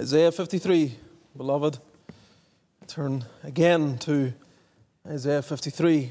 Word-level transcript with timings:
Isaiah 0.00 0.32
53, 0.32 0.96
beloved. 1.36 1.78
Turn 2.86 3.26
again 3.44 3.98
to 3.98 4.32
Isaiah 5.06 5.42
53. 5.42 6.10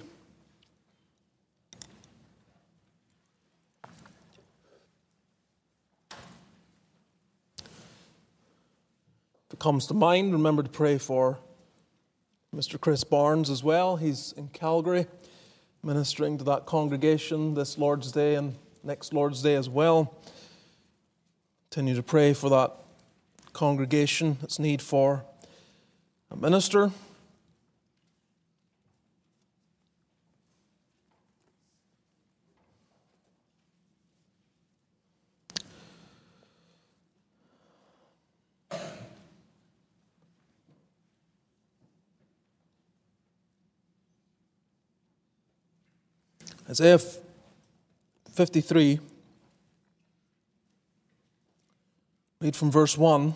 If 9.47 9.53
it 9.53 9.57
comes 9.57 9.87
to 9.87 9.95
mind, 9.95 10.33
remember 10.33 10.61
to 10.61 10.69
pray 10.69 10.99
for 10.99 11.39
Mr. 12.55 12.79
Chris 12.79 13.03
Barnes 13.03 13.49
as 13.49 13.63
well. 13.63 13.95
He's 13.95 14.35
in 14.37 14.49
Calgary 14.49 15.07
ministering 15.81 16.37
to 16.37 16.43
that 16.43 16.67
congregation 16.67 17.55
this 17.55 17.75
Lord's 17.75 18.11
Day 18.11 18.35
and 18.35 18.53
next 18.83 19.15
Lord's 19.15 19.41
Day 19.41 19.55
as 19.55 19.67
well. 19.67 20.15
Continue 21.71 21.95
to 21.95 22.03
pray 22.03 22.33
for 22.33 22.51
that 22.51 22.75
congregation, 23.53 24.37
its 24.41 24.59
need 24.59 24.81
for 24.81 25.23
a 26.31 26.35
minister. 26.35 26.91
Isaiah 46.69 46.99
53, 48.31 48.99
read 52.41 52.55
from 52.55 52.71
verse 52.71 52.97
1. 52.97 53.33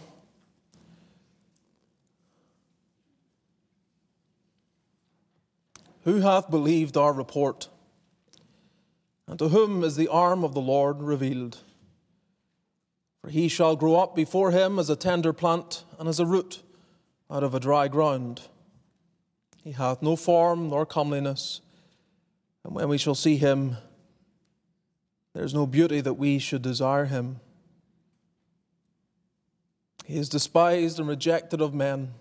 Who 6.05 6.21
hath 6.21 6.49
believed 6.49 6.95
our 6.95 7.11
report? 7.11 7.67
And 9.27 9.37
to 9.39 9.49
whom 9.49 9.83
is 9.83 9.95
the 9.95 10.07
arm 10.07 10.43
of 10.43 10.53
the 10.53 10.61
Lord 10.61 11.01
revealed? 11.01 11.59
For 13.21 13.29
he 13.29 13.47
shall 13.47 13.75
grow 13.75 13.95
up 13.95 14.15
before 14.15 14.51
him 14.51 14.79
as 14.79 14.89
a 14.89 14.95
tender 14.95 15.33
plant 15.33 15.83
and 15.99 16.07
as 16.07 16.19
a 16.19 16.25
root 16.25 16.61
out 17.29 17.43
of 17.43 17.53
a 17.53 17.59
dry 17.59 17.87
ground. 17.87 18.41
He 19.63 19.71
hath 19.71 20.01
no 20.01 20.17
form 20.17 20.69
nor 20.69 20.85
comeliness, 20.85 21.61
and 22.65 22.75
when 22.75 22.89
we 22.89 22.97
shall 22.97 23.15
see 23.15 23.37
him, 23.37 23.77
there 25.33 25.45
is 25.45 25.53
no 25.53 25.65
beauty 25.65 26.01
that 26.01 26.15
we 26.15 26.37
should 26.37 26.61
desire 26.61 27.05
him. 27.05 27.39
He 30.03 30.17
is 30.17 30.29
despised 30.29 30.99
and 30.99 31.07
rejected 31.07 31.61
of 31.61 31.73
men, 31.73 32.13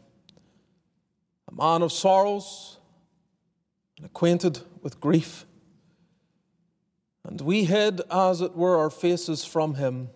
a 1.48 1.54
man 1.54 1.82
of 1.82 1.92
sorrows 1.92 2.78
and 3.96 4.06
acquainted 4.06 4.60
with 4.82 5.00
grief. 5.00 5.46
And 7.24 7.40
we 7.40 7.64
hid, 7.64 8.00
as 8.10 8.40
it 8.40 8.56
were, 8.56 8.78
our 8.78 8.90
faces 8.90 9.44
from 9.44 9.74
him. 9.74 10.10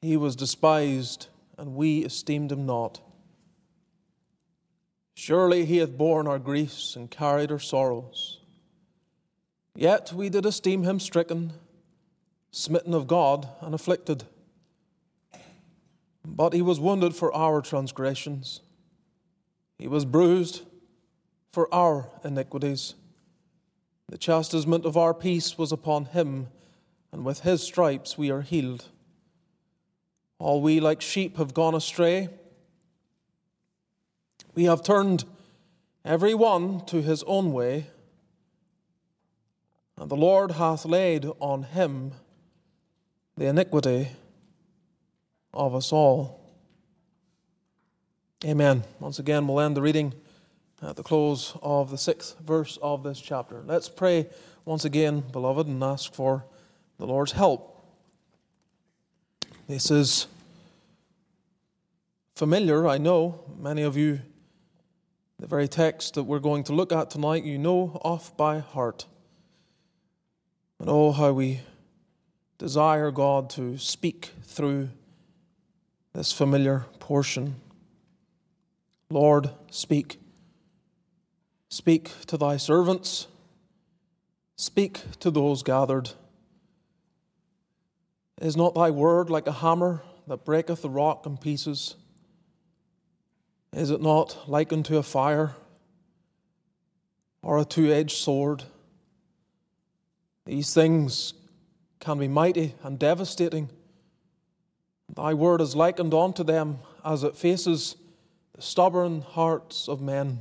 He 0.00 0.16
was 0.16 0.36
despised, 0.36 1.26
and 1.56 1.74
we 1.74 2.04
esteemed 2.04 2.52
him 2.52 2.64
not. 2.64 3.00
Surely 5.14 5.64
he 5.64 5.78
hath 5.78 5.98
borne 5.98 6.26
our 6.26 6.38
griefs 6.38 6.94
and 6.94 7.10
carried 7.10 7.50
our 7.50 7.58
sorrows. 7.58 8.40
Yet 9.74 10.12
we 10.12 10.28
did 10.28 10.46
esteem 10.46 10.84
him 10.84 11.00
stricken, 11.00 11.52
smitten 12.50 12.94
of 12.94 13.06
God, 13.06 13.48
and 13.60 13.74
afflicted. 13.74 14.24
But 16.30 16.52
he 16.52 16.62
was 16.62 16.78
wounded 16.78 17.16
for 17.16 17.34
our 17.34 17.62
transgressions, 17.62 18.60
he 19.78 19.88
was 19.88 20.04
bruised 20.04 20.62
for 21.52 21.72
our 21.74 22.10
iniquities. 22.22 22.94
The 24.08 24.18
chastisement 24.18 24.84
of 24.86 24.96
our 24.96 25.12
peace 25.12 25.58
was 25.58 25.70
upon 25.70 26.06
him, 26.06 26.48
and 27.12 27.24
with 27.24 27.40
his 27.40 27.62
stripes 27.62 28.16
we 28.16 28.30
are 28.30 28.42
healed. 28.42 28.86
All 30.38 30.60
we 30.62 30.80
like 30.80 31.00
sheep 31.00 31.36
have 31.36 31.54
gone 31.54 31.74
astray. 31.74 32.28
We 34.54 34.64
have 34.64 34.82
turned 34.82 35.24
every 36.04 36.34
one 36.34 36.84
to 36.86 37.02
his 37.02 37.22
own 37.24 37.52
way, 37.52 37.88
and 39.96 40.10
the 40.10 40.16
Lord 40.16 40.52
hath 40.52 40.84
laid 40.84 41.26
on 41.40 41.64
him 41.64 42.12
the 43.36 43.46
iniquity 43.46 44.10
of 45.52 45.74
us 45.74 45.92
all. 45.92 46.40
Amen. 48.44 48.84
Once 49.00 49.18
again, 49.18 49.48
we'll 49.48 49.60
end 49.60 49.76
the 49.76 49.82
reading 49.82 50.14
at 50.82 50.96
the 50.96 51.02
close 51.02 51.56
of 51.60 51.90
the 51.90 51.98
sixth 51.98 52.38
verse 52.38 52.78
of 52.80 53.02
this 53.02 53.20
chapter. 53.20 53.62
Let's 53.66 53.88
pray 53.88 54.28
once 54.64 54.84
again, 54.84 55.20
beloved, 55.32 55.66
and 55.66 55.82
ask 55.82 56.12
for 56.12 56.44
the 56.98 57.06
Lord's 57.06 57.32
help. 57.32 57.74
This 59.66 59.90
is 59.90 60.26
familiar, 62.34 62.86
I 62.86 62.98
know. 62.98 63.40
Many 63.58 63.82
of 63.82 63.96
you, 63.96 64.20
the 65.38 65.46
very 65.46 65.68
text 65.68 66.14
that 66.14 66.24
we're 66.24 66.38
going 66.38 66.64
to 66.64 66.72
look 66.72 66.92
at 66.92 67.10
tonight, 67.10 67.44
you 67.44 67.58
know 67.58 68.00
off 68.04 68.36
by 68.36 68.60
heart. 68.60 69.06
And 70.78 70.88
oh, 70.88 71.10
how 71.10 71.32
we 71.32 71.60
desire 72.58 73.10
God 73.10 73.50
to 73.50 73.78
speak 73.78 74.30
through 74.44 74.90
this 76.18 76.32
familiar 76.32 76.84
portion. 76.98 77.54
Lord, 79.08 79.50
speak. 79.70 80.18
Speak 81.68 82.10
to 82.26 82.36
thy 82.36 82.56
servants. 82.56 83.28
Speak 84.56 84.98
to 85.20 85.30
those 85.30 85.62
gathered. 85.62 86.10
Is 88.40 88.56
not 88.56 88.74
thy 88.74 88.90
word 88.90 89.30
like 89.30 89.46
a 89.46 89.52
hammer 89.52 90.02
that 90.26 90.44
breaketh 90.44 90.82
the 90.82 90.90
rock 90.90 91.24
in 91.24 91.36
pieces? 91.36 91.94
Is 93.72 93.90
it 93.90 94.02
not 94.02 94.48
like 94.48 94.72
unto 94.72 94.96
a 94.96 95.04
fire 95.04 95.54
or 97.42 97.60
a 97.60 97.64
two 97.64 97.92
edged 97.92 98.16
sword? 98.16 98.64
These 100.46 100.74
things 100.74 101.34
can 102.00 102.18
be 102.18 102.26
mighty 102.26 102.74
and 102.82 102.98
devastating. 102.98 103.70
Thy 105.14 105.34
word 105.34 105.60
is 105.60 105.74
likened 105.74 106.14
unto 106.14 106.44
them 106.44 106.78
as 107.04 107.24
it 107.24 107.36
faces 107.36 107.96
the 108.54 108.62
stubborn 108.62 109.22
hearts 109.22 109.88
of 109.88 110.00
men. 110.00 110.40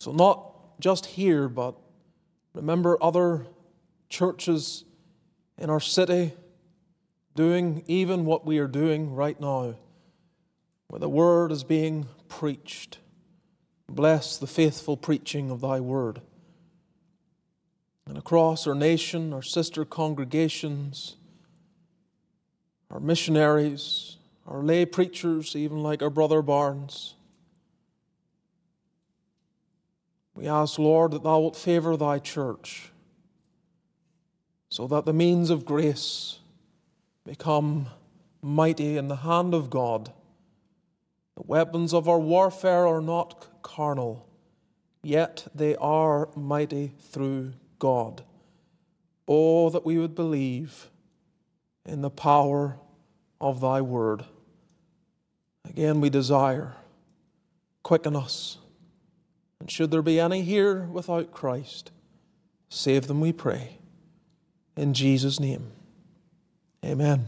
So, 0.00 0.12
not 0.12 0.80
just 0.80 1.06
here, 1.06 1.48
but 1.48 1.74
remember 2.54 2.98
other 3.02 3.46
churches 4.08 4.84
in 5.56 5.70
our 5.70 5.80
city 5.80 6.32
doing 7.34 7.84
even 7.86 8.24
what 8.24 8.44
we 8.44 8.58
are 8.58 8.66
doing 8.66 9.14
right 9.14 9.40
now, 9.40 9.76
where 10.88 10.98
the 10.98 11.08
word 11.08 11.52
is 11.52 11.62
being 11.62 12.06
preached. 12.28 12.98
Bless 13.88 14.36
the 14.36 14.46
faithful 14.46 14.96
preaching 14.96 15.50
of 15.50 15.60
thy 15.60 15.80
word. 15.80 16.20
And 18.06 18.18
across 18.18 18.66
our 18.66 18.74
nation, 18.74 19.32
our 19.32 19.42
sister 19.42 19.84
congregations, 19.84 21.16
our 22.90 23.00
missionaries, 23.00 24.16
our 24.46 24.62
lay 24.62 24.84
preachers, 24.86 25.54
even 25.54 25.82
like 25.82 26.02
our 26.02 26.10
brother 26.10 26.42
Barnes, 26.42 27.14
We 30.38 30.46
ask, 30.46 30.78
Lord, 30.78 31.10
that 31.10 31.24
Thou 31.24 31.40
wilt 31.40 31.56
favor 31.56 31.96
Thy 31.96 32.20
church 32.20 32.92
so 34.68 34.86
that 34.86 35.04
the 35.04 35.12
means 35.12 35.50
of 35.50 35.64
grace 35.64 36.38
become 37.24 37.88
mighty 38.40 38.96
in 38.96 39.08
the 39.08 39.16
hand 39.16 39.52
of 39.52 39.68
God. 39.68 40.12
The 41.34 41.42
weapons 41.44 41.92
of 41.92 42.08
our 42.08 42.20
warfare 42.20 42.86
are 42.86 43.00
not 43.00 43.48
carnal, 43.62 44.28
yet 45.02 45.48
they 45.52 45.74
are 45.74 46.28
mighty 46.36 46.92
through 47.00 47.54
God. 47.80 48.22
Oh, 49.26 49.70
that 49.70 49.84
we 49.84 49.98
would 49.98 50.14
believe 50.14 50.88
in 51.88 52.02
the 52.02 52.10
power 52.10 52.76
of 53.40 53.60
Thy 53.60 53.80
word. 53.80 54.24
Again, 55.68 56.00
we 56.00 56.10
desire, 56.10 56.74
quicken 57.82 58.14
us 58.14 58.58
and 59.60 59.70
should 59.70 59.90
there 59.90 60.02
be 60.02 60.20
any 60.20 60.42
here 60.42 60.82
without 60.82 61.32
Christ, 61.32 61.90
save 62.68 63.06
them, 63.06 63.20
we 63.20 63.32
pray. 63.32 63.78
In 64.76 64.94
Jesus' 64.94 65.40
name, 65.40 65.72
amen. 66.84 67.26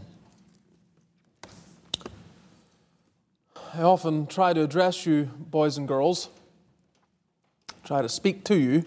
I 3.75 3.83
often 3.83 4.27
try 4.27 4.53
to 4.53 4.63
address 4.63 5.07
you, 5.07 5.31
boys 5.39 5.77
and 5.77 5.87
girls, 5.87 6.29
try 7.85 8.03
to 8.03 8.09
speak 8.09 8.45
to 8.45 8.57
you, 8.57 8.85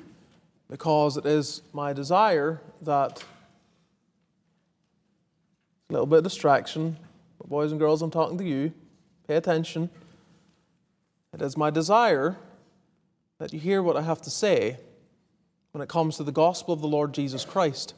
because 0.69 1.17
it 1.17 1.25
is 1.25 1.61
my 1.73 1.93
desire 1.93 2.61
that 2.81 3.23
a 5.93 5.97
little 5.97 6.07
bit 6.07 6.17
of 6.17 6.23
distraction, 6.23 6.97
But 7.37 7.49
boys 7.49 7.71
and 7.71 7.79
girls, 7.79 8.01
I'm 8.01 8.09
talking 8.09 8.39
to 8.39 8.43
you. 8.43 8.73
Pay 9.27 9.35
attention. 9.35 9.91
It 11.33 11.41
is 11.41 11.55
my 11.55 11.69
desire 11.69 12.35
that 13.37 13.53
you 13.53 13.59
hear 13.59 13.83
what 13.83 13.95
I 13.95 14.01
have 14.01 14.21
to 14.23 14.31
say 14.31 14.77
when 15.71 15.83
it 15.83 15.89
comes 15.89 16.17
to 16.17 16.23
the 16.23 16.31
gospel 16.31 16.73
of 16.73 16.81
the 16.81 16.87
Lord 16.87 17.13
Jesus 17.13 17.45
Christ. 17.45 17.93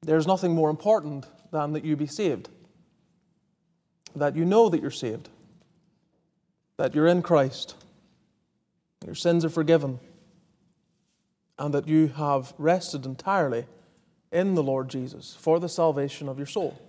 There's 0.00 0.26
nothing 0.26 0.54
more 0.54 0.70
important 0.70 1.26
than 1.50 1.72
that 1.72 1.84
you 1.84 1.94
be 1.94 2.06
saved, 2.06 2.48
that 4.16 4.34
you 4.34 4.46
know 4.46 4.70
that 4.70 4.80
you're 4.80 4.90
saved, 4.90 5.28
that 6.78 6.94
you're 6.94 7.06
in 7.06 7.20
Christ, 7.20 7.74
your 9.04 9.14
sins 9.14 9.44
are 9.44 9.50
forgiven, 9.50 9.98
and 11.58 11.74
that 11.74 11.86
you 11.86 12.08
have 12.08 12.54
rested 12.56 13.04
entirely 13.04 13.66
in 14.32 14.54
the 14.54 14.62
Lord 14.62 14.88
Jesus 14.88 15.36
for 15.38 15.58
the 15.58 15.68
salvation 15.68 16.28
of 16.28 16.38
your 16.38 16.46
soul. 16.46 16.80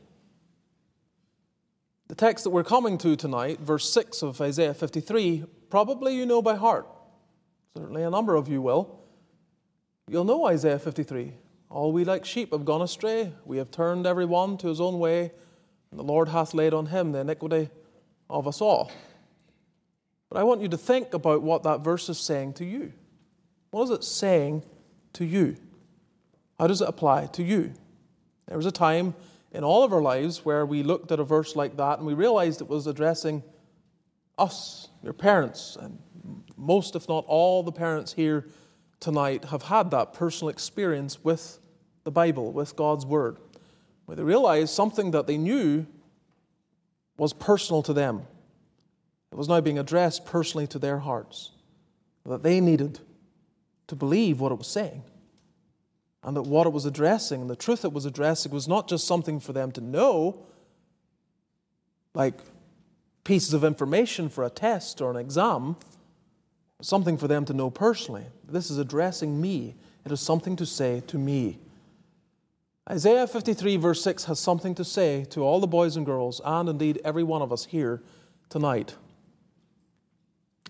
The 2.08 2.16
text 2.16 2.44
that 2.44 2.50
we're 2.50 2.64
coming 2.64 2.98
to 3.00 3.16
tonight, 3.16 3.60
verse 3.60 3.92
6 3.94 4.24
of 4.24 4.42
Isaiah 4.42 4.74
53, 4.74 5.46
probably 5.70 6.16
you 6.16 6.26
know 6.26 6.42
by 6.42 6.56
heart. 6.56 6.88
Certainly 7.78 8.04
a 8.04 8.10
number 8.10 8.36
of 8.36 8.48
you 8.48 8.62
will. 8.62 9.00
You'll 10.08 10.24
know 10.24 10.48
Isaiah 10.48 10.80
53. 10.80 11.34
All 11.70 11.92
we 11.92 12.04
like 12.04 12.26
sheep 12.26 12.52
have 12.52 12.66
gone 12.66 12.82
astray. 12.82 13.32
We 13.46 13.58
have 13.58 13.70
turned 13.70 14.08
every 14.08 14.26
one 14.26 14.58
to 14.58 14.68
his 14.68 14.82
own 14.82 14.98
way, 14.98 15.32
and 15.92 16.00
the 16.00 16.04
Lord 16.04 16.30
hath 16.30 16.56
laid 16.56 16.74
on 16.74 16.88
him 16.88 17.12
the 17.12 17.20
iniquity 17.20 17.70
of 18.28 18.48
us 18.48 18.60
all. 18.60 18.92
But 20.30 20.40
I 20.40 20.44
want 20.44 20.62
you 20.62 20.68
to 20.70 20.78
think 20.78 21.14
about 21.14 21.44
what 21.44 21.64
that 21.64 21.82
verse 21.82 22.10
is 22.10 22.20
saying 22.20 22.54
to 22.54 22.66
you. 22.66 22.94
What 23.70 23.84
is 23.84 23.90
it 23.92 24.04
saying 24.04 24.64
to 25.14 25.26
you? 25.26 25.58
How 26.60 26.68
does 26.68 26.82
it 26.82 26.90
apply 26.90 27.28
to 27.28 27.44
you? 27.44 27.74
There 28.48 28.58
was 28.58 28.66
a 28.66 28.72
time 28.72 29.16
in 29.52 29.64
all 29.64 29.84
of 29.84 29.94
our 29.94 30.02
lives 30.02 30.44
where 30.44 30.66
we 30.66 30.84
looked 30.84 31.12
at 31.12 31.20
a 31.20 31.24
verse 31.24 31.56
like 31.56 31.78
that 31.78 31.98
and 31.98 32.06
we 32.06 32.14
realized 32.14 32.60
it 32.60 32.68
was 32.68 32.86
addressing 32.86 33.44
us, 34.38 34.90
your 35.02 35.14
parents, 35.14 35.78
and 35.80 36.00
most, 36.58 36.96
if 36.96 37.08
not 37.08 37.24
all, 37.28 37.64
the 37.64 37.72
parents 37.72 38.14
here 38.14 38.46
tonight 39.00 39.46
have 39.46 39.64
had 39.64 39.92
that 39.92 40.14
personal 40.14 40.50
experience 40.50 41.24
with 41.24 41.60
the 42.04 42.12
Bible, 42.12 42.52
with 42.52 42.76
God's 42.76 43.06
Word, 43.06 43.38
where 44.06 44.18
they 44.18 44.24
realized 44.24 44.74
something 44.74 45.12
that 45.12 45.28
they 45.28 45.38
knew 45.38 45.86
was 47.18 47.32
personal 47.32 47.82
to 47.84 47.94
them. 47.94 48.24
It 49.32 49.36
was 49.36 49.48
now 49.48 49.62
being 49.62 49.80
addressed 49.80 50.26
personally 50.26 50.68
to 50.68 50.80
their 50.80 51.00
hearts, 51.00 51.52
that 52.26 52.44
they 52.44 52.60
needed 52.60 53.00
to 53.88 53.96
believe 53.96 54.42
what 54.42 54.52
it 54.52 54.58
was 54.58 54.68
saying 54.68 55.04
and 56.24 56.36
that 56.36 56.44
what 56.44 56.68
it 56.68 56.74
was 56.74 56.86
addressing, 56.86 57.42
and 57.42 57.50
the 57.50 57.56
truth 57.56 57.86
it 57.86 57.94
was 57.94 58.06
addressing, 58.06 58.52
was 58.52 58.68
not 58.68 58.90
just 58.90 59.08
something 59.08 59.40
for 59.40 59.54
them 59.54 59.72
to 59.72 59.82
know, 59.82 60.46
like 62.14 62.40
pieces 63.24 63.54
of 63.54 63.64
information 63.64 64.30
for 64.30 64.44
a 64.44 64.50
test 64.50 65.02
or 65.02 65.12
an 65.12 65.18
exam, 65.18 65.76
something 66.82 67.18
for 67.18 67.28
them 67.28 67.46
to 67.46 67.54
know 67.54 67.70
personally. 67.70 68.26
This 68.48 68.70
is 68.70 68.78
addressing 68.78 69.40
me, 69.40 69.76
it 70.06 70.12
is 70.12 70.20
something 70.20 70.56
to 70.58 70.66
say 70.66 71.02
to 71.08 71.18
me. 71.18 71.60
Isaiah 72.90 73.28
53, 73.28 73.78
verse 73.78 74.02
6, 74.04 74.24
has 74.26 74.40
something 74.40 74.74
to 74.76 74.84
say 74.84 75.24
to 75.26 75.42
all 75.42 75.60
the 75.60 75.68
boys 75.68 75.96
and 75.96 76.06
girls, 76.06 76.42
and 76.44 76.68
indeed 76.68 77.00
every 77.06 77.24
one 77.24 77.42
of 77.42 77.54
us 77.54 77.66
here 77.66 78.02
tonight. 78.50 78.96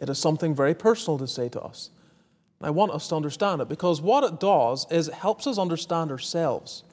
It 0.01 0.09
is 0.09 0.19
something 0.19 0.53
very 0.53 0.75
personal 0.75 1.17
to 1.19 1.27
say 1.27 1.47
to 1.49 1.61
us. 1.61 1.91
I 2.61 2.69
want 2.71 2.91
us 2.91 3.07
to 3.09 3.15
understand 3.15 3.61
it 3.61 3.69
because 3.69 4.01
what 4.01 4.23
it 4.23 4.39
does 4.39 4.85
is 4.91 5.07
it 5.07 5.13
helps 5.13 5.47
us 5.47 5.57
understand 5.57 6.11
ourselves. 6.11 6.83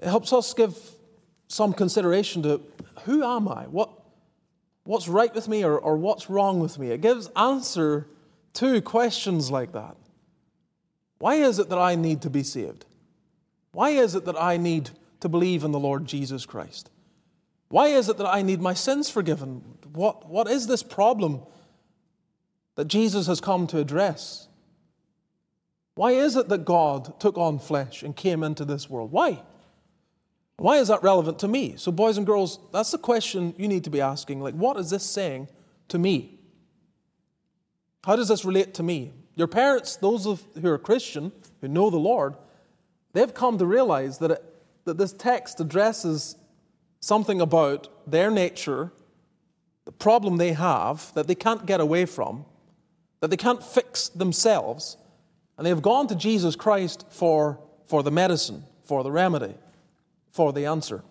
It 0.00 0.08
helps 0.08 0.32
us 0.32 0.54
give 0.54 0.76
some 1.48 1.72
consideration 1.72 2.42
to 2.44 2.62
who 3.04 3.22
am 3.22 3.48
I? 3.48 3.64
What, 3.64 3.90
what's 4.84 5.08
right 5.08 5.34
with 5.34 5.48
me 5.48 5.64
or, 5.64 5.76
or 5.78 5.96
what's 5.96 6.30
wrong 6.30 6.60
with 6.60 6.78
me? 6.78 6.90
It 6.90 7.00
gives 7.02 7.28
answer 7.36 8.06
to 8.54 8.80
questions 8.80 9.50
like 9.50 9.72
that. 9.72 9.96
Why 11.18 11.34
is 11.34 11.58
it 11.58 11.68
that 11.68 11.78
I 11.78 11.96
need 11.96 12.22
to 12.22 12.30
be 12.30 12.42
saved? 12.42 12.86
Why 13.72 13.90
is 13.90 14.14
it 14.14 14.24
that 14.24 14.40
I 14.40 14.56
need 14.56 14.90
to 15.20 15.28
believe 15.28 15.64
in 15.64 15.72
the 15.72 15.78
Lord 15.78 16.06
Jesus 16.06 16.46
Christ? 16.46 16.90
Why 17.68 17.88
is 17.88 18.08
it 18.08 18.16
that 18.16 18.26
I 18.26 18.42
need 18.42 18.60
my 18.60 18.74
sins 18.74 19.10
forgiven? 19.10 19.62
What, 19.92 20.28
what 20.28 20.48
is 20.48 20.66
this 20.66 20.82
problem 20.82 21.42
that 22.76 22.86
Jesus 22.86 23.26
has 23.26 23.40
come 23.40 23.66
to 23.68 23.78
address? 23.78 24.48
Why 25.94 26.12
is 26.12 26.36
it 26.36 26.48
that 26.48 26.64
God 26.64 27.20
took 27.20 27.36
on 27.36 27.58
flesh 27.58 28.02
and 28.02 28.16
came 28.16 28.42
into 28.42 28.64
this 28.64 28.88
world? 28.88 29.12
Why? 29.12 29.42
Why 30.56 30.76
is 30.76 30.88
that 30.88 31.02
relevant 31.02 31.38
to 31.40 31.48
me? 31.48 31.74
So, 31.76 31.90
boys 31.90 32.18
and 32.18 32.26
girls, 32.26 32.58
that's 32.72 32.90
the 32.90 32.98
question 32.98 33.54
you 33.56 33.66
need 33.66 33.84
to 33.84 33.90
be 33.90 34.00
asking. 34.00 34.40
Like, 34.40 34.54
what 34.54 34.76
is 34.76 34.90
this 34.90 35.04
saying 35.04 35.48
to 35.88 35.98
me? 35.98 36.38
How 38.04 38.16
does 38.16 38.28
this 38.28 38.44
relate 38.44 38.74
to 38.74 38.82
me? 38.82 39.12
Your 39.36 39.46
parents, 39.46 39.96
those 39.96 40.26
of, 40.26 40.42
who 40.60 40.68
are 40.68 40.78
Christian, 40.78 41.32
who 41.60 41.68
know 41.68 41.90
the 41.90 41.98
Lord, 41.98 42.34
they've 43.12 43.32
come 43.32 43.58
to 43.58 43.66
realize 43.66 44.18
that, 44.18 44.30
it, 44.32 44.44
that 44.84 44.98
this 44.98 45.12
text 45.12 45.60
addresses 45.60 46.36
something 47.00 47.40
about 47.40 47.88
their 48.10 48.30
nature, 48.30 48.92
the 49.86 49.92
problem 49.92 50.36
they 50.36 50.52
have 50.52 51.12
that 51.14 51.26
they 51.26 51.34
can't 51.34 51.66
get 51.66 51.80
away 51.80 52.04
from, 52.04 52.44
that 53.20 53.28
they 53.28 53.36
can't 53.36 53.62
fix 53.62 54.08
themselves, 54.08 54.96
and 55.56 55.64
they 55.64 55.70
have 55.70 55.82
gone 55.82 56.06
to 56.08 56.14
Jesus 56.14 56.56
Christ 56.56 57.06
for, 57.10 57.60
for 57.86 58.02
the 58.02 58.10
medicine, 58.10 58.64
for 58.84 59.02
the 59.04 59.12
remedy, 59.12 59.54
for 60.32 60.52
the 60.52 60.66
answer. 60.66 61.02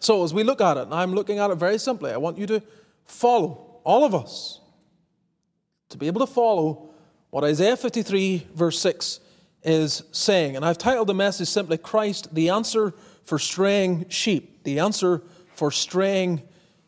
So, 0.00 0.24
as 0.24 0.34
we 0.34 0.42
look 0.42 0.60
at 0.60 0.76
it, 0.76 0.84
and 0.84 0.94
I'm 0.94 1.14
looking 1.14 1.38
at 1.38 1.50
it 1.50 1.56
very 1.56 1.78
simply, 1.78 2.10
I 2.10 2.16
want 2.16 2.38
you 2.38 2.46
to 2.46 2.62
follow, 3.04 3.80
all 3.84 4.04
of 4.04 4.14
us, 4.14 4.60
to 5.90 5.98
be 5.98 6.06
able 6.06 6.26
to 6.26 6.32
follow 6.32 6.90
what 7.30 7.44
Isaiah 7.44 7.76
53, 7.76 8.48
verse 8.54 8.78
6 8.80 9.20
is 9.62 10.02
saying. 10.10 10.56
And 10.56 10.64
I've 10.64 10.78
titled 10.78 11.06
the 11.06 11.14
message 11.14 11.48
simply 11.48 11.78
Christ, 11.78 12.34
the 12.34 12.48
answer 12.48 12.94
for 13.24 13.38
straying 13.38 14.08
sheep. 14.08 14.64
The 14.64 14.80
answer 14.80 15.22
for 15.54 15.70
straying 15.70 16.42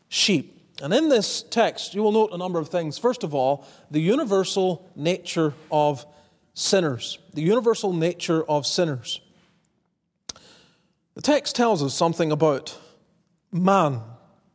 sheep. 0.09 0.54
And 0.81 0.93
in 0.93 1.09
this 1.09 1.41
text, 1.43 1.93
you 1.93 2.03
will 2.03 2.11
note 2.11 2.31
a 2.33 2.37
number 2.37 2.59
of 2.59 2.69
things. 2.69 2.97
First 2.97 3.23
of 3.23 3.33
all, 3.33 3.65
the 3.89 4.01
universal 4.01 4.89
nature 4.95 5.53
of 5.71 6.05
sinners. 6.53 7.19
The 7.33 7.41
universal 7.41 7.93
nature 7.93 8.43
of 8.43 8.65
sinners. 8.65 9.21
The 11.13 11.21
text 11.21 11.55
tells 11.55 11.81
us 11.81 11.93
something 11.93 12.31
about 12.31 12.77
man, 13.51 14.01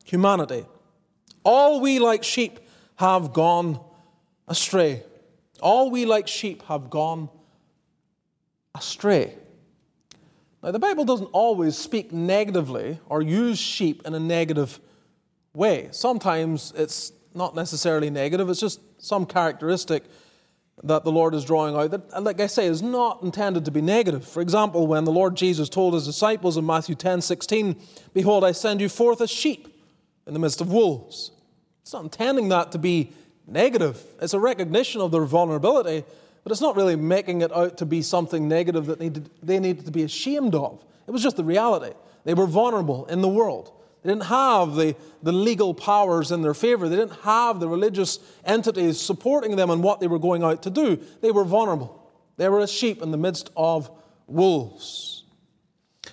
humanity. 0.05 0.67
All 1.43 1.81
we 1.81 1.99
like 1.99 2.23
sheep 2.23 2.61
have 2.97 3.33
gone 3.33 3.81
astray. 4.47 5.03
All 5.63 5.91
we 5.91 6.05
like 6.05 6.29
sheep 6.29 6.63
have 6.65 6.91
gone 6.91 7.31
astray. 8.75 9.35
Now, 10.63 10.71
the 10.71 10.79
Bible 10.79 11.07
doesn't 11.07 11.31
always 11.33 11.79
speak 11.79 12.13
negatively 12.13 12.99
or 13.07 13.23
use 13.23 13.59
sheep 13.59 14.03
in 14.05 14.15
a 14.15 14.21
negative 14.21 14.79
way. 15.55 15.89
Sometimes 15.93 16.73
it's 16.77 17.13
not 17.35 17.55
necessarily 17.55 18.11
negative, 18.11 18.49
it's 18.49 18.61
just 18.61 18.81
some 19.03 19.27
characteristic 19.27 20.05
that 20.83 21.05
the 21.05 21.13
Lord 21.13 21.35
is 21.35 21.45
drawing 21.45 21.77
out 21.77 21.91
that, 21.91 22.23
like 22.23 22.41
I 22.41 22.47
say, 22.47 22.67
is 22.67 22.83
not 22.83 23.23
intended 23.23 23.67
to 23.67 23.71
be 23.71 23.83
negative. 23.83 24.27
For 24.27 24.41
example, 24.41 24.87
when 24.87 25.05
the 25.05 25.13
Lord 25.13 25.37
Jesus 25.37 25.69
told 25.69 25.95
his 25.95 26.07
disciples 26.07 26.57
in 26.57 26.65
Matthew 26.65 26.95
10 26.95 27.21
16, 27.21 27.77
Behold, 28.15 28.45
I 28.45 28.53
send 28.53 28.81
you 28.81 28.89
forth 28.89 29.21
as 29.21 29.31
sheep 29.31 29.69
in 30.27 30.33
the 30.33 30.41
midst 30.41 30.61
of 30.61 30.73
wolves. 30.73 31.33
It's 31.83 31.93
not 31.93 32.05
intending 32.05 32.49
that 32.49 32.73
to 32.73 32.79
be 32.79 33.13
negative, 33.47 34.03
it's 34.21 34.35
a 34.35 34.41
recognition 34.41 35.01
of 35.01 35.11
their 35.11 35.25
vulnerability, 35.25 36.05
but 36.45 36.53
it's 36.53 36.61
not 36.61 36.77
really 36.77 36.97
making 36.97 37.43
it 37.43 37.53
out 37.53 37.77
to 37.79 37.87
be 37.87 38.01
something 38.01 38.49
negative 38.49 38.87
that 38.87 38.99
they 39.43 39.59
needed 39.59 39.85
to 39.85 39.91
be 39.91 40.05
ashamed 40.05 40.55
of. 40.55 40.83
It 41.07 41.11
was 41.11 41.23
just 41.23 41.37
the 41.37 41.45
reality. 41.45 41.95
They 42.25 42.35
were 42.35 42.47
vulnerable 42.47 43.07
in 43.07 43.21
the 43.21 43.29
world. 43.29 43.73
They 44.03 44.11
didn't 44.11 44.25
have 44.25 44.77
the, 44.77 44.97
the 45.23 45.33
legal 45.33 45.75
powers 45.75 46.33
in 46.33 46.43
their 46.43 46.55
favor. 46.55 46.89
They 46.89 46.97
didn't 46.97 47.21
have 47.21 47.61
the 47.61 47.69
religious 47.69 48.19
entities 48.45 49.01
supporting 49.01 49.57
them 49.57 49.71
in 49.71 49.83
what 49.83 50.01
they 50.01 50.07
were 50.07 50.19
going 50.19 50.43
out 50.43 50.63
to 50.63 50.71
do. 50.71 50.99
They 51.21 51.31
were 51.31 51.45
vulnerable. 51.45 52.11
They 52.37 52.49
were 52.49 52.61
as 52.61 52.73
sheep 52.73 53.03
in 53.03 53.11
the 53.11 53.19
midst 53.19 53.51
of 53.57 53.91
wolves. 54.27 55.25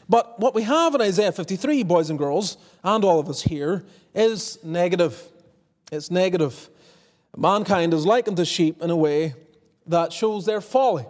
But 0.10 0.40
what 0.40 0.54
we 0.54 0.64
have 0.64 0.96
in 0.96 1.02
Isaiah 1.02 1.32
53, 1.32 1.84
boys 1.84 2.10
and 2.10 2.20
girls, 2.20 2.58
and 2.84 3.04
all 3.04 3.20
of 3.20 3.30
us 3.30 3.42
here, 3.42 3.86
is 4.14 4.60
negative. 4.64 5.22
It's 5.92 6.12
negative. 6.12 6.70
Mankind 7.36 7.94
is 7.94 8.06
likened 8.06 8.38
to 8.38 8.46
sheep 8.46 8.82
in 8.82 8.90
a 8.90 8.96
way 8.96 9.36
that 9.86 10.12
shows 10.12 10.46
their 10.46 10.60
folly. 10.60 11.06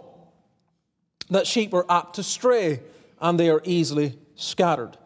That 1.30 1.46
sheep 1.46 1.74
are 1.74 1.86
apt 1.90 2.14
to 2.16 2.22
stray 2.22 2.80
and 3.20 3.38
they 3.38 3.50
are 3.50 3.62
easily 3.64 4.18
scattered. 4.36 4.96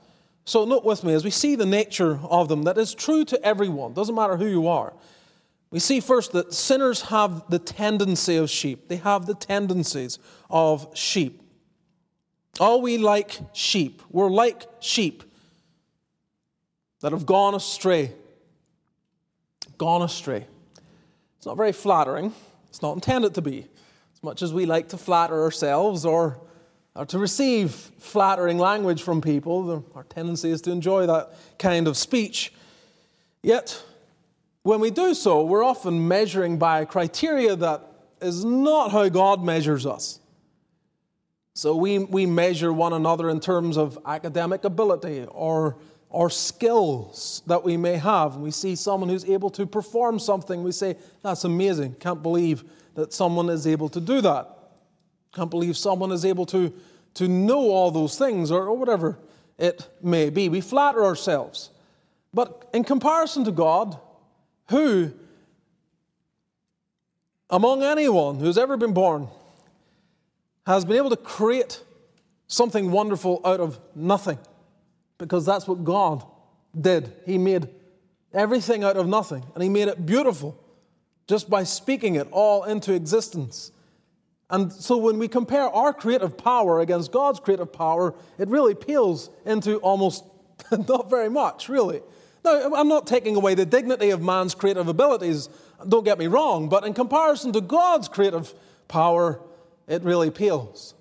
So, 0.45 0.65
note 0.65 0.85
with 0.85 1.05
me 1.05 1.15
as 1.15 1.25
we 1.25 1.31
see 1.31 1.55
the 1.55 1.67
nature 1.67 2.19
of 2.25 2.49
them 2.49 2.65
that 2.65 2.77
is 2.77 2.95
true 2.95 3.25
to 3.27 3.45
everyone, 3.45 3.93
doesn't 3.93 4.15
matter 4.15 4.37
who 4.37 4.47
you 4.47 4.67
are. 4.67 4.93
We 5.71 5.79
see 5.79 6.01
first 6.01 6.33
that 6.33 6.53
sinners 6.53 7.03
have 7.03 7.49
the 7.49 7.59
tendency 7.59 8.37
of 8.37 8.51
sheep, 8.51 8.89
they 8.89 8.97
have 8.97 9.27
the 9.27 9.35
tendencies 9.35 10.19
of 10.51 10.87
sheep. 10.97 11.41
All 12.61 12.83
we 12.83 12.99
like 12.99 13.39
sheep, 13.53 14.03
we're 14.11 14.31
like 14.31 14.67
sheep 14.81 15.23
that 17.01 17.13
have 17.13 17.25
gone 17.25 17.55
astray. 17.55 18.13
Gone 19.79 20.03
astray. 20.03 20.47
It's 21.39 21.47
not 21.47 21.57
very 21.57 21.73
flattering. 21.73 22.33
It's 22.69 22.83
not 22.83 22.95
intended 22.95 23.35
to 23.35 23.43
be. 23.43 23.67
As 24.15 24.23
much 24.23 24.43
as 24.43 24.53
we 24.53 24.67
like 24.67 24.89
to 24.91 24.97
flatter 24.97 25.43
ourselves 25.43 26.05
or, 26.05 26.39
or 26.95 27.07
to 27.07 27.19
receive 27.19 27.71
flattering 27.73 28.59
language 28.59 29.03
from 29.03 29.21
people, 29.21 29.85
our 29.95 30.05
tendency 30.05 30.51
is 30.51 30.61
to 30.63 30.71
enjoy 30.71 31.07
that 31.07 31.31
kind 31.59 31.89
of 31.89 31.97
speech. 31.97 32.53
Yet, 33.43 33.83
when 34.63 34.81
we 34.81 34.91
do 34.91 35.15
so, 35.15 35.43
we're 35.45 35.65
often 35.65 36.07
measuring 36.07 36.59
by 36.59 36.81
a 36.81 36.87
criteria 36.87 37.57
that 37.57 37.83
is 38.21 38.45
not 38.45 38.93
how 38.93 39.09
God 39.09 39.43
measures 39.43 39.87
us. 39.87 40.21
So 41.55 41.77
we, 41.77 41.99
we 41.99 42.25
measure 42.27 42.73
one 42.73 42.93
another 42.93 43.29
in 43.29 43.41
terms 43.41 43.77
of 43.77 43.99
academic 44.07 44.65
ability 44.65 45.27
or, 45.29 45.77
or 46.09 46.31
skills 46.31 47.43
that 47.47 47.65
we 47.65 47.77
may 47.77 47.97
have. 47.97 48.37
We 48.37 48.51
see 48.51 48.75
someone 48.75 49.11
who's 49.11 49.25
able 49.25 49.51
to 49.51 49.67
perform 49.67 50.19
something, 50.19 50.63
we 50.63 50.73
say, 50.73 50.97
That's 51.23 51.45
amazing. 51.45 51.97
Can't 51.97 52.23
believe 52.23 52.65
that 52.95 53.13
someone 53.13 53.49
is 53.49 53.67
able 53.67 53.89
to 53.91 54.01
do 54.01 54.21
that. 54.23 54.62
Can't 55.33 55.51
believe 55.51 55.77
someone 55.77 56.13
is 56.13 56.25
able 56.25 56.47
to, 56.47 56.73
to 57.15 57.29
know 57.29 57.71
all 57.71 57.91
those 57.91 58.19
things 58.19 58.51
or, 58.51 58.67
or 58.67 58.77
whatever 58.77 59.19
it 59.59 59.89
may 60.03 60.31
be. 60.31 60.49
We 60.49 60.61
flatter 60.61 61.05
ourselves. 61.05 61.71
But 62.35 62.69
in 62.73 62.85
comparison 62.85 63.45
to 63.45 63.53
God, 63.53 63.99
who, 64.69 65.13
among 67.51 67.83
anyone 67.83 68.39
who's 68.39 68.59
ever 68.59 68.77
been 68.77 68.95
born, 68.95 69.29
has 70.67 70.85
been 70.85 70.97
able 70.97 71.11
to 71.11 71.17
create 71.17 71.83
something 72.47 72.91
wonderful 72.91 73.41
out 73.45 73.61
of 73.61 73.79
nothing? 73.95 74.39
Because 75.19 75.45
that's 75.45 75.67
what 75.67 75.85
God 75.85 76.25
did. 76.79 77.13
He 77.27 77.39
made 77.39 77.69
everything 78.33 78.85
out 78.85 78.97
of 78.97 79.07
nothing, 79.07 79.45
and 79.55 79.63
He 79.63 79.69
made 79.69 79.89
it 79.89 80.05
beautiful 80.07 80.59
just 81.27 81.49
by 81.49 81.65
speaking 81.65 82.17
it 82.17 82.29
all 82.31 82.65
into 82.65 82.93
existence. 82.93 83.73
And 84.53 84.71
so 84.71 84.99
when 84.99 85.19
we 85.19 85.29
compare 85.29 85.65
our 85.65 85.95
creative 85.95 86.37
power 86.37 86.81
against 86.81 87.11
God's 87.11 87.41
creative 87.41 87.73
power, 87.73 88.15
it 88.39 88.49
really 88.49 88.75
peels 88.75 89.31
into 89.47 89.79
almost 89.79 90.25
not 90.89 91.09
very 91.09 91.31
much, 91.31 91.71
really. 91.71 92.03
Now, 92.45 92.75
I'm 92.75 92.89
not 92.89 93.07
taking 93.07 93.35
away 93.35 93.55
the 93.55 93.65
dignity 93.65 94.11
of 94.11 94.21
man's 94.21 94.55
creative 94.55 94.89
abilities, 94.89 95.49
don't 95.89 96.05
get 96.05 96.19
me 96.19 96.27
wrong, 96.27 96.69
but 96.69 96.85
in 96.85 96.93
comparison 96.93 97.53
to 97.55 97.63
God's 97.63 98.09
creative 98.09 98.53
power, 98.89 99.41
it 99.89 100.03
really 100.03 100.31
pales. 100.31 100.95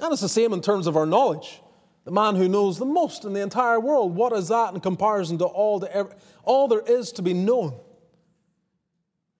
And 0.00 0.12
it's 0.12 0.22
the 0.22 0.28
same 0.28 0.52
in 0.52 0.60
terms 0.60 0.86
of 0.86 0.96
our 0.96 1.06
knowledge. 1.06 1.60
The 2.04 2.12
man 2.12 2.36
who 2.36 2.48
knows 2.48 2.78
the 2.78 2.84
most 2.84 3.24
in 3.24 3.32
the 3.32 3.40
entire 3.40 3.80
world, 3.80 4.14
what 4.14 4.32
is 4.32 4.48
that 4.48 4.74
in 4.74 4.80
comparison 4.80 5.38
to 5.38 5.44
all, 5.44 5.80
the, 5.80 6.14
all 6.44 6.68
there 6.68 6.82
is 6.86 7.10
to 7.12 7.22
be 7.22 7.34
known? 7.34 7.74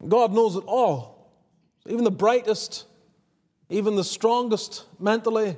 God 0.07 0.33
knows 0.33 0.57
it 0.57 0.65
all. 0.67 1.31
Even 1.87 2.05
the 2.05 2.11
brightest, 2.11 2.87
even 3.69 3.97
the 3.97 4.05
strongest 4.05 4.85
mentally, 4.99 5.57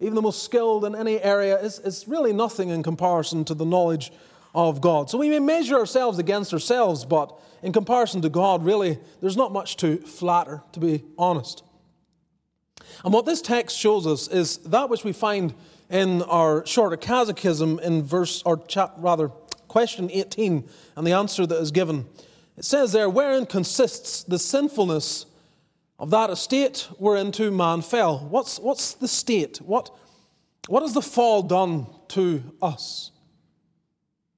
even 0.00 0.14
the 0.14 0.22
most 0.22 0.42
skilled 0.42 0.84
in 0.84 0.94
any 0.94 1.20
area 1.20 1.58
is, 1.58 1.78
is 1.78 2.06
really 2.06 2.32
nothing 2.32 2.68
in 2.68 2.82
comparison 2.82 3.44
to 3.46 3.54
the 3.54 3.64
knowledge 3.64 4.12
of 4.54 4.80
God. 4.80 5.10
So 5.10 5.18
we 5.18 5.28
may 5.28 5.38
measure 5.38 5.76
ourselves 5.76 6.18
against 6.18 6.52
ourselves, 6.52 7.04
but 7.04 7.38
in 7.62 7.72
comparison 7.72 8.22
to 8.22 8.28
God, 8.28 8.64
really, 8.64 8.98
there's 9.20 9.36
not 9.36 9.52
much 9.52 9.76
to 9.78 9.98
flatter, 9.98 10.62
to 10.72 10.80
be 10.80 11.04
honest. 11.18 11.62
And 13.04 13.12
what 13.12 13.26
this 13.26 13.42
text 13.42 13.76
shows 13.76 14.06
us 14.06 14.28
is 14.28 14.58
that 14.58 14.88
which 14.88 15.04
we 15.04 15.12
find 15.12 15.54
in 15.90 16.22
our 16.22 16.64
shorter 16.66 16.96
catechism 16.96 17.78
in 17.80 18.02
verse, 18.02 18.42
or 18.44 18.58
chap, 18.66 18.94
rather, 18.98 19.28
question 19.68 20.10
18, 20.10 20.68
and 20.96 21.06
the 21.06 21.12
answer 21.12 21.46
that 21.46 21.60
is 21.60 21.70
given. 21.70 22.06
It 22.56 22.64
says 22.64 22.92
there, 22.92 23.10
wherein 23.10 23.46
consists 23.46 24.22
the 24.22 24.38
sinfulness 24.38 25.26
of 25.98 26.10
that 26.10 26.30
estate 26.30 26.88
whereinto 26.98 27.50
man 27.50 27.82
fell. 27.82 28.18
What's, 28.18 28.58
what's 28.58 28.94
the 28.94 29.08
state? 29.08 29.58
What, 29.58 29.90
what 30.68 30.82
has 30.82 30.92
the 30.92 31.02
fall 31.02 31.42
done 31.42 31.86
to 32.08 32.42
us? 32.60 33.12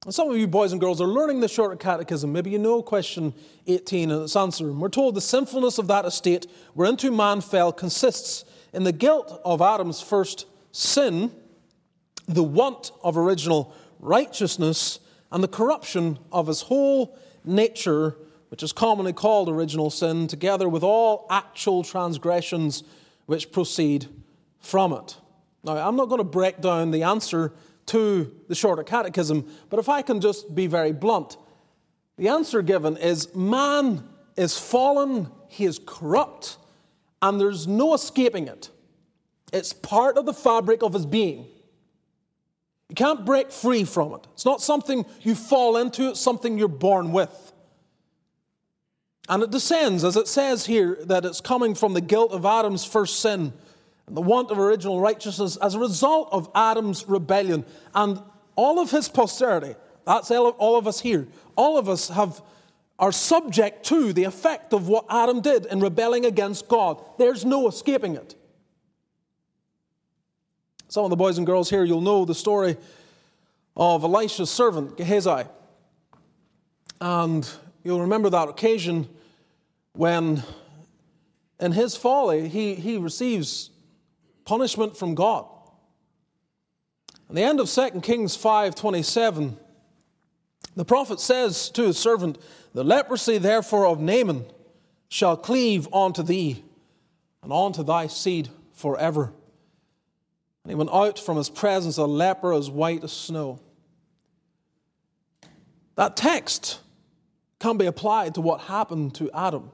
And 0.05 0.13
some 0.15 0.29
of 0.29 0.37
you 0.37 0.47
boys 0.47 0.71
and 0.71 0.79
girls 0.79 1.01
are 1.01 1.07
learning 1.07 1.41
the 1.41 1.49
short 1.49 1.77
catechism. 1.79 2.31
Maybe 2.31 2.51
you 2.51 2.59
know 2.59 2.81
question 2.81 3.33
18 3.67 4.11
and 4.11 4.23
its 4.23 4.35
answer. 4.35 4.69
And 4.69 4.79
we're 4.79 4.87
told 4.87 5.15
the 5.15 5.21
sinfulness 5.21 5.77
of 5.77 5.87
that 5.87 6.05
estate 6.05 6.47
whereinto 6.73 7.11
man 7.11 7.41
fell 7.41 7.73
consists 7.73 8.45
in 8.71 8.85
the 8.85 8.93
guilt 8.93 9.41
of 9.43 9.61
Adam's 9.61 9.99
first 9.99 10.45
sin, 10.71 11.31
the 12.27 12.43
want 12.43 12.91
of 13.03 13.17
original 13.17 13.75
righteousness, 13.99 14.99
and 15.31 15.43
the 15.43 15.49
corruption 15.49 16.17
of 16.31 16.47
his 16.47 16.61
whole 16.61 17.17
nature, 17.43 18.15
which 18.49 18.63
is 18.63 18.71
commonly 18.71 19.13
called 19.13 19.49
original 19.49 19.89
sin, 19.89 20.27
together 20.27 20.67
with 20.67 20.83
all 20.83 21.25
actual 21.29 21.83
transgressions 21.83 22.83
which 23.25 23.51
proceed 23.51 24.07
from 24.59 24.93
it. 24.93 25.17
Now, 25.63 25.77
I'm 25.77 25.95
not 25.95 26.09
going 26.09 26.19
to 26.19 26.23
break 26.23 26.61
down 26.61 26.91
the 26.91 27.03
answer 27.03 27.53
to 27.87 28.31
the 28.47 28.55
shorter 28.55 28.83
catechism, 28.83 29.49
but 29.69 29.79
if 29.79 29.89
I 29.89 30.01
can 30.01 30.21
just 30.21 30.53
be 30.53 30.67
very 30.67 30.91
blunt, 30.91 31.37
the 32.17 32.27
answer 32.27 32.61
given 32.61 32.97
is 32.97 33.33
man 33.35 34.03
is 34.35 34.57
fallen, 34.57 35.29
he 35.47 35.65
is 35.65 35.79
corrupt, 35.85 36.57
and 37.21 37.39
there's 37.39 37.67
no 37.67 37.93
escaping 37.93 38.47
it. 38.47 38.69
It's 39.51 39.73
part 39.73 40.17
of 40.17 40.25
the 40.25 40.33
fabric 40.33 40.83
of 40.83 40.93
his 40.93 41.05
being. 41.05 41.47
You 42.89 42.95
can't 42.95 43.25
break 43.25 43.51
free 43.51 43.83
from 43.83 44.13
it. 44.13 44.27
It's 44.33 44.45
not 44.45 44.61
something 44.61 45.05
you 45.21 45.35
fall 45.35 45.77
into, 45.77 46.09
it's 46.09 46.19
something 46.19 46.57
you're 46.57 46.67
born 46.67 47.11
with. 47.11 47.48
And 49.29 49.43
it 49.43 49.51
descends, 49.51 50.03
as 50.03 50.17
it 50.17 50.27
says 50.27 50.65
here, 50.65 50.97
that 51.03 51.23
it's 51.23 51.39
coming 51.39 51.75
from 51.75 51.93
the 51.93 52.01
guilt 52.01 52.31
of 52.31 52.45
Adam's 52.45 52.83
first 52.83 53.19
sin 53.19 53.53
and 54.07 54.17
the 54.17 54.21
want 54.21 54.49
of 54.49 54.57
original 54.57 54.99
righteousness 54.99 55.55
as 55.57 55.75
a 55.75 55.79
result 55.79 56.29
of 56.31 56.49
Adam's 56.55 57.07
rebellion. 57.07 57.63
And 57.93 58.19
all 58.55 58.79
of 58.79 58.89
his 58.89 59.07
posterity, 59.07 59.75
that's 60.03 60.31
all 60.31 60.77
of 60.77 60.87
us 60.87 60.99
here, 60.99 61.27
all 61.55 61.77
of 61.77 61.87
us 61.87 62.09
have, 62.09 62.41
are 62.97 63.11
subject 63.11 63.85
to 63.85 64.11
the 64.13 64.23
effect 64.23 64.73
of 64.73 64.87
what 64.87 65.05
Adam 65.11 65.41
did 65.41 65.67
in 65.67 65.79
rebelling 65.79 66.25
against 66.25 66.67
God. 66.67 66.99
There's 67.19 67.45
no 67.45 67.67
escaping 67.67 68.15
it. 68.15 68.33
Some 70.87 71.03
of 71.03 71.11
the 71.11 71.15
boys 71.15 71.37
and 71.37 71.45
girls 71.45 71.69
here, 71.69 71.83
you'll 71.83 72.01
know 72.01 72.25
the 72.25 72.33
story 72.33 72.77
of 73.77 74.03
Elisha's 74.03 74.49
servant, 74.49 74.97
Gehazi. 74.97 75.43
And 76.99 77.47
you'll 77.83 78.01
remember 78.01 78.31
that 78.31 78.49
occasion 78.49 79.07
when, 79.93 80.43
in 81.59 81.71
his 81.71 81.95
folly, 81.95 82.47
he, 82.47 82.75
he 82.75 82.97
receives 82.97 83.69
punishment 84.45 84.97
from 84.97 85.15
God. 85.15 85.45
At 87.29 87.35
the 87.35 87.43
end 87.43 87.59
of 87.59 87.69
2 87.69 88.01
Kings 88.01 88.35
5:27, 88.35 89.55
the 90.75 90.85
prophet 90.85 91.19
says 91.19 91.69
to 91.71 91.83
his 91.83 91.97
servant, 91.97 92.37
The 92.73 92.83
leprosy 92.83 93.37
therefore 93.37 93.85
of 93.85 93.99
Naaman 93.99 94.45
shall 95.09 95.37
cleave 95.37 95.91
unto 95.93 96.23
thee 96.23 96.63
and 97.43 97.53
unto 97.53 97.83
thy 97.83 98.07
seed 98.07 98.49
forever. 98.73 99.33
And 100.63 100.71
he 100.71 100.75
went 100.75 100.89
out 100.91 101.19
from 101.19 101.37
his 101.37 101.49
presence 101.49 101.97
a 101.97 102.05
leper 102.05 102.53
as 102.53 102.69
white 102.69 103.03
as 103.03 103.11
snow. 103.11 103.59
That 105.95 106.15
text 106.15 106.79
can 107.59 107.77
be 107.77 107.85
applied 107.85 108.35
to 108.35 108.41
what 108.41 108.61
happened 108.61 109.15
to 109.15 109.29
Adam. 109.33 109.71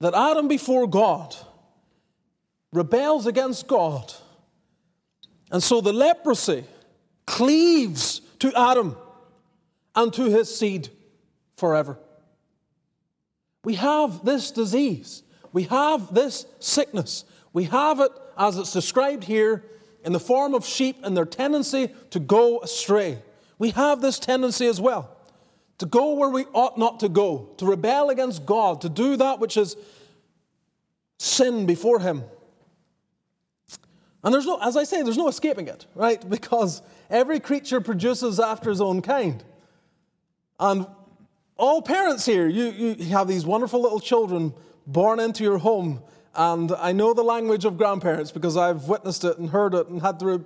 That 0.00 0.14
Adam 0.14 0.48
before 0.48 0.86
God 0.86 1.34
rebels 2.72 3.26
against 3.26 3.66
God. 3.66 4.12
And 5.50 5.62
so 5.62 5.80
the 5.80 5.92
leprosy 5.92 6.64
cleaves 7.26 8.20
to 8.38 8.52
Adam 8.54 8.96
and 9.94 10.12
to 10.12 10.24
his 10.24 10.54
seed 10.54 10.88
forever. 11.56 11.98
We 13.64 13.74
have 13.74 14.24
this 14.24 14.50
disease. 14.50 15.22
We 15.52 15.64
have 15.64 16.14
this 16.14 16.46
sickness. 16.60 17.24
We 17.52 17.64
have 17.64 18.00
it, 18.00 18.12
as 18.36 18.56
it's 18.56 18.72
described 18.72 19.24
here, 19.24 19.64
in 20.04 20.12
the 20.12 20.20
form 20.20 20.54
of 20.54 20.64
sheep 20.64 20.98
and 21.02 21.16
their 21.16 21.24
tendency 21.24 21.92
to 22.10 22.20
go 22.20 22.60
astray. 22.60 23.18
We 23.58 23.70
have 23.70 24.00
this 24.00 24.18
tendency 24.18 24.66
as 24.66 24.80
well 24.80 25.17
to 25.78 25.86
go 25.86 26.14
where 26.14 26.28
we 26.28 26.44
ought 26.52 26.76
not 26.76 27.00
to 27.00 27.08
go, 27.08 27.50
to 27.58 27.66
rebel 27.66 28.10
against 28.10 28.44
God, 28.44 28.80
to 28.82 28.88
do 28.88 29.16
that 29.16 29.38
which 29.38 29.56
is 29.56 29.76
sin 31.18 31.66
before 31.66 32.00
Him. 32.00 32.24
And 34.24 34.34
there's 34.34 34.46
no, 34.46 34.58
as 34.60 34.76
I 34.76 34.84
say, 34.84 35.02
there's 35.02 35.16
no 35.16 35.28
escaping 35.28 35.68
it, 35.68 35.86
right? 35.94 36.22
Because 36.28 36.82
every 37.08 37.40
creature 37.40 37.80
produces 37.80 38.40
after 38.40 38.70
his 38.70 38.80
own 38.80 39.00
kind. 39.00 39.42
And 40.60 40.86
all 41.56 41.82
parents 41.82 42.26
here, 42.26 42.48
you, 42.48 42.66
you 42.70 42.94
have 43.06 43.28
these 43.28 43.46
wonderful 43.46 43.80
little 43.80 44.00
children 44.00 44.54
born 44.86 45.20
into 45.20 45.44
your 45.44 45.58
home. 45.58 46.02
And 46.34 46.72
I 46.72 46.92
know 46.92 47.14
the 47.14 47.22
language 47.22 47.64
of 47.64 47.78
grandparents 47.78 48.32
because 48.32 48.56
I've 48.56 48.84
witnessed 48.84 49.24
it 49.24 49.38
and 49.38 49.50
heard 49.50 49.74
it 49.74 49.88
and 49.88 50.02
had 50.02 50.18
to 50.20 50.44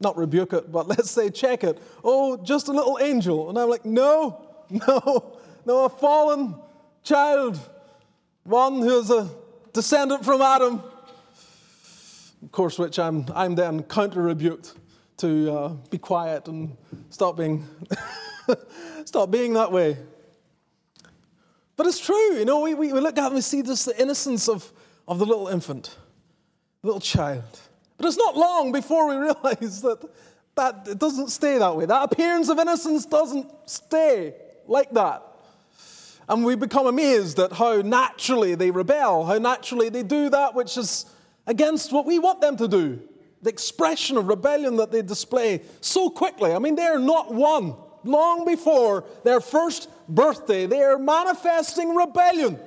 not 0.00 0.16
rebuke 0.16 0.52
it, 0.52 0.70
but 0.70 0.86
let's 0.88 1.10
say 1.10 1.30
check 1.30 1.64
it. 1.64 1.82
Oh, 2.04 2.36
just 2.36 2.68
a 2.68 2.72
little 2.72 2.98
angel. 3.00 3.48
And 3.48 3.58
I'm 3.58 3.68
like, 3.68 3.84
no, 3.84 4.45
no, 4.88 5.38
no, 5.64 5.84
a 5.84 5.88
fallen 5.88 6.54
child, 7.02 7.58
one 8.44 8.80
who 8.80 8.98
is 8.98 9.10
a 9.10 9.28
descendant 9.72 10.24
from 10.24 10.42
Adam. 10.42 10.82
Of 12.42 12.52
course, 12.52 12.78
which 12.78 12.98
I'm, 12.98 13.26
I'm 13.34 13.54
then 13.54 13.82
counter 13.84 14.22
rebuked 14.22 14.74
to 15.18 15.52
uh, 15.52 15.68
be 15.90 15.98
quiet 15.98 16.48
and 16.48 16.76
stop 17.10 17.36
being, 17.36 17.66
stop 19.04 19.30
being 19.30 19.54
that 19.54 19.70
way. 19.72 19.96
But 21.76 21.86
it's 21.86 22.00
true, 22.00 22.34
you 22.34 22.44
know, 22.44 22.60
we, 22.60 22.74
we, 22.74 22.92
we 22.92 23.00
look 23.00 23.18
at 23.18 23.26
and 23.26 23.34
we 23.34 23.40
see 23.40 23.62
this 23.62 23.84
the 23.84 24.00
innocence 24.00 24.48
of, 24.48 24.72
of 25.06 25.18
the 25.18 25.26
little 25.26 25.48
infant, 25.48 25.96
little 26.82 27.00
child. 27.00 27.60
But 27.96 28.06
it's 28.06 28.16
not 28.16 28.36
long 28.36 28.72
before 28.72 29.08
we 29.08 29.16
realize 29.16 29.82
that, 29.82 30.08
that 30.56 30.88
it 30.88 30.98
doesn't 30.98 31.28
stay 31.28 31.58
that 31.58 31.76
way. 31.76 31.86
That 31.86 32.10
appearance 32.10 32.48
of 32.48 32.58
innocence 32.58 33.06
doesn't 33.06 33.46
stay 33.66 34.34
like 34.68 34.90
that. 34.92 35.22
And 36.28 36.44
we 36.44 36.56
become 36.56 36.86
amazed 36.86 37.38
at 37.38 37.52
how 37.52 37.82
naturally 37.82 38.54
they 38.54 38.70
rebel, 38.70 39.24
how 39.24 39.38
naturally 39.38 39.88
they 39.88 40.02
do 40.02 40.28
that 40.30 40.54
which 40.54 40.76
is 40.76 41.06
against 41.46 41.92
what 41.92 42.04
we 42.04 42.18
want 42.18 42.40
them 42.40 42.56
to 42.56 42.66
do. 42.66 43.00
The 43.42 43.50
expression 43.50 44.16
of 44.16 44.26
rebellion 44.26 44.76
that 44.76 44.90
they 44.90 45.02
display 45.02 45.62
so 45.80 46.10
quickly. 46.10 46.52
I 46.52 46.58
mean, 46.58 46.74
they're 46.74 46.98
not 46.98 47.32
one. 47.32 47.76
Long 48.02 48.44
before 48.44 49.04
their 49.24 49.40
first 49.40 49.88
birthday, 50.08 50.66
they 50.66 50.80
are 50.82 50.98
manifesting 50.98 51.94
rebellion. 51.94 52.58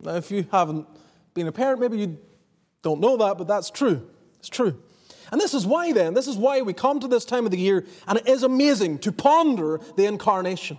Now, 0.00 0.14
if 0.14 0.30
you 0.30 0.46
haven't 0.50 0.86
been 1.34 1.46
a 1.46 1.52
parent, 1.52 1.80
maybe 1.80 1.98
you 1.98 2.18
don't 2.82 3.00
know 3.00 3.16
that, 3.16 3.36
but 3.38 3.48
that's 3.48 3.70
true. 3.70 4.08
It's 4.38 4.48
true. 4.48 4.80
And 5.30 5.40
this 5.40 5.54
is 5.54 5.66
why, 5.66 5.92
then, 5.92 6.14
this 6.14 6.26
is 6.26 6.36
why 6.36 6.62
we 6.62 6.72
come 6.72 7.00
to 7.00 7.08
this 7.08 7.24
time 7.24 7.44
of 7.44 7.50
the 7.50 7.58
year, 7.58 7.84
and 8.06 8.18
it 8.18 8.28
is 8.28 8.42
amazing 8.42 8.98
to 9.00 9.12
ponder 9.12 9.80
the 9.96 10.06
incarnation. 10.06 10.78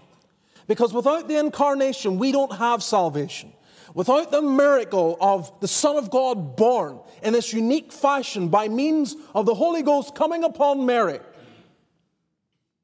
Because 0.68 0.94
without 0.94 1.28
the 1.28 1.38
incarnation, 1.38 2.20
we 2.20 2.32
don't 2.32 2.54
have 2.54 2.84
salvation. 2.84 3.54
Without 3.96 4.32
the 4.32 4.42
miracle 4.42 5.18
of 5.20 5.52
the 5.62 5.68
Son 5.68 5.98
of 5.98 6.12
God 6.12 6.56
born 6.56 7.00
in 7.24 7.34
this 7.34 7.54
unique 7.54 7.92
fashion 7.92 8.50
by 8.50 8.68
means 8.68 9.16
of 9.34 9.46
the 9.46 9.56
Holy 9.56 9.82
Ghost 9.82 10.14
coming 10.14 10.44
upon 10.44 10.86
Mary, 10.86 11.20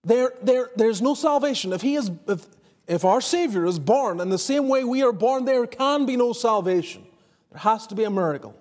there, 0.03 0.33
there, 0.41 0.69
there's 0.75 1.01
no 1.01 1.15
salvation. 1.15 1.73
If, 1.73 1.81
he 1.81 1.95
is, 1.95 2.11
if, 2.27 2.45
if 2.87 3.05
our 3.05 3.21
Savior 3.21 3.65
is 3.65 3.79
born 3.79 4.19
in 4.19 4.29
the 4.29 4.37
same 4.37 4.67
way 4.67 4.83
we 4.83 5.03
are 5.03 5.11
born, 5.11 5.45
there 5.45 5.65
can 5.67 6.05
be 6.05 6.15
no 6.15 6.33
salvation. 6.33 7.05
There 7.51 7.59
has 7.59 7.87
to 7.87 7.95
be 7.95 8.03
a 8.03 8.09
miracle. 8.09 8.55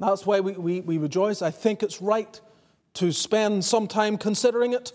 That's 0.00 0.24
why 0.24 0.40
we, 0.40 0.52
we, 0.52 0.80
we 0.80 0.98
rejoice. 0.98 1.42
I 1.42 1.50
think 1.50 1.82
it's 1.82 2.00
right 2.00 2.40
to 2.94 3.12
spend 3.12 3.64
some 3.64 3.86
time 3.86 4.16
considering 4.16 4.72
it. 4.72 4.92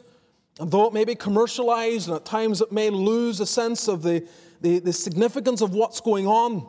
And 0.59 0.71
though 0.71 0.87
it 0.87 0.93
may 0.93 1.05
be 1.05 1.15
commercialized 1.15 2.07
and 2.07 2.15
at 2.15 2.25
times 2.25 2.59
it 2.59 2.71
may 2.71 2.89
lose 2.89 3.39
a 3.39 3.45
sense 3.45 3.87
of 3.87 4.01
the, 4.01 4.27
the, 4.61 4.79
the 4.79 4.93
significance 4.93 5.61
of 5.61 5.73
what's 5.73 6.01
going 6.01 6.27
on, 6.27 6.67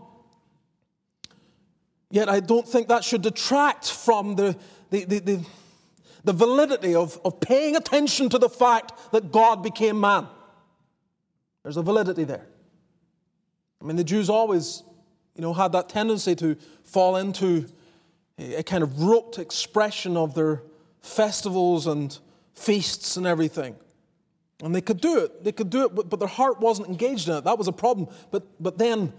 yet 2.11 2.29
I 2.29 2.40
don't 2.40 2.68
think 2.68 2.88
that 2.88 3.05
should 3.05 3.22
detract 3.22 3.90
from 3.90 4.37
the, 4.37 4.57
the, 4.90 5.05
the, 5.05 5.18
the, 5.20 5.46
the 6.25 6.33
validity 6.33 6.94
of, 6.94 7.18
of 7.25 7.40
paying 7.40 7.75
attention 7.75 8.29
to 8.29 8.38
the 8.38 8.51
fact 8.51 9.12
that 9.12 9.33
God 9.33 9.62
became 9.62 9.99
man. 9.99 10.27
There's 11.62 11.79
a 11.79 11.83
validity 11.83 12.25
there. 12.25 12.46
I 13.81 13.85
mean, 13.85 13.96
the 13.96 14.05
Jews 14.05 14.29
always, 14.29 14.83
you 15.35 15.42
know, 15.42 15.55
had 15.55 15.72
that 15.72 15.88
tendency 15.88 16.35
to 16.37 16.57
fall 16.85 17.16
into 17.16 17.66
a 18.38 18.62
kind 18.62 18.83
of 18.83 19.03
rote 19.03 19.38
expression 19.38 20.16
of 20.16 20.35
their 20.35 20.62
festivals 21.01 21.87
and 21.87 22.18
feasts 22.55 23.16
and 23.16 23.27
everything. 23.27 23.77
And 24.62 24.75
they 24.75 24.81
could 24.81 25.01
do 25.01 25.18
it. 25.18 25.44
They 25.44 25.53
could 25.53 25.70
do 25.70 25.85
it, 25.85 25.94
but, 25.94 26.09
but 26.09 26.18
their 26.18 26.29
heart 26.29 26.61
wasn't 26.61 26.88
engaged 26.88 27.29
in 27.29 27.37
it. 27.37 27.44
That 27.44 27.59
was 27.59 27.68
a 27.68 27.72
problem. 27.72 28.09
But, 28.31 28.44
but 28.61 28.79
then 28.79 29.12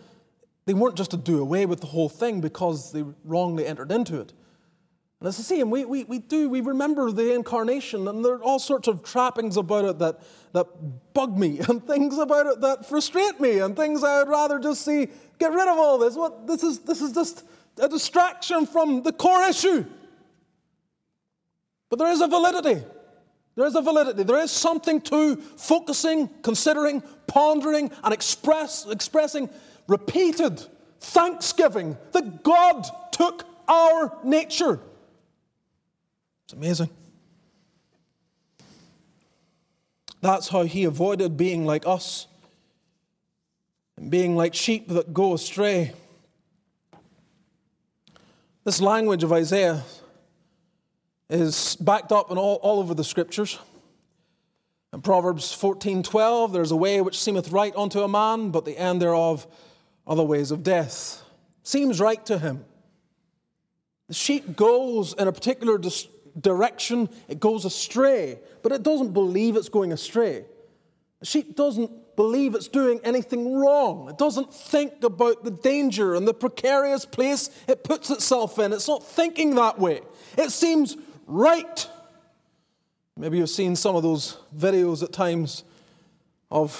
they 0.66 0.74
weren't 0.74 0.96
just 0.96 1.12
to 1.12 1.18
do 1.18 1.40
away 1.42 1.66
with 1.66 1.82
the 1.82 1.88
whole 1.88 2.10
thing 2.10 2.42
because 2.42 2.92
they 2.92 3.04
wrongly 3.24 3.66
entered 3.66 3.92
into 3.92 4.20
it. 4.20 4.34
And 5.20 5.28
it's 5.28 5.38
the 5.38 5.44
same. 5.44 5.72
We, 5.72 5.86
we, 5.86 6.04
we 6.04 6.20
do, 6.20 6.50
we 6.50 6.62
remember 6.62 7.12
the 7.12 7.34
incarnation, 7.34 8.08
and 8.08 8.24
there 8.24 8.34
are 8.34 8.44
all 8.44 8.60
sorts 8.60 8.88
of 8.88 9.04
trappings 9.04 9.58
about 9.58 9.86
it 9.86 10.00
that, 10.00 10.20
that 10.54 10.68
bug 11.14 11.38
me, 11.38 11.60
and 11.68 11.86
things 11.86 12.18
about 12.20 12.46
it 12.46 12.62
that 12.62 12.88
frustrate 12.88 13.40
me, 13.40 13.60
and 13.60 13.76
things 13.76 14.04
I 14.04 14.20
would 14.20 14.30
rather 14.30 14.60
just 14.60 14.86
see 14.86 15.08
get 15.40 15.54
rid 15.54 15.68
of 15.68 15.78
all 15.78 15.98
this. 15.98 16.16
What, 16.16 16.46
this, 16.46 16.64
is, 16.64 16.80
this 16.80 17.02
is 17.02 17.14
just 17.14 17.46
a 17.80 17.90
distraction 17.90 18.66
from 18.66 19.04
the 19.04 19.12
core 19.12 19.44
issue. 19.44 19.86
But 21.90 22.00
there 22.00 22.12
is 22.12 22.22
a 22.22 22.28
validity. 22.28 22.84
There 23.56 23.66
is 23.66 23.76
a 23.76 23.82
validity. 23.82 24.24
There 24.24 24.40
is 24.40 24.52
something 24.52 25.02
to 25.02 25.36
focusing, 25.36 26.30
considering, 26.44 27.02
pondering, 27.28 27.92
and 28.04 28.14
express, 28.14 28.86
expressing 28.86 29.50
repeated 29.88 30.64
thanksgiving 31.00 31.98
that 32.12 32.44
God 32.44 32.88
took 33.12 33.46
our 33.68 34.16
nature. 34.24 34.80
It's 36.46 36.54
amazing. 36.54 36.90
That's 40.22 40.48
how 40.48 40.64
he 40.64 40.84
avoided 40.84 41.38
being 41.38 41.66
like 41.66 41.86
us 41.86 42.28
and 43.98 44.10
being 44.10 44.36
like 44.36 44.56
sheep 44.56 44.88
that 44.90 45.14
go 45.14 45.34
astray. 45.34 45.94
This 48.68 48.82
language 48.82 49.24
of 49.24 49.32
Isaiah 49.32 49.82
is 51.30 51.78
backed 51.78 52.12
up 52.12 52.32
in 52.32 52.38
all, 52.38 52.56
all 52.56 52.80
over 52.80 52.94
the 52.94 53.04
scriptures. 53.06 53.58
In 54.92 55.00
Proverbs 55.00 55.54
14:12, 55.54 56.52
there's 56.52 56.72
a 56.72 56.76
way 56.76 57.00
which 57.00 57.18
seemeth 57.18 57.54
right 57.54 57.74
unto 57.78 58.02
a 58.02 58.10
man, 58.10 58.52
but 58.52 58.66
the 58.66 58.78
end 58.78 59.02
thereof 59.02 59.48
are 60.06 60.18
the 60.18 60.24
ways 60.26 60.52
of 60.52 60.64
death. 60.64 61.24
Seems 61.64 62.02
right 62.02 62.26
to 62.26 62.40
him. 62.40 62.66
The 64.10 64.14
sheep 64.14 64.58
goes 64.58 65.14
in 65.14 65.30
a 65.30 65.32
particular 65.32 65.80
direction, 66.38 67.08
it 67.30 67.40
goes 67.40 67.64
astray, 67.64 68.38
but 68.64 68.74
it 68.74 68.84
doesn't 68.84 69.14
believe 69.14 69.56
it's 69.56 69.70
going 69.70 69.94
astray. 69.94 70.44
The 71.22 71.26
sheep 71.26 71.56
doesn't 71.56 71.90
believe 72.18 72.56
it's 72.56 72.68
doing 72.68 73.00
anything 73.04 73.54
wrong. 73.54 74.10
It 74.10 74.18
doesn't 74.18 74.52
think 74.52 75.04
about 75.04 75.46
the 75.46 75.52
danger 75.52 76.16
and 76.16 76.28
the 76.28 76.34
precarious 76.34 77.06
place 77.06 77.50
it 77.68 77.84
puts 77.86 78.10
itself 78.10 78.60
in. 78.60 78.74
It's 78.74 78.88
not 78.88 79.06
thinking 79.06 79.56
that 79.56 79.80
way. 79.80 80.02
It 80.36 80.52
seems 80.52 80.98
right. 81.28 81.88
Maybe 83.16 83.38
you've 83.38 83.50
seen 83.50 83.76
some 83.76 83.96
of 83.96 84.04
those 84.04 84.38
videos 84.58 85.04
at 85.04 85.14
times 85.14 85.64
of. 86.52 86.74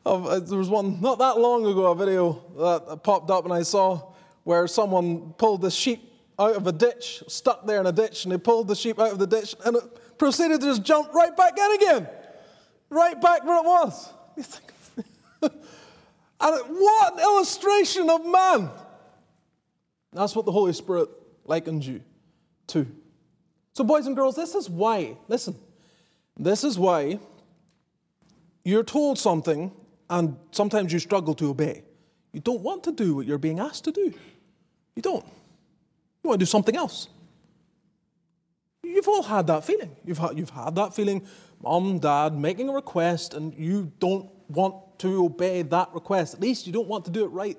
of 0.05 0.27
uh, 0.27 0.39
there 0.39 0.57
was 0.57 0.69
one 0.69 0.99
not 1.01 1.19
that 1.19 1.39
long 1.39 1.65
ago, 1.65 1.85
a 1.85 1.95
video 1.95 2.43
that 2.57 3.03
popped 3.03 3.29
up 3.29 3.45
and 3.45 3.53
I 3.53 3.63
saw 3.63 4.13
where 4.43 4.67
someone 4.67 5.33
pulled 5.33 5.61
the 5.61 5.71
sheep 5.71 6.11
out 6.37 6.55
of 6.55 6.67
a 6.67 6.71
ditch, 6.71 7.23
stuck 7.27 7.65
there 7.65 7.79
in 7.79 7.87
a 7.87 7.91
ditch, 7.91 8.25
and 8.25 8.31
they 8.31 8.37
pulled 8.37 8.67
the 8.67 8.75
sheep 8.75 8.99
out 8.99 9.11
of 9.11 9.19
the 9.19 9.27
ditch 9.27 9.55
and 9.63 9.75
it 9.75 10.17
proceeded 10.17 10.61
to 10.61 10.67
just 10.67 10.83
jump 10.83 11.13
right 11.13 11.35
back 11.37 11.57
in 11.57 11.71
again 11.73 12.07
right 12.89 13.19
back 13.19 13.43
where 13.43 13.57
it 13.57 13.65
was. 13.65 14.13
and 15.41 15.53
what 16.39 17.13
an 17.13 17.19
illustration 17.19 18.09
of 18.09 18.25
man! 18.25 18.69
That's 20.13 20.35
what 20.35 20.45
the 20.45 20.51
Holy 20.51 20.73
Spirit 20.73 21.09
likens 21.45 21.87
you 21.87 22.01
to. 22.67 22.87
So, 23.73 23.83
boys 23.83 24.07
and 24.07 24.15
girls, 24.15 24.35
this 24.35 24.55
is 24.55 24.69
why, 24.69 25.17
listen, 25.27 25.55
this 26.37 26.63
is 26.63 26.79
why 26.79 27.19
you're 28.63 28.83
told 28.83 29.19
something 29.19 29.71
and 30.09 30.37
sometimes 30.51 30.93
you 30.93 30.99
struggle 30.99 31.33
to 31.35 31.49
obey. 31.49 31.83
You 32.31 32.39
don't 32.39 32.61
want 32.61 32.83
to 32.85 32.91
do 32.91 33.15
what 33.15 33.25
you're 33.25 33.37
being 33.37 33.59
asked 33.59 33.85
to 33.85 33.91
do. 33.91 34.13
You 34.95 35.01
don't. 35.01 35.25
You 36.23 36.29
want 36.29 36.39
to 36.39 36.45
do 36.45 36.49
something 36.49 36.75
else. 36.75 37.09
You've 38.83 39.07
all 39.07 39.23
had 39.23 39.47
that 39.47 39.65
feeling. 39.65 39.95
You've 40.05 40.17
had, 40.17 40.37
you've 40.37 40.49
had 40.49 40.75
that 40.75 40.93
feeling 40.93 41.25
mom, 41.61 41.99
dad 41.99 42.33
making 42.33 42.69
a 42.69 42.73
request 42.73 43.33
and 43.33 43.53
you 43.53 43.91
don't 43.99 44.29
want 44.49 44.75
to 44.99 45.25
obey 45.25 45.61
that 45.61 45.93
request. 45.93 46.33
At 46.33 46.41
least 46.41 46.67
you 46.67 46.73
don't 46.73 46.87
want 46.87 47.05
to 47.05 47.11
do 47.11 47.23
it 47.25 47.29
right 47.29 47.57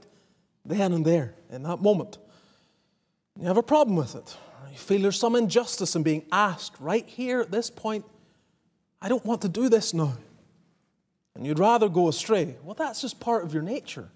then 0.65 0.93
and 0.93 1.05
there 1.05 1.35
in 1.51 1.63
that 1.65 1.81
moment. 1.81 2.19
You 3.39 3.47
have 3.47 3.57
a 3.57 3.63
problem 3.63 3.97
with 3.97 4.15
it. 4.15 4.37
You 4.71 4.79
feel 4.79 5.03
there's 5.03 5.19
some 5.19 5.37
injustice 5.37 5.95
in 5.95 6.03
being 6.03 6.25
asked 6.33 6.75
right 6.81 7.07
here 7.07 7.41
at 7.41 7.51
this 7.51 7.71
point, 7.71 8.05
I 9.01 9.09
don't 9.09 9.25
want 9.25 9.43
to 9.43 9.49
do 9.49 9.69
this 9.69 9.93
now. 9.93 10.15
And 11.35 11.47
you'd 11.47 11.59
rather 11.59 11.89
go 11.89 12.09
astray. 12.09 12.57
Well, 12.63 12.75
that's 12.75 13.03
just 13.03 13.21
part 13.21 13.45
of 13.45 13.53
your 13.53 13.63
nature. 13.63 14.09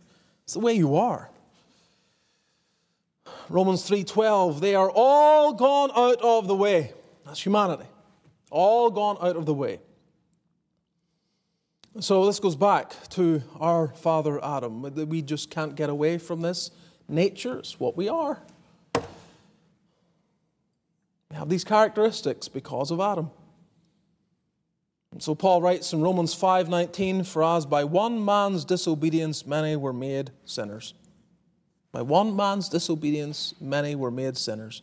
It's 0.45 0.55
the 0.55 0.61
way 0.61 0.73
you 0.73 0.97
are. 0.97 1.31
Romans 3.49 3.89
3:12, 3.89 4.61
they 4.61 4.75
are 4.75 4.91
all 4.91 5.53
gone 5.53 5.91
out 5.95 6.21
of 6.23 6.47
the 6.47 6.55
way. 6.55 6.95
That's 7.25 7.45
humanity 7.45 7.90
all 8.51 8.91
gone 8.91 9.17
out 9.21 9.37
of 9.37 9.47
the 9.47 9.55
way. 9.55 9.81
So 11.99 12.27
this 12.27 12.39
goes 12.39 12.55
back 12.57 12.95
to 13.11 13.43
our 13.59 13.89
father 13.89 14.45
Adam. 14.45 14.83
We 15.09 15.23
just 15.23 15.51
can't 15.51 15.75
get 15.75 15.91
away 15.91 16.19
from 16.19 16.41
this. 16.41 16.71
Nature 17.09 17.61
is 17.61 17.81
what 17.81 17.97
we 17.97 18.09
are. 18.09 18.41
We 21.31 21.37
have 21.37 21.49
these 21.49 21.65
characteristics 21.65 22.47
because 22.49 22.91
of 22.91 23.01
Adam. 23.01 23.31
And 25.13 25.21
so 25.21 25.35
Paul 25.35 25.61
writes 25.61 25.93
in 25.93 26.01
Romans 26.01 26.35
5:19, 26.35 27.25
"For 27.25 27.43
as 27.43 27.67
by 27.67 27.83
one 27.83 28.25
man's 28.25 28.65
disobedience 28.65 29.45
many 29.45 29.75
were 29.75 29.93
made 29.93 30.31
sinners." 30.45 30.95
By 31.91 32.03
one 32.03 32.37
man's 32.37 32.69
disobedience 32.69 33.55
many 33.61 33.97
were 33.97 34.13
made 34.13 34.37
sinners. 34.37 34.83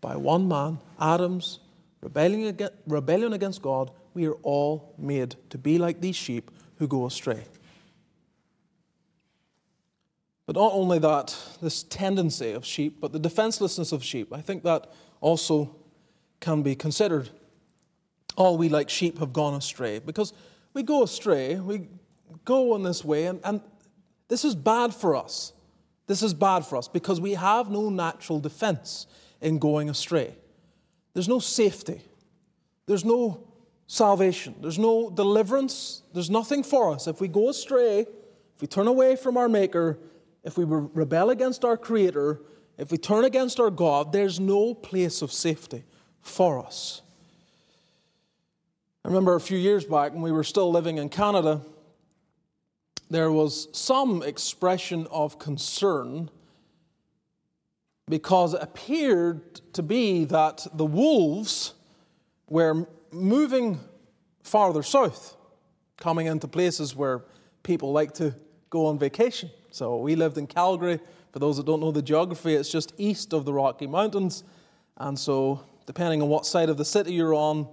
By 0.00 0.14
one 0.14 0.46
man, 0.46 0.78
Adam's 1.00 1.58
rebellion 2.02 3.32
against 3.32 3.62
God, 3.62 3.90
we 4.14 4.26
are 4.26 4.36
all 4.42 4.94
made 4.98 5.36
to 5.50 5.58
be 5.58 5.78
like 5.78 6.00
these 6.00 6.16
sheep 6.16 6.50
who 6.78 6.86
go 6.86 7.06
astray. 7.06 7.44
But 10.46 10.56
not 10.56 10.72
only 10.72 11.00
that, 11.00 11.36
this 11.60 11.82
tendency 11.82 12.52
of 12.52 12.64
sheep, 12.64 13.00
but 13.00 13.12
the 13.12 13.18
defenselessness 13.18 13.92
of 13.92 14.04
sheep, 14.04 14.32
I 14.32 14.40
think 14.40 14.62
that 14.62 14.92
also 15.20 15.74
can 16.38 16.62
be 16.62 16.76
considered. 16.76 17.30
All 18.36 18.56
we 18.56 18.68
like 18.68 18.88
sheep 18.88 19.18
have 19.18 19.32
gone 19.32 19.54
astray. 19.54 19.98
Because 19.98 20.32
we 20.72 20.82
go 20.82 21.02
astray, 21.02 21.56
we 21.56 21.88
go 22.44 22.76
in 22.76 22.84
this 22.84 23.04
way, 23.04 23.26
and, 23.26 23.40
and 23.42 23.60
this 24.28 24.44
is 24.44 24.54
bad 24.54 24.94
for 24.94 25.16
us. 25.16 25.52
This 26.06 26.22
is 26.22 26.34
bad 26.34 26.64
for 26.64 26.76
us 26.76 26.86
because 26.86 27.20
we 27.20 27.34
have 27.34 27.68
no 27.68 27.90
natural 27.90 28.38
defense 28.38 29.06
in 29.40 29.58
going 29.58 29.90
astray. 29.90 30.36
There's 31.16 31.28
no 31.28 31.38
safety. 31.38 32.02
There's 32.84 33.02
no 33.02 33.48
salvation. 33.86 34.54
There's 34.60 34.78
no 34.78 35.08
deliverance. 35.08 36.02
There's 36.12 36.28
nothing 36.28 36.62
for 36.62 36.92
us. 36.92 37.06
If 37.06 37.22
we 37.22 37.28
go 37.28 37.48
astray, 37.48 38.00
if 38.00 38.60
we 38.60 38.66
turn 38.66 38.86
away 38.86 39.16
from 39.16 39.38
our 39.38 39.48
Maker, 39.48 39.98
if 40.44 40.58
we 40.58 40.64
rebel 40.66 41.30
against 41.30 41.64
our 41.64 41.78
Creator, 41.78 42.42
if 42.76 42.90
we 42.90 42.98
turn 42.98 43.24
against 43.24 43.58
our 43.58 43.70
God, 43.70 44.12
there's 44.12 44.38
no 44.38 44.74
place 44.74 45.22
of 45.22 45.32
safety 45.32 45.84
for 46.20 46.62
us. 46.62 47.00
I 49.02 49.08
remember 49.08 49.36
a 49.36 49.40
few 49.40 49.56
years 49.56 49.86
back 49.86 50.12
when 50.12 50.20
we 50.20 50.32
were 50.32 50.44
still 50.44 50.70
living 50.70 50.98
in 50.98 51.08
Canada, 51.08 51.62
there 53.08 53.32
was 53.32 53.68
some 53.72 54.22
expression 54.22 55.06
of 55.10 55.38
concern 55.38 56.28
because 58.08 58.54
it 58.54 58.62
appeared 58.62 59.56
to 59.72 59.82
be 59.82 60.24
that 60.26 60.66
the 60.74 60.84
wolves 60.84 61.74
were 62.48 62.86
moving 63.10 63.80
farther 64.42 64.82
south, 64.82 65.36
coming 65.96 66.26
into 66.26 66.46
places 66.46 66.94
where 66.94 67.24
people 67.62 67.92
like 67.92 68.14
to 68.14 68.34
go 68.70 68.86
on 68.86 68.98
vacation. 68.98 69.50
So 69.70 69.96
we 69.96 70.14
lived 70.14 70.38
in 70.38 70.46
Calgary. 70.46 71.00
For 71.32 71.40
those 71.40 71.56
that 71.56 71.66
don't 71.66 71.80
know 71.80 71.90
the 71.90 72.00
geography, 72.00 72.54
it's 72.54 72.70
just 72.70 72.92
east 72.96 73.32
of 73.32 73.44
the 73.44 73.52
Rocky 73.52 73.86
Mountains. 73.86 74.44
And 74.96 75.18
so, 75.18 75.64
depending 75.84 76.22
on 76.22 76.28
what 76.28 76.46
side 76.46 76.70
of 76.70 76.76
the 76.76 76.84
city 76.84 77.12
you're 77.12 77.34
on, 77.34 77.68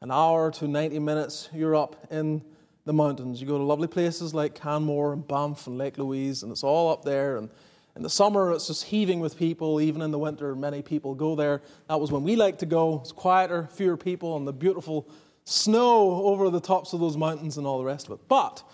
an 0.00 0.10
hour 0.10 0.50
to 0.52 0.68
90 0.68 0.98
minutes, 1.00 1.48
you're 1.52 1.74
up 1.74 2.06
in 2.10 2.42
the 2.84 2.92
mountains. 2.92 3.40
You 3.40 3.46
go 3.46 3.58
to 3.58 3.64
lovely 3.64 3.88
places 3.88 4.34
like 4.34 4.54
Canmore 4.54 5.12
and 5.12 5.26
Banff 5.26 5.66
and 5.66 5.76
Lake 5.76 5.98
Louise, 5.98 6.42
and 6.42 6.52
it's 6.52 6.62
all 6.62 6.90
up 6.90 7.04
there. 7.04 7.36
And 7.36 7.50
in 7.96 8.02
the 8.02 8.10
summer, 8.10 8.52
it's 8.52 8.66
just 8.66 8.84
heaving 8.84 9.20
with 9.20 9.38
people. 9.38 9.80
Even 9.80 10.02
in 10.02 10.10
the 10.10 10.18
winter, 10.18 10.56
many 10.56 10.82
people 10.82 11.14
go 11.14 11.36
there. 11.36 11.62
That 11.88 12.00
was 12.00 12.10
when 12.10 12.24
we 12.24 12.34
liked 12.34 12.58
to 12.60 12.66
go. 12.66 13.00
It's 13.02 13.12
quieter, 13.12 13.68
fewer 13.72 13.96
people, 13.96 14.36
and 14.36 14.46
the 14.46 14.52
beautiful 14.52 15.08
snow 15.44 16.24
over 16.24 16.50
the 16.50 16.60
tops 16.60 16.92
of 16.92 17.00
those 17.00 17.16
mountains 17.16 17.56
and 17.56 17.66
all 17.66 17.78
the 17.78 17.84
rest 17.84 18.06
of 18.06 18.12
it. 18.12 18.20
But 18.28 18.64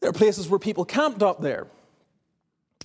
there 0.00 0.10
are 0.10 0.14
places 0.14 0.48
where 0.48 0.58
people 0.58 0.84
camped 0.84 1.22
up 1.22 1.40
there. 1.40 1.68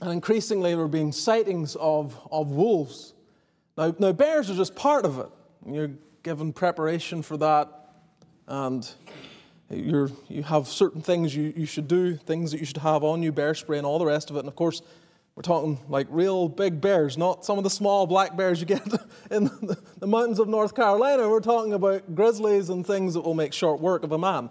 And 0.01 0.11
increasingly, 0.11 0.69
there 0.71 0.77
were 0.77 0.87
being 0.87 1.11
sightings 1.11 1.75
of, 1.75 2.17
of 2.31 2.51
wolves. 2.51 3.13
Now, 3.77 3.93
now, 3.97 4.11
bears 4.11 4.49
are 4.49 4.55
just 4.55 4.75
part 4.75 5.03
of 5.03 5.19
it. 5.19 5.27
You're 5.65 5.91
given 6.23 6.53
preparation 6.53 7.21
for 7.21 7.37
that, 7.37 7.69
and 8.47 8.89
you're, 9.69 10.09
you 10.27 10.43
have 10.43 10.67
certain 10.67 11.01
things 11.01 11.35
you, 11.35 11.53
you 11.55 11.65
should 11.65 11.87
do, 11.87 12.15
things 12.15 12.51
that 12.51 12.59
you 12.59 12.65
should 12.65 12.77
have 12.77 13.03
on 13.03 13.23
you, 13.23 13.31
bear 13.31 13.53
spray 13.53 13.77
and 13.77 13.85
all 13.85 13.99
the 13.99 14.05
rest 14.05 14.29
of 14.29 14.35
it. 14.35 14.39
And 14.39 14.47
of 14.47 14.55
course, 14.55 14.81
we're 15.39 15.43
talking 15.43 15.79
like 15.87 16.05
real 16.09 16.49
big 16.49 16.81
bears, 16.81 17.17
not 17.17 17.45
some 17.45 17.57
of 17.57 17.63
the 17.63 17.69
small 17.69 18.05
black 18.05 18.35
bears 18.35 18.59
you 18.59 18.65
get 18.65 18.85
in 19.31 19.45
the, 19.45 20.05
mountains 20.05 20.37
of 20.37 20.49
North 20.49 20.75
Carolina. 20.75 21.29
We're 21.29 21.39
talking 21.39 21.71
about 21.71 22.13
grizzlies 22.13 22.67
and 22.67 22.85
things 22.85 23.13
that 23.13 23.21
will 23.21 23.35
make 23.35 23.53
short 23.53 23.79
work 23.79 24.03
of 24.03 24.11
a 24.11 24.17
man. 24.17 24.49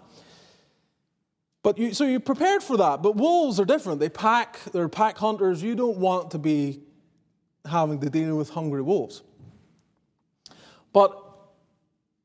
But 1.61 1.77
you, 1.77 1.93
so 1.93 2.05
you're 2.05 2.19
prepared 2.19 2.63
for 2.63 2.75
that. 2.77 3.03
But 3.03 3.17
wolves 3.17 3.59
are 3.59 3.65
different. 3.65 3.99
They 3.99 4.09
pack, 4.09 4.57
they're 4.71 4.89
pack 4.89 5.19
hunters. 5.19 5.61
You 5.61 5.75
don't 5.75 5.97
want 5.97 6.31
to 6.31 6.39
be 6.39 6.79
having 7.65 7.99
to 7.99 8.09
deal 8.09 8.35
with 8.35 8.49
hungry 8.49 8.81
wolves. 8.81 9.21
But 10.91 11.15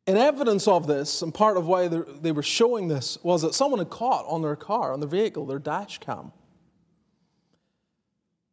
in 0.06 0.16
evidence 0.16 0.66
of 0.66 0.86
this, 0.86 1.20
and 1.20 1.34
part 1.34 1.58
of 1.58 1.66
why 1.66 1.88
they 1.88 2.32
were 2.32 2.42
showing 2.42 2.88
this, 2.88 3.18
was 3.22 3.42
that 3.42 3.52
someone 3.52 3.78
had 3.78 3.90
caught 3.90 4.24
on 4.24 4.40
their 4.40 4.56
car, 4.56 4.94
on 4.94 5.00
their 5.00 5.08
vehicle, 5.10 5.44
their 5.44 5.58
dash 5.58 5.98
cam, 5.98 6.32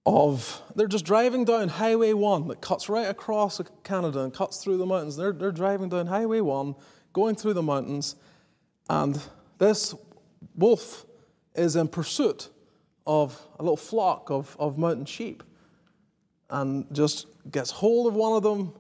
of 0.06 0.62
they're 0.76 0.88
just 0.88 1.06
driving 1.06 1.46
down 1.46 1.70
Highway 1.70 2.14
1 2.14 2.48
that 2.48 2.62
cuts 2.62 2.90
right 2.90 3.08
across 3.08 3.62
Canada 3.84 4.22
and 4.22 4.34
cuts 4.34 4.64
through 4.64 4.78
the 4.78 4.86
mountains. 4.86 5.16
They're, 5.16 5.32
they're 5.32 5.52
driving 5.52 5.90
down 5.90 6.08
Highway 6.08 6.42
1, 6.42 6.76
going 7.14 7.36
through 7.36 7.54
the 7.54 7.62
mountains, 7.62 8.16
and 8.90 9.22
this 9.58 9.94
wolf 10.56 11.06
is 11.56 11.76
in 11.76 11.88
pursuit 11.88 12.50
of 13.06 13.40
a 13.60 13.64
little 13.64 13.78
flock 13.78 14.30
of, 14.32 14.56
of 14.60 14.78
mountain 14.78 15.06
sheep 15.06 15.44
and 16.50 16.86
just 16.92 17.28
gets 17.52 17.72
hold 17.72 18.08
of 18.08 18.14
one 18.14 18.34
of 18.34 18.44
them 18.44 18.74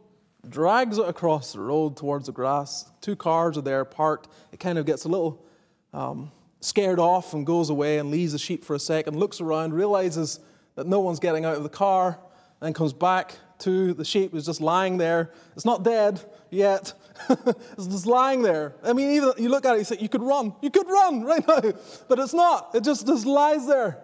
drags 0.50 0.98
it 0.98 1.08
across 1.08 1.54
the 1.54 1.60
road 1.60 1.96
towards 1.96 2.26
the 2.26 2.32
grass. 2.32 2.90
Two 3.00 3.16
cars 3.16 3.58
are 3.58 3.62
there 3.62 3.86
parked. 3.86 4.28
It 4.52 4.60
kind 4.60 4.78
of 4.78 4.86
gets 4.86 5.06
a 5.06 5.08
little 5.08 5.46
um, 5.94 6.32
scared 6.62 7.00
off 7.00 7.34
and 7.34 7.46
goes 7.46 7.70
away 7.70 8.00
and 8.00 8.10
leaves 8.10 8.32
the 8.32 8.40
sheep 8.40 8.66
for 8.66 8.76
a 8.76 8.80
second, 8.80 9.16
looks 9.16 9.40
around, 9.40 9.74
realizes 9.74 10.40
that 10.76 10.88
no 10.88 11.00
one's 11.00 11.20
getting 11.20 11.46
out 11.46 11.58
of 11.58 11.64
the 11.64 11.70
car, 11.70 12.20
and 12.62 12.76
comes 12.76 12.94
back 12.94 13.36
to 13.60 13.94
the 13.94 14.06
sheep 14.06 14.32
who's 14.32 14.46
just 14.46 14.62
lying 14.62 14.98
there. 14.98 15.32
It's 15.56 15.66
not 15.66 15.84
dead 15.84 16.22
yet. 16.50 16.94
it's 17.30 17.88
just 17.88 18.06
lying 18.06 18.42
there. 18.42 18.76
I 18.84 18.94
mean, 18.94 19.12
even 19.12 19.34
you 19.38 19.50
look 19.50 19.66
at 19.66 19.76
it, 19.76 19.80
you 19.80 19.84
say, 19.84 19.98
you 20.00 20.10
could 20.10 20.24
run. 20.24 20.54
You 20.62 20.70
could 20.70 20.88
run 20.88 21.24
right 21.26 21.48
now. 21.48 21.62
But 22.08 22.20
it's 22.20 22.34
not. 22.34 22.76
It 22.76 22.84
just, 22.84 23.08
just 23.08 23.26
lies 23.26 23.68
there. 23.68 24.02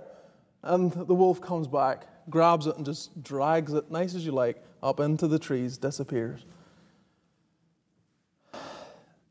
And 0.63 0.91
the 0.91 1.13
wolf 1.13 1.41
comes 1.41 1.67
back, 1.67 2.08
grabs 2.30 2.67
it, 2.67 2.75
and 2.77 2.86
just 2.86 3.23
drags 3.23 3.73
it, 3.73 3.89
nice 3.91 4.15
as 4.15 4.25
you 4.25 4.32
like, 4.32 4.63
up 4.82 4.99
into 4.99 5.27
the 5.27 5.39
trees, 5.39 5.77
disappears. 5.77 6.45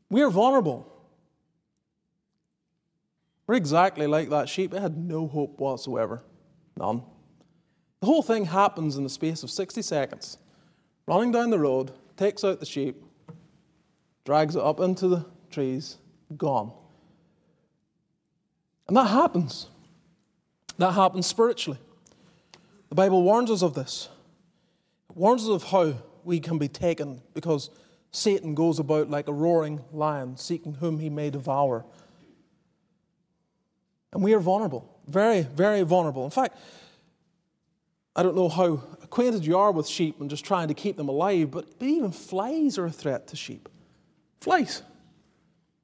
We 0.09 0.21
are 0.21 0.29
vulnerable. 0.29 0.93
We're 3.45 3.55
exactly 3.55 4.07
like 4.07 4.29
that 4.29 4.49
sheep. 4.49 4.73
It 4.73 4.81
had 4.81 4.97
no 4.97 5.27
hope 5.27 5.59
whatsoever. 5.59 6.23
None. 6.77 7.03
The 7.99 8.05
whole 8.05 8.21
thing 8.21 8.45
happens 8.45 8.97
in 8.97 9.03
the 9.03 9.09
space 9.09 9.43
of 9.43 9.49
60 9.49 9.81
seconds. 9.81 10.37
Running 11.07 11.31
down 11.31 11.49
the 11.49 11.59
road, 11.59 11.91
takes 12.15 12.43
out 12.43 12.59
the 12.59 12.65
sheep, 12.65 13.01
drags 14.25 14.55
it 14.55 14.61
up 14.61 14.79
into 14.79 15.07
the 15.07 15.25
trees, 15.49 15.97
gone. 16.35 16.71
And 18.87 18.95
that 18.97 19.07
happens. 19.07 19.67
That 20.77 20.91
happens 20.91 21.25
spiritually. 21.25 21.79
The 22.89 22.95
Bible 22.95 23.23
warns 23.23 23.49
us 23.51 23.61
of 23.61 23.73
this 23.73 24.09
warns 25.17 25.43
us 25.43 25.49
of 25.49 25.63
how 25.63 25.95
we 26.23 26.39
can 26.39 26.57
be 26.59 26.67
taken 26.67 27.21
because 27.33 27.71
Satan 28.11 28.53
goes 28.53 28.79
about 28.79 29.09
like 29.09 29.27
a 29.27 29.33
roaring 29.33 29.81
lion, 29.91 30.37
seeking 30.37 30.75
whom 30.75 30.99
he 30.99 31.09
may 31.09 31.29
devour. 31.29 31.85
And 34.13 34.23
we 34.23 34.33
are 34.33 34.39
vulnerable, 34.39 34.87
very, 35.07 35.41
very 35.41 35.81
vulnerable. 35.81 36.23
In 36.23 36.29
fact, 36.31 36.57
I 38.17 38.23
don't 38.23 38.35
know 38.35 38.49
how 38.49 38.81
acquainted 39.03 39.45
you 39.45 39.55
are 39.59 39.71
with 39.71 39.87
sheep 39.87 40.19
and 40.19 40.27
just 40.27 40.43
trying 40.43 40.69
to 40.69 40.73
keep 40.73 40.97
them 40.97 41.07
alive, 41.07 41.51
but, 41.51 41.67
even 41.79 42.11
flies 42.11 42.79
are 42.79 42.87
a 42.87 42.91
threat 42.91 43.27
to 43.27 43.35
sheep. 43.35 43.69
Flies. 44.41 44.81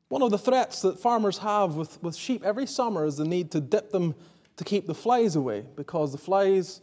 One 0.09 0.23
of 0.23 0.31
the 0.31 0.39
threats 0.39 0.81
that 0.81 0.99
farmers 0.99 1.37
have 1.37 1.75
with, 1.75 2.01
with 2.01 2.15
sheep 2.15 2.43
every 2.43 2.65
summer 2.65 3.05
is 3.05 3.17
the 3.17 3.25
need 3.25 3.51
to 3.51 3.61
dip 3.61 3.91
them 3.91 4.15
to 4.57 4.63
keep 4.63 4.87
the 4.87 4.95
flies 4.95 5.35
away 5.35 5.65
because 5.75 6.11
the 6.11 6.17
flies 6.17 6.81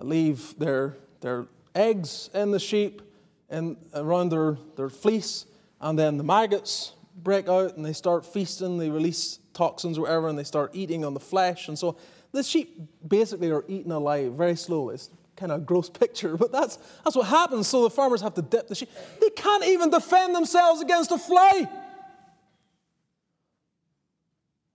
leave 0.00 0.56
their, 0.58 0.96
their 1.20 1.46
eggs 1.74 2.30
in 2.32 2.52
the 2.52 2.60
sheep 2.60 3.02
and 3.50 3.76
around 3.94 4.28
their, 4.28 4.56
their 4.76 4.88
fleece, 4.88 5.46
and 5.80 5.98
then 5.98 6.18
the 6.18 6.24
maggots 6.24 6.94
break 7.16 7.48
out 7.48 7.76
and 7.76 7.84
they 7.84 7.92
start 7.92 8.24
feasting, 8.24 8.78
they 8.78 8.90
release 8.90 9.40
toxins 9.54 9.98
or 9.98 10.02
whatever, 10.02 10.28
and 10.28 10.38
they 10.38 10.44
start 10.44 10.70
eating 10.72 11.04
on 11.04 11.14
the 11.14 11.20
flesh. 11.20 11.68
And 11.68 11.78
so 11.78 11.96
the 12.34 12.42
sheep 12.42 12.80
basically 13.06 13.50
are 13.50 13.64
eaten 13.68 13.92
alive 13.92 14.32
very 14.32 14.56
slowly. 14.56 14.96
It's 14.96 15.08
kind 15.36 15.52
of 15.52 15.62
a 15.62 15.64
gross 15.64 15.88
picture, 16.02 16.36
but 16.36 16.52
that's, 16.52 16.78
that's 17.04 17.16
what 17.16 17.26
happens. 17.26 17.68
So 17.68 17.84
the 17.84 17.90
farmers 17.90 18.20
have 18.20 18.34
to 18.34 18.42
dip 18.42 18.68
the 18.68 18.74
sheep. 18.74 18.90
They 19.20 19.30
can't 19.30 19.64
even 19.64 19.90
defend 19.90 20.34
themselves 20.34 20.82
against 20.82 21.10
a 21.12 21.18
fly. 21.18 21.68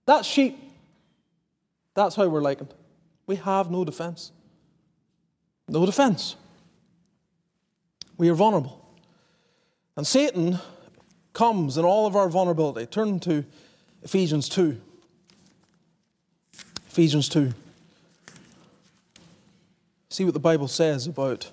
That 0.06 0.24
sheep, 0.24 0.58
that's 1.94 2.16
how 2.16 2.26
we're 2.26 2.40
likened. 2.40 2.74
We 3.26 3.36
have 3.36 3.70
no 3.70 3.84
defense. 3.84 4.32
No 5.68 5.86
defense. 5.86 6.34
We 8.16 8.28
are 8.28 8.34
vulnerable. 8.34 8.84
And 9.96 10.06
Satan 10.06 10.58
comes 11.32 11.78
in 11.78 11.84
all 11.84 12.06
of 12.06 12.16
our 12.16 12.28
vulnerability. 12.28 12.86
Turn 12.86 13.20
to 13.20 13.44
Ephesians 14.02 14.48
2. 14.48 14.80
Ephesians 16.90 17.28
2. 17.28 17.54
See 20.08 20.24
what 20.24 20.34
the 20.34 20.40
Bible 20.40 20.66
says 20.66 21.06
about 21.06 21.52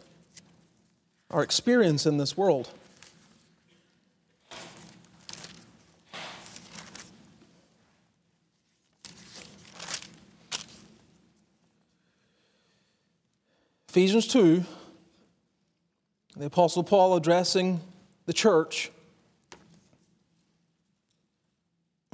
our 1.29 1.43
experience 1.43 2.07
in 2.07 2.17
this 2.17 2.35
world. 2.35 2.71
Ephesians 13.89 14.27
2, 14.29 14.63
the 16.35 16.45
Apostle 16.47 16.83
Paul 16.83 17.15
addressing 17.15 17.81
the 18.25 18.33
church. 18.33 18.89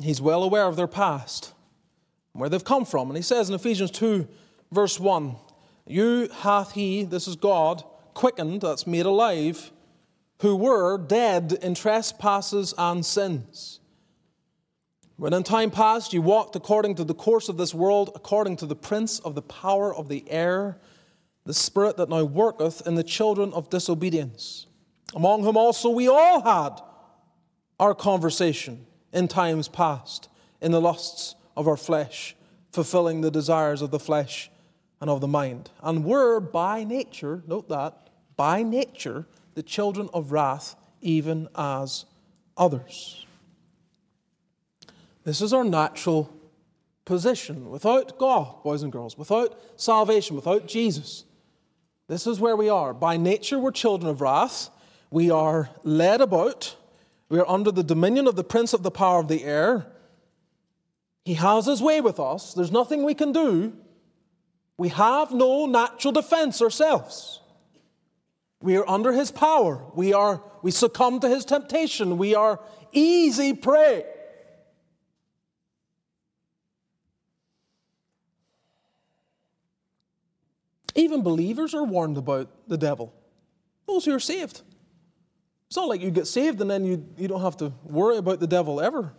He's 0.02 0.20
well 0.20 0.44
aware 0.44 0.66
of 0.66 0.76
their 0.76 0.88
past, 0.88 1.54
where 2.34 2.50
they've 2.50 2.64
come 2.64 2.86
from. 2.86 3.10
And 3.10 3.18
he 3.18 3.24
says 3.24 3.50
in 3.50 3.56
Ephesians 3.56 3.92
2, 3.92 4.28
verse 4.72 5.00
1 5.00 5.36
You 5.88 6.30
hath 6.42 6.74
he, 6.74 7.04
this 7.04 7.28
is 7.28 7.36
God, 7.36 7.84
quickened, 8.14 8.62
that's 8.62 8.86
made 8.86 9.06
alive, 9.06 9.72
who 10.42 10.56
were 10.56 10.98
dead 10.98 11.58
in 11.62 11.76
trespasses 11.76 12.74
and 12.78 13.06
sins. 13.06 13.80
When 15.16 15.34
in 15.34 15.44
time 15.44 15.72
past 15.72 16.12
you 16.12 16.22
walked 16.22 16.56
according 16.56 16.96
to 16.96 17.04
the 17.04 17.14
course 17.14 17.48
of 17.48 17.58
this 17.58 17.74
world, 17.74 18.12
according 18.16 18.58
to 18.58 18.66
the 18.66 18.76
prince 18.76 19.20
of 19.20 19.36
the 19.36 19.42
power 19.42 19.96
of 19.96 20.10
the 20.10 20.30
air 20.30 20.78
the 21.46 21.54
Spirit 21.54 21.98
that 21.98 22.10
now 22.10 22.24
worketh 22.24 22.86
in 22.88 22.96
the 22.96 23.04
children 23.04 23.52
of 23.54 23.70
disobedience, 23.70 24.68
among 25.14 25.44
whom 25.44 25.58
also 25.58 25.90
we 25.90 26.08
all 26.08 26.42
had 26.42 26.82
our 27.80 27.94
conversation 27.94 28.86
in 29.12 29.28
times 29.28 29.68
past, 29.68 30.30
in 30.62 30.72
the 30.72 30.82
lusts 30.82 31.36
of 31.56 31.68
our 31.68 31.78
flesh, 31.78 32.36
fulfilling 32.72 33.22
the 33.22 33.32
desires 33.32 33.82
of 33.82 33.92
the 33.92 34.00
flesh 34.00 34.50
and 35.00 35.10
of 35.10 35.22
the 35.22 35.28
mind, 35.28 35.70
and 35.82 36.06
were 36.06 36.40
by 36.40 36.84
nature, 36.84 37.44
note 37.48 37.70
that, 37.70 38.10
by 38.36 38.64
nature, 38.64 39.26
the 39.54 39.64
children 39.64 40.10
of 40.14 40.32
wrath, 40.32 40.76
even 41.02 41.48
as 41.56 42.06
others. 42.58 43.26
This 45.24 45.42
is 45.42 45.54
our 45.54 45.64
natural 45.64 46.34
position. 47.06 47.70
Without 47.70 48.18
God, 48.18 48.64
boys 48.64 48.84
and 48.84 48.92
girls, 48.92 49.18
without 49.18 49.60
salvation, 49.76 50.36
without 50.36 50.68
Jesus, 50.68 51.26
this 52.08 52.28
is 52.28 52.40
where 52.40 52.56
we 52.56 52.70
are. 52.70 52.94
By 52.94 53.18
nature, 53.18 53.60
we're 53.60 53.72
children 53.72 54.10
of 54.10 54.22
wrath. 54.22 54.70
We 55.10 55.30
are 55.30 55.70
led 55.84 56.22
about. 56.22 56.76
We 57.30 57.40
are 57.40 57.50
under 57.50 57.72
the 57.72 57.84
dominion 57.84 58.28
of 58.28 58.36
the 58.36 58.44
prince 58.44 58.74
of 58.74 58.84
the 58.84 58.92
power 58.92 59.20
of 59.20 59.28
the 59.28 59.44
air. 59.44 59.88
He 61.26 61.36
has 61.36 61.66
his 61.66 61.82
way 61.82 62.02
with 62.02 62.20
us. 62.20 62.54
There's 62.54 62.72
nothing 62.72 63.04
we 63.04 63.14
can 63.14 63.32
do. 63.32 63.74
We 64.78 64.90
have 64.90 65.32
no 65.32 65.66
natural 65.66 66.12
defense 66.12 66.62
ourselves. 66.62 67.40
We 68.62 68.78
are 68.78 68.90
under 68.90 69.12
his 69.12 69.32
power. 69.32 69.82
We, 69.94 70.14
are, 70.14 70.42
we 70.62 70.72
succumb 70.72 71.20
to 71.22 71.30
his 71.30 71.46
temptation. 71.46 72.18
We 72.18 72.36
are 72.36 72.60
easy 72.92 73.54
prey. 73.54 74.06
Even 80.96 81.24
believers 81.24 81.74
are 81.74 81.84
warned 81.84 82.18
about 82.18 82.50
the 82.68 82.78
devil, 82.78 83.14
those 83.88 84.06
who 84.06 84.14
are 84.14 84.20
saved. 84.20 84.62
It's 85.68 85.76
not 85.76 85.88
like 85.88 86.02
you 86.02 86.12
get 86.12 86.28
saved 86.28 86.62
and 86.62 86.70
then 86.70 86.86
you, 86.86 87.06
you 87.18 87.28
don't 87.28 87.42
have 87.42 87.58
to 87.58 87.74
worry 87.84 88.18
about 88.18 88.40
the 88.40 88.48
devil 88.48 88.80
ever. 88.80 89.14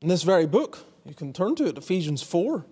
In 0.00 0.08
this 0.08 0.22
very 0.22 0.46
book, 0.46 0.78
you 1.04 1.14
can 1.14 1.32
turn 1.32 1.54
to 1.56 1.66
it, 1.66 1.76
Ephesians 1.76 2.22
4. 2.22 2.64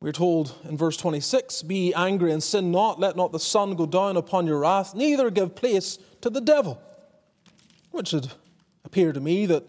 We're 0.00 0.12
told 0.12 0.54
in 0.64 0.76
verse 0.76 0.96
26 0.96 1.62
Be 1.62 1.94
angry 1.94 2.32
and 2.32 2.42
sin 2.42 2.70
not, 2.70 3.00
let 3.00 3.16
not 3.16 3.32
the 3.32 3.40
sun 3.40 3.74
go 3.74 3.86
down 3.86 4.16
upon 4.16 4.46
your 4.46 4.60
wrath, 4.60 4.94
neither 4.94 5.30
give 5.30 5.54
place 5.54 5.98
to 6.20 6.30
the 6.30 6.40
devil. 6.40 6.80
Which 7.90 8.12
would 8.12 8.32
appear 8.84 9.12
to 9.12 9.20
me 9.20 9.46
that 9.46 9.64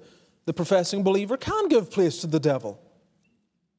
the 0.46 0.54
professing 0.54 1.04
believer 1.04 1.38
can 1.38 1.68
give 1.68 1.92
place 1.92 2.20
to 2.22 2.28
the 2.28 2.40
devil 2.40 2.80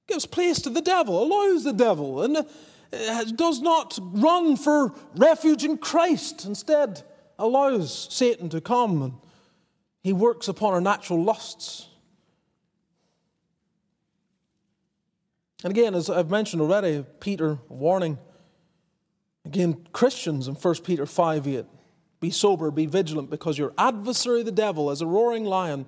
gives 0.06 0.26
place 0.26 0.60
to 0.62 0.70
the 0.70 0.82
devil, 0.82 1.22
allows 1.22 1.64
the 1.64 1.72
devil, 1.72 2.22
and 2.22 2.36
uh, 2.36 3.24
does 3.36 3.60
not 3.60 3.98
run 4.00 4.56
for 4.56 4.94
refuge 5.16 5.64
in 5.64 5.78
Christ. 5.78 6.44
Instead, 6.44 7.02
allows 7.38 8.08
Satan 8.10 8.48
to 8.50 8.60
come 8.60 9.02
and 9.02 9.14
he 10.02 10.12
works 10.12 10.48
upon 10.48 10.74
our 10.74 10.80
natural 10.80 11.22
lusts. 11.22 11.88
And 15.64 15.70
again, 15.70 15.94
as 15.94 16.10
I've 16.10 16.30
mentioned 16.30 16.60
already, 16.60 17.04
Peter 17.20 17.58
warning. 17.70 18.18
Again, 19.46 19.86
Christians 19.92 20.46
in 20.46 20.54
1 20.54 20.74
Peter 20.84 21.06
5 21.06 21.48
8. 21.48 21.64
Be 22.20 22.30
sober, 22.30 22.70
be 22.70 22.86
vigilant, 22.86 23.30
because 23.30 23.58
your 23.58 23.72
adversary, 23.76 24.42
the 24.42 24.52
devil, 24.52 24.90
as 24.90 25.00
a 25.00 25.06
roaring 25.06 25.44
lion, 25.44 25.86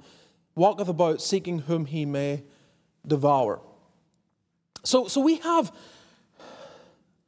walketh 0.54 0.88
about 0.88 1.22
seeking 1.22 1.60
whom 1.60 1.84
he 1.84 2.04
may 2.04 2.42
devour. 3.06 3.60
So, 4.82 5.08
so 5.08 5.20
we 5.20 5.36
have, 5.36 5.72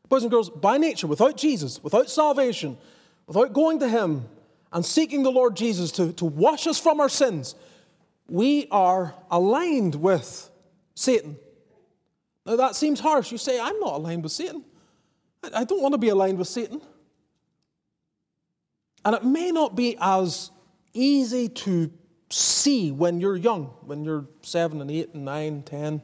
boys 0.09 0.23
and 0.23 0.31
girls, 0.31 0.49
by 0.49 0.79
nature, 0.79 1.07
without 1.07 1.37
Jesus, 1.37 1.83
without 1.83 2.09
salvation, 2.11 2.79
without 3.27 3.53
going 3.53 3.79
to 3.81 3.89
Him 3.89 4.27
and 4.73 4.85
seeking 4.85 5.23
the 5.23 5.31
Lord 5.31 5.57
Jesus 5.57 5.93
to, 5.93 6.13
to 6.15 6.25
wash 6.25 6.67
us 6.67 6.79
from 6.79 7.01
our 7.01 7.09
sins, 7.09 7.55
we 8.29 8.69
are 8.71 9.15
aligned 9.31 9.97
with 9.97 10.51
Satan. 10.95 11.37
Now 12.49 12.57
that 12.57 12.75
seems 12.75 12.99
harsh. 12.99 13.31
You 13.31 13.37
say, 13.37 13.61
I'm 13.61 13.79
not 13.79 13.93
aligned 13.93 14.23
with 14.23 14.33
Satan. 14.33 14.65
I, 15.53 15.65
don't 15.65 15.83
want 15.83 15.93
to 15.93 15.99
be 15.99 16.09
aligned 16.09 16.39
with 16.39 16.49
Satan. 16.49 16.81
And 19.05 19.15
it 19.15 19.23
may 19.23 19.53
not 19.53 19.77
be 19.77 19.99
as 20.01 20.51
easy 20.95 21.51
to 21.51 21.93
see 22.31 22.91
when 22.91 23.21
you're 23.21 23.37
young, 23.37 23.67
when 23.83 24.03
you're 24.03 24.27
seven 24.41 24.81
and 24.81 24.91
eight 24.91 25.13
and 25.13 25.27
nine, 25.27 25.63
ten. 25.63 26.01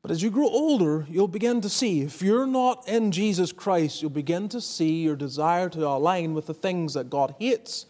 But 0.00 0.12
as 0.12 0.22
you 0.22 0.30
grow 0.30 0.46
older, 0.46 1.06
you'll 1.10 1.26
begin 1.26 1.60
to 1.62 1.68
see, 1.68 2.02
if 2.02 2.22
you're 2.22 2.46
not 2.46 2.88
in 2.88 3.10
Jesus 3.10 3.50
Christ, 3.50 4.00
you'll 4.00 4.12
begin 4.12 4.48
to 4.50 4.60
see 4.60 5.02
your 5.02 5.16
desire 5.16 5.68
to 5.70 5.86
align 5.86 6.34
with 6.34 6.46
the 6.46 6.54
things 6.54 6.94
that 6.94 7.10
God 7.10 7.34
hates. 7.40 7.86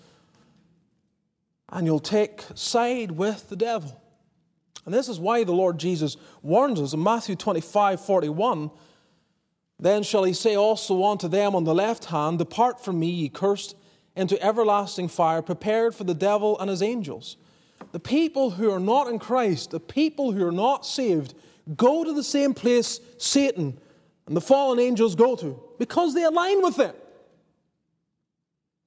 And 1.69 1.87
you'll 1.87 2.01
take 2.01 2.45
side 2.55 3.13
with 3.13 3.51
the 3.51 3.57
devil. 3.57 4.02
And 4.85 4.93
this 4.93 5.09
is 5.09 5.21
why 5.21 5.45
the 5.45 5.53
Lord 5.53 5.79
Jesus 5.79 6.17
warns 6.43 6.81
us 6.81 6.93
in 6.93 7.03
Matthew 7.03 7.37
25 7.37 8.05
41. 8.05 8.71
Then 9.79 10.03
shall 10.03 10.25
he 10.25 10.33
say 10.33 10.57
also 10.57 11.05
unto 11.05 11.29
them 11.29 11.55
on 11.55 11.65
the 11.65 11.75
left 11.75 12.07
hand, 12.07 12.39
Depart 12.39 12.85
from 12.85 13.01
me, 13.01 13.11
ye 13.11 13.29
cursed, 13.29 13.77
into 14.15 14.41
everlasting 14.43 15.09
fire, 15.09 15.43
prepared 15.43 15.95
for 15.95 16.05
the 16.05 16.15
devil 16.15 16.59
and 16.61 16.71
his 16.71 16.83
angels. 16.83 17.37
The 17.93 18.01
people 18.01 18.51
who 18.51 18.71
are 18.71 18.81
not 18.81 19.09
in 19.09 19.19
Christ, 19.19 19.71
the 19.71 19.81
people 19.81 20.33
who 20.33 20.47
are 20.47 20.53
not 20.53 20.87
saved, 20.87 21.35
go 21.77 22.05
to 22.05 22.13
the 22.13 22.23
same 22.23 22.55
place 22.55 23.01
Satan 23.19 23.79
and 24.27 24.37
the 24.37 24.41
fallen 24.41 24.79
angels 24.79 25.15
go 25.15 25.37
to 25.37 25.61
because 25.79 26.15
they 26.15 26.25
align 26.25 26.63
with 26.63 26.79
it. 26.79 26.97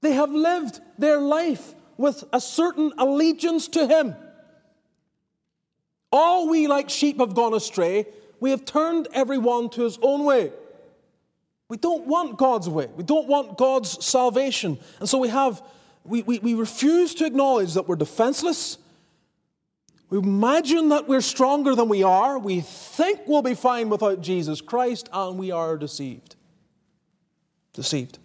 They 0.01 0.13
have 0.13 0.31
lived 0.31 0.79
their 0.97 1.19
life 1.19 1.73
with 1.97 2.23
a 2.31 2.39
certain 2.39 2.93
allegiance 2.97 3.67
to 3.69 3.87
him. 3.87 4.15
All 6.15 6.47
we 6.47 6.67
like 6.67 6.89
sheep 6.89 7.19
have 7.19 7.35
gone 7.35 7.53
astray. 7.53 8.05
We 8.39 8.51
have 8.51 8.63
turned 8.63 9.07
everyone 9.13 9.69
to 9.71 9.83
his 9.83 9.99
own 10.01 10.23
way. 10.23 10.51
We 11.67 11.77
don't 11.77 12.07
want 12.07 12.37
God's 12.37 12.69
way. 12.69 12.87
We 12.95 13.03
don't 13.03 13.27
want 13.27 13.57
God's 13.57 14.05
salvation. 14.05 14.79
And 14.99 15.09
so 15.09 15.17
we 15.17 15.27
have, 15.29 15.61
we, 16.03 16.21
we, 16.21 16.39
we 16.39 16.53
refuse 16.53 17.15
to 17.15 17.25
acknowledge 17.25 17.73
that 17.73 17.87
we're 17.87 17.95
defenseless 17.95 18.77
we 20.09 20.19
imagine 20.19 20.89
that 20.89 21.07
we're 21.07 21.21
stronger 21.21 21.75
than 21.75 21.89
we 21.89 22.03
are. 22.03 22.37
We 22.37 22.61
think 22.61 23.21
we'll 23.25 23.41
be 23.41 23.55
fine 23.55 23.89
without 23.89 24.21
Jesus 24.21 24.61
Christ, 24.61 25.09
and 25.11 25.37
we 25.37 25.51
are 25.51 25.77
deceived. 25.77 26.35
Deceived. 27.73 28.19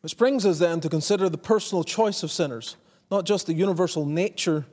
Which 0.00 0.18
brings 0.18 0.44
us 0.44 0.58
then 0.58 0.80
to 0.80 0.88
consider 0.88 1.28
the 1.28 1.38
personal 1.38 1.84
choice 1.84 2.22
of 2.22 2.30
sinners, 2.30 2.76
not 3.10 3.24
just 3.24 3.46
the 3.46 3.54
universal 3.54 4.04
nature 4.04 4.66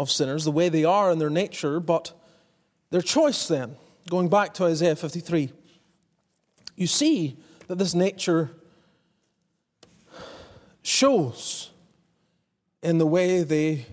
of 0.00 0.10
sinners, 0.10 0.44
the 0.44 0.50
way 0.50 0.70
they 0.70 0.84
are 0.84 1.12
in 1.12 1.18
their 1.18 1.30
nature, 1.30 1.78
but 1.78 2.12
their 2.90 3.02
choice 3.02 3.46
then. 3.46 3.76
Going 4.08 4.30
back 4.30 4.54
to 4.54 4.64
Isaiah 4.64 4.96
53, 4.96 5.52
you 6.74 6.86
see 6.86 7.36
that 7.68 7.76
this 7.76 7.94
nature 7.94 8.50
shows 10.82 11.70
in 12.82 12.96
the 12.96 13.06
way 13.06 13.42
they 13.42 13.84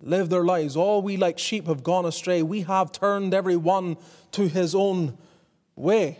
live 0.00 0.30
their 0.30 0.42
lives. 0.42 0.74
All 0.74 1.02
we 1.02 1.18
like 1.18 1.38
sheep 1.38 1.66
have 1.66 1.82
gone 1.82 2.06
astray. 2.06 2.42
We 2.42 2.62
have 2.62 2.90
turned 2.90 3.34
every 3.34 3.56
one 3.56 3.98
to 4.32 4.48
his 4.48 4.74
own 4.74 5.18
way. 5.76 6.18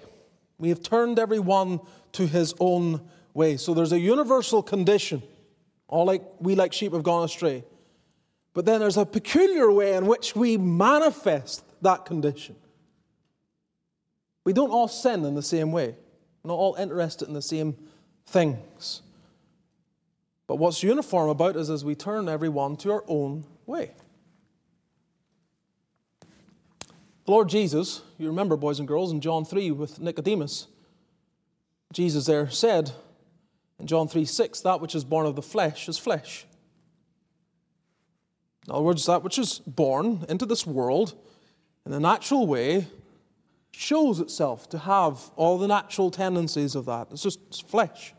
We 0.59 0.69
have 0.69 0.83
turned 0.83 1.19
every 1.19 1.41
one 1.41 1.81
to 2.13 2.27
his 2.27 2.55
own 2.61 3.01
way. 3.33 3.57
So 3.57 3.73
there's 3.73 3.93
a 3.93 3.99
universal 3.99 4.63
condition. 4.63 5.23
All 5.89 6.05
like 6.05 6.23
we 6.39 6.55
like 6.55 6.75
sheep 6.75 6.93
have 6.93 7.03
gone 7.03 7.25
astray. 7.25 7.65
But 8.57 8.65
then 8.65 8.81
there's 8.81 8.97
a 8.97 9.05
peculiar 9.05 9.71
way 9.71 9.93
in 9.93 10.07
which 10.07 10.35
we 10.35 10.57
manifest 10.57 11.63
that 11.83 12.07
condition. 12.07 12.57
We 14.45 14.55
don't 14.55 14.71
all 14.71 14.89
sin 14.89 15.27
in 15.27 15.35
the 15.35 15.43
same 15.43 15.73
way. 15.73 15.95
We're 16.43 16.49
not 16.49 16.55
all 16.55 16.75
interested 16.77 17.29
in 17.29 17.35
the 17.35 17.43
same 17.43 17.77
things. 18.25 19.03
But 20.47 20.57
what's 20.57 20.83
uniform 20.83 21.29
about 21.29 21.57
us 21.57 21.69
is 21.69 21.85
we 21.85 21.95
turn 21.95 22.31
everyone 22.31 22.79
to 22.79 22.93
our 22.93 23.05
own 23.09 23.45
way. 23.67 23.91
The 27.27 27.33
Lord 27.33 27.51
Jesus, 27.51 28.01
you 28.17 28.29
remember, 28.29 28.57
boys 28.57 28.79
and 28.79 28.89
girls, 28.89 29.13
in 29.13 29.21
John 29.21 29.45
3 29.45 29.71
with 29.73 30.01
Nicodemus, 30.01 30.67
Jesus 31.93 32.25
there 32.25 32.49
said 32.49 32.93
in 33.79 33.87
John 33.87 34.09
3 34.09 34.25
6, 34.25 34.61
that 34.63 34.81
which 34.81 34.95
is 34.95 35.05
born 35.05 35.27
of 35.27 35.37
the 35.37 35.43
flesh 35.43 35.91
is 35.91 35.99
flesh. 35.99 36.47
In 38.67 38.75
other 38.75 38.83
words, 38.83 39.07
that 39.07 39.23
which 39.23 39.39
is 39.39 39.61
born 39.61 40.25
into 40.29 40.47
this 40.47 40.67
world 40.67 41.15
in 41.85 41.93
a 41.93 42.01
natural 42.01 42.47
way 42.47 42.89
shows 43.71 44.21
itself 44.21 44.69
to 44.71 44.79
have 44.79 45.31
all 45.37 45.59
the 45.59 45.69
natural 45.69 46.11
tendencies 46.11 46.75
of 46.75 46.87
that. 46.87 47.09
It's 47.11 47.23
just 47.23 47.39
it's 47.49 47.61
flesh. 47.61 48.15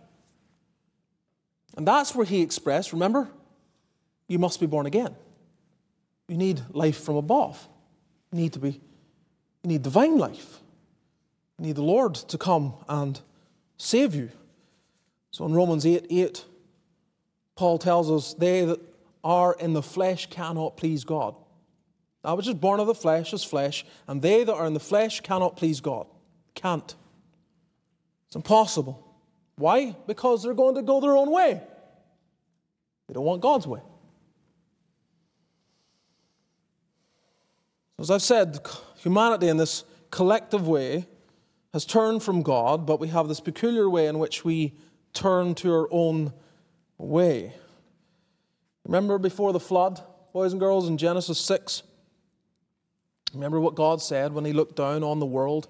And 1.75 1.87
that's 1.87 2.15
where 2.15 2.25
he 2.25 2.41
expressed, 2.41 2.93
remember, 2.93 3.29
you 4.27 4.39
must 4.39 4.59
be 4.59 4.65
born 4.65 4.85
again. 4.85 5.15
You 6.27 6.37
need 6.37 6.61
life 6.71 7.03
from 7.03 7.15
above. 7.15 7.67
You 8.31 8.39
need 8.39 8.53
to 8.53 8.59
be 8.59 8.79
you 9.63 9.73
need 9.73 9.83
divine 9.83 10.17
life. 10.17 10.59
You 11.59 11.65
need 11.65 11.75
the 11.75 11.83
Lord 11.83 12.15
to 12.15 12.37
come 12.37 12.73
and 12.87 13.19
save 13.77 14.15
you. 14.15 14.29
So 15.31 15.45
in 15.45 15.53
Romans 15.53 15.85
8 15.85 16.07
8, 16.09 16.45
Paul 17.55 17.77
tells 17.77 18.09
us, 18.09 18.33
They 18.33 18.63
that 18.65 18.79
are 19.27 19.57
in 19.59 19.73
the 19.73 19.83
flesh 19.83 20.29
cannot 20.29 20.77
please 20.77 21.03
God. 21.03 21.35
That 22.23 22.37
which 22.37 22.47
is 22.47 22.53
born 22.53 22.79
of 22.79 22.87
the 22.87 22.95
flesh 22.95 23.33
is 23.33 23.43
flesh, 23.43 23.85
and 24.07 24.21
they 24.21 24.45
that 24.45 24.53
are 24.53 24.65
in 24.65 24.73
the 24.73 24.79
flesh 24.79 25.19
cannot 25.19 25.57
please 25.57 25.81
God. 25.81 26.07
Can't. 26.55 26.95
It's 28.27 28.37
impossible. 28.37 29.05
Why? 29.57 29.97
Because 30.07 30.43
they're 30.43 30.53
going 30.53 30.75
to 30.75 30.81
go 30.81 31.01
their 31.01 31.17
own 31.17 31.29
way. 31.29 31.61
They 33.07 33.13
don't 33.13 33.25
want 33.25 33.41
God's 33.41 33.67
way. 33.67 33.81
As 37.99 38.09
I've 38.09 38.21
said, 38.21 38.59
humanity 38.95 39.49
in 39.49 39.57
this 39.57 39.83
collective 40.09 40.69
way 40.69 41.05
has 41.73 41.83
turned 41.83 42.23
from 42.23 42.43
God, 42.43 42.85
but 42.85 43.01
we 43.01 43.09
have 43.09 43.27
this 43.27 43.41
peculiar 43.41 43.89
way 43.89 44.07
in 44.07 44.19
which 44.19 44.45
we 44.45 44.73
turn 45.13 45.53
to 45.55 45.73
our 45.73 45.87
own 45.91 46.31
way. 46.97 47.53
Remember 48.87 49.17
before 49.17 49.51
the 49.51 49.59
flood, 49.59 50.01
boys 50.31 50.53
and 50.53 50.61
girls, 50.61 50.87
in 50.87 50.97
Genesis 50.97 51.39
6? 51.41 51.83
Remember 53.33 53.59
what 53.59 53.75
God 53.75 54.01
said 54.01 54.31
when 54.31 54.45
He 54.45 54.53
looked 54.53 54.77
down 54.77 55.03
on 55.03 55.19
the 55.19 55.25
world? 55.25 55.67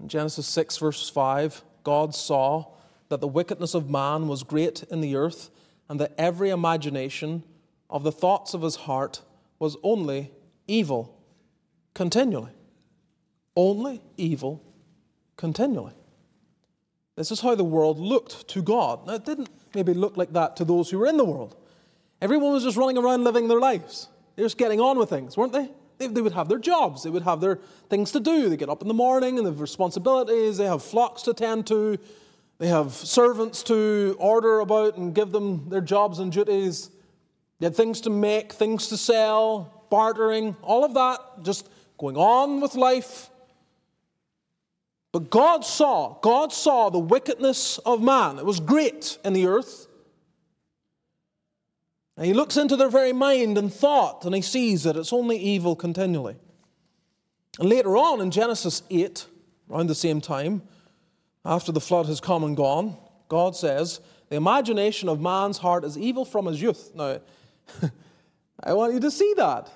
In 0.00 0.08
Genesis 0.08 0.46
6, 0.46 0.76
verse 0.78 1.10
5, 1.10 1.64
God 1.82 2.14
saw 2.14 2.66
that 3.08 3.20
the 3.20 3.26
wickedness 3.26 3.74
of 3.74 3.90
man 3.90 4.28
was 4.28 4.44
great 4.44 4.84
in 4.84 5.00
the 5.00 5.16
earth, 5.16 5.50
and 5.88 5.98
that 5.98 6.14
every 6.16 6.50
imagination 6.50 7.42
of 7.90 8.04
the 8.04 8.12
thoughts 8.12 8.54
of 8.54 8.62
his 8.62 8.76
heart 8.76 9.22
was 9.58 9.76
only 9.82 10.30
evil 10.68 11.20
continually. 11.94 12.52
Only 13.56 14.00
evil 14.16 14.62
continually. 15.36 15.94
This 17.16 17.32
is 17.32 17.40
how 17.40 17.56
the 17.56 17.64
world 17.64 17.98
looked 17.98 18.46
to 18.50 18.62
God. 18.62 19.08
Now, 19.08 19.14
it 19.14 19.24
didn't 19.24 19.50
maybe 19.74 19.94
look 19.94 20.16
like 20.16 20.32
that 20.34 20.54
to 20.56 20.64
those 20.64 20.90
who 20.90 21.00
were 21.00 21.08
in 21.08 21.16
the 21.16 21.24
world. 21.24 21.56
Everyone 22.20 22.52
was 22.52 22.64
just 22.64 22.76
running 22.76 22.98
around 22.98 23.24
living 23.24 23.48
their 23.48 23.60
lives. 23.60 24.08
They 24.36 24.42
were 24.42 24.46
just 24.46 24.58
getting 24.58 24.80
on 24.80 24.98
with 24.98 25.08
things, 25.10 25.36
weren't 25.36 25.52
they? 25.52 25.68
they? 25.98 26.06
They 26.08 26.20
would 26.20 26.32
have 26.32 26.48
their 26.48 26.58
jobs, 26.58 27.02
they 27.02 27.10
would 27.10 27.22
have 27.22 27.40
their 27.40 27.56
things 27.88 28.12
to 28.12 28.20
do. 28.20 28.48
They 28.48 28.56
get 28.56 28.68
up 28.68 28.82
in 28.82 28.88
the 28.88 28.94
morning 28.94 29.38
and 29.38 29.46
they 29.46 29.50
have 29.50 29.60
responsibilities, 29.60 30.58
they 30.58 30.66
have 30.66 30.82
flocks 30.82 31.22
to 31.22 31.34
tend 31.34 31.66
to, 31.68 31.98
they 32.58 32.68
have 32.68 32.92
servants 32.92 33.62
to 33.64 34.16
order 34.18 34.60
about 34.60 34.96
and 34.96 35.14
give 35.14 35.32
them 35.32 35.68
their 35.68 35.80
jobs 35.80 36.18
and 36.18 36.30
duties. 36.30 36.90
They 37.58 37.66
had 37.66 37.76
things 37.76 38.02
to 38.02 38.10
make, 38.10 38.52
things 38.52 38.88
to 38.88 38.96
sell, 38.96 39.84
bartering, 39.90 40.56
all 40.62 40.84
of 40.84 40.94
that, 40.94 41.18
just 41.42 41.68
going 41.98 42.16
on 42.16 42.60
with 42.60 42.74
life. 42.74 43.30
But 45.12 45.30
God 45.30 45.64
saw, 45.64 46.18
God 46.20 46.52
saw 46.52 46.88
the 46.88 46.98
wickedness 46.98 47.78
of 47.78 48.02
man. 48.02 48.38
It 48.38 48.46
was 48.46 48.60
great 48.60 49.18
in 49.24 49.32
the 49.32 49.46
earth. 49.46 49.79
And 52.20 52.26
he 52.26 52.34
looks 52.34 52.58
into 52.58 52.76
their 52.76 52.90
very 52.90 53.14
mind 53.14 53.56
and 53.56 53.72
thought, 53.72 54.26
and 54.26 54.34
he 54.34 54.42
sees 54.42 54.82
that 54.82 54.94
it's 54.94 55.10
only 55.10 55.38
evil 55.38 55.74
continually. 55.74 56.36
And 57.58 57.66
later 57.66 57.96
on 57.96 58.20
in 58.20 58.30
Genesis 58.30 58.82
8, 58.90 59.24
around 59.70 59.86
the 59.86 59.94
same 59.94 60.20
time, 60.20 60.60
after 61.46 61.72
the 61.72 61.80
flood 61.80 62.04
has 62.08 62.20
come 62.20 62.44
and 62.44 62.54
gone, 62.54 62.98
God 63.30 63.56
says, 63.56 64.00
The 64.28 64.36
imagination 64.36 65.08
of 65.08 65.18
man's 65.18 65.56
heart 65.56 65.82
is 65.82 65.96
evil 65.96 66.26
from 66.26 66.44
his 66.44 66.60
youth. 66.60 66.94
Now, 66.94 67.20
I 68.62 68.74
want 68.74 68.92
you 68.92 69.00
to 69.00 69.10
see 69.10 69.32
that. 69.38 69.70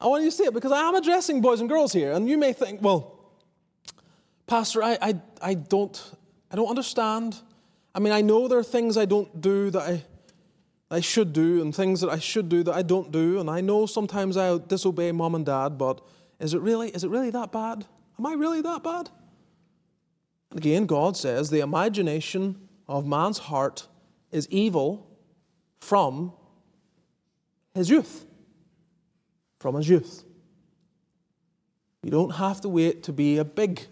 I 0.00 0.06
want 0.06 0.24
you 0.24 0.30
to 0.30 0.34
see 0.34 0.44
it 0.44 0.54
because 0.54 0.72
I 0.72 0.80
am 0.88 0.94
addressing 0.94 1.42
boys 1.42 1.60
and 1.60 1.68
girls 1.68 1.92
here, 1.92 2.12
and 2.12 2.30
you 2.30 2.38
may 2.38 2.54
think, 2.54 2.80
well, 2.80 3.20
Pastor, 4.46 4.82
I, 4.82 4.96
I, 5.02 5.20
I, 5.42 5.52
don't, 5.52 6.02
I 6.50 6.56
don't 6.56 6.70
understand. 6.70 7.36
I 7.94 8.00
mean, 8.00 8.14
I 8.14 8.22
know 8.22 8.48
there 8.48 8.58
are 8.58 8.64
things 8.64 8.96
I 8.96 9.04
don't 9.04 9.38
do 9.38 9.68
that 9.68 9.82
I, 9.82 10.04
I 10.92 11.00
should 11.00 11.32
do, 11.32 11.60
and 11.62 11.74
things 11.74 12.00
that 12.02 12.10
I 12.10 12.18
should 12.18 12.48
do 12.48 12.62
that 12.64 12.74
I 12.74 12.82
don't 12.82 13.10
do, 13.10 13.40
and 13.40 13.48
I 13.48 13.60
know 13.60 13.86
sometimes 13.86 14.36
I 14.36 14.58
disobey 14.58 15.10
mom 15.12 15.34
and 15.34 15.46
dad, 15.46 15.78
but 15.78 16.00
is 16.38 16.54
it 16.54 16.60
really, 16.60 16.90
is 16.90 17.04
it 17.04 17.10
really 17.10 17.30
that 17.30 17.50
bad? 17.50 17.86
Am 18.18 18.26
I 18.26 18.34
really 18.34 18.60
that 18.60 18.82
bad? 18.82 19.08
And 20.50 20.60
again, 20.60 20.86
God 20.86 21.16
says 21.16 21.50
the 21.50 21.60
imagination 21.60 22.68
of 22.88 23.06
man's 23.06 23.38
heart 23.38 23.88
is 24.30 24.46
evil 24.50 25.08
from 25.80 26.32
his 27.74 27.88
youth 27.88 28.26
from 29.62 29.76
his 29.76 29.88
youth. 29.88 30.24
You 32.02 32.10
don't 32.10 32.34
have 32.34 32.60
to 32.62 32.68
wait 32.68 33.04
to 33.04 33.12
be 33.12 33.38
a 33.38 33.44
big 33.44 33.86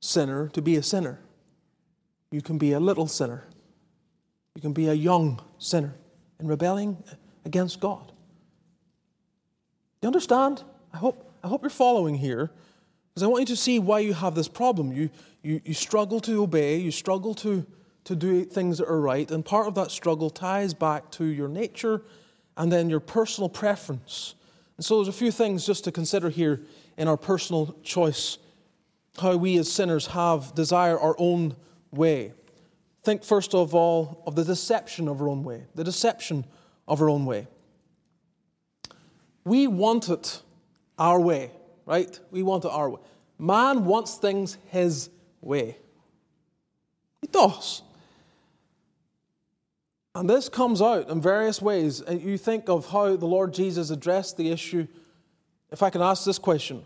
sinner 0.00 0.48
to 0.50 0.62
be 0.62 0.76
a 0.76 0.82
sinner. 0.84 1.18
You 2.30 2.40
can 2.40 2.58
be 2.58 2.72
a 2.72 2.80
little 2.80 3.08
sinner. 3.08 3.48
You 4.58 4.62
can 4.62 4.72
be 4.72 4.88
a 4.88 4.94
young 4.94 5.40
sinner 5.58 5.94
in 6.40 6.48
rebelling 6.48 7.00
against 7.44 7.78
God. 7.78 8.10
You 10.02 10.08
understand? 10.08 10.64
I 10.92 10.96
hope, 10.96 11.32
I 11.44 11.46
hope 11.46 11.62
you're 11.62 11.70
following 11.70 12.16
here 12.16 12.50
because 13.14 13.22
I 13.22 13.28
want 13.28 13.42
you 13.42 13.54
to 13.54 13.56
see 13.56 13.78
why 13.78 14.00
you 14.00 14.14
have 14.14 14.34
this 14.34 14.48
problem. 14.48 14.90
You, 14.90 15.10
you, 15.42 15.60
you 15.64 15.74
struggle 15.74 16.18
to 16.22 16.42
obey, 16.42 16.78
you 16.78 16.90
struggle 16.90 17.34
to, 17.36 17.64
to 18.02 18.16
do 18.16 18.44
things 18.44 18.78
that 18.78 18.88
are 18.88 19.00
right, 19.00 19.30
and 19.30 19.44
part 19.44 19.68
of 19.68 19.76
that 19.76 19.92
struggle 19.92 20.28
ties 20.28 20.74
back 20.74 21.08
to 21.12 21.24
your 21.24 21.46
nature 21.46 22.02
and 22.56 22.72
then 22.72 22.90
your 22.90 22.98
personal 22.98 23.48
preference 23.48 24.34
and 24.78 24.84
so 24.84 24.96
there's 24.96 25.08
a 25.08 25.18
few 25.18 25.32
things 25.32 25.66
just 25.66 25.84
to 25.84 25.92
consider 25.92 26.30
here 26.30 26.62
in 26.96 27.08
our 27.08 27.16
personal 27.16 27.76
choice, 27.82 28.38
how 29.20 29.36
we 29.36 29.58
as 29.58 29.70
sinners 29.70 30.06
have 30.06 30.54
desire 30.54 30.98
our 30.98 31.16
own 31.18 31.56
way. 31.90 32.32
Think 33.08 33.24
first 33.24 33.54
of 33.54 33.74
all 33.74 34.22
of 34.26 34.34
the 34.34 34.44
deception 34.44 35.08
of 35.08 35.22
our 35.22 35.30
own 35.30 35.42
way, 35.42 35.64
the 35.74 35.82
deception 35.82 36.44
of 36.86 37.00
our 37.00 37.08
own 37.08 37.24
way. 37.24 37.46
We 39.46 39.66
want 39.66 40.10
it 40.10 40.42
our 40.98 41.18
way, 41.18 41.50
right? 41.86 42.20
We 42.30 42.42
want 42.42 42.66
it 42.66 42.70
our 42.70 42.90
way. 42.90 43.00
Man 43.38 43.86
wants 43.86 44.16
things 44.16 44.58
his 44.66 45.08
way. 45.40 45.78
He 47.22 47.28
does. 47.28 47.80
And 50.14 50.28
this 50.28 50.50
comes 50.50 50.82
out 50.82 51.08
in 51.08 51.22
various 51.22 51.62
ways. 51.62 52.02
And 52.02 52.20
you 52.20 52.36
think 52.36 52.68
of 52.68 52.90
how 52.90 53.16
the 53.16 53.24
Lord 53.24 53.54
Jesus 53.54 53.88
addressed 53.88 54.36
the 54.36 54.50
issue. 54.50 54.86
If 55.70 55.82
I 55.82 55.88
can 55.88 56.02
ask 56.02 56.26
this 56.26 56.38
question, 56.38 56.84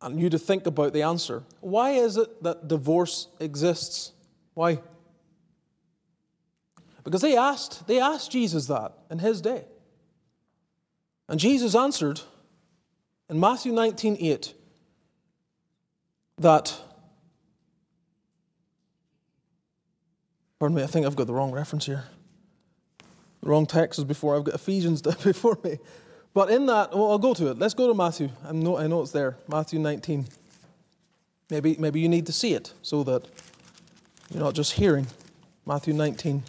and 0.00 0.20
you 0.20 0.30
to 0.30 0.38
think 0.38 0.68
about 0.68 0.92
the 0.92 1.02
answer 1.02 1.42
why 1.60 1.90
is 1.90 2.18
it 2.18 2.40
that 2.44 2.68
divorce 2.68 3.26
exists? 3.40 4.12
Why? 4.54 4.78
Because 7.04 7.20
they 7.20 7.36
asked, 7.36 7.86
they 7.86 8.00
asked 8.00 8.32
Jesus 8.32 8.66
that 8.66 8.92
in 9.10 9.18
his 9.18 9.40
day. 9.40 9.64
And 11.28 11.38
Jesus 11.38 11.74
answered 11.74 12.20
in 13.28 13.38
Matthew 13.38 13.72
19 13.72 14.16
8 14.18 14.54
that, 16.38 16.74
pardon 20.58 20.76
me, 20.76 20.82
I 20.82 20.86
think 20.86 21.06
I've 21.06 21.16
got 21.16 21.26
the 21.26 21.34
wrong 21.34 21.52
reference 21.52 21.86
here 21.86 22.04
wrong 23.44 23.66
texts 23.66 24.02
before. 24.02 24.36
I've 24.36 24.44
got 24.44 24.54
Ephesians 24.54 25.02
before 25.22 25.58
me. 25.62 25.78
But 26.32 26.50
in 26.50 26.66
that, 26.66 26.92
well, 26.92 27.12
I'll 27.12 27.18
go 27.18 27.34
to 27.34 27.50
it. 27.50 27.58
Let's 27.58 27.74
go 27.74 27.86
to 27.86 27.94
Matthew. 27.94 28.30
I 28.44 28.52
know, 28.52 28.76
I 28.76 28.86
know 28.86 29.02
it's 29.02 29.12
there. 29.12 29.36
Matthew 29.46 29.78
19. 29.78 30.26
Maybe, 31.50 31.76
maybe 31.78 32.00
you 32.00 32.08
need 32.08 32.26
to 32.26 32.32
see 32.32 32.54
it 32.54 32.72
so 32.82 33.04
that 33.04 33.26
you're 34.30 34.42
not 34.42 34.54
just 34.54 34.72
hearing. 34.72 35.06
Matthew 35.66 35.94
19. 35.94 36.42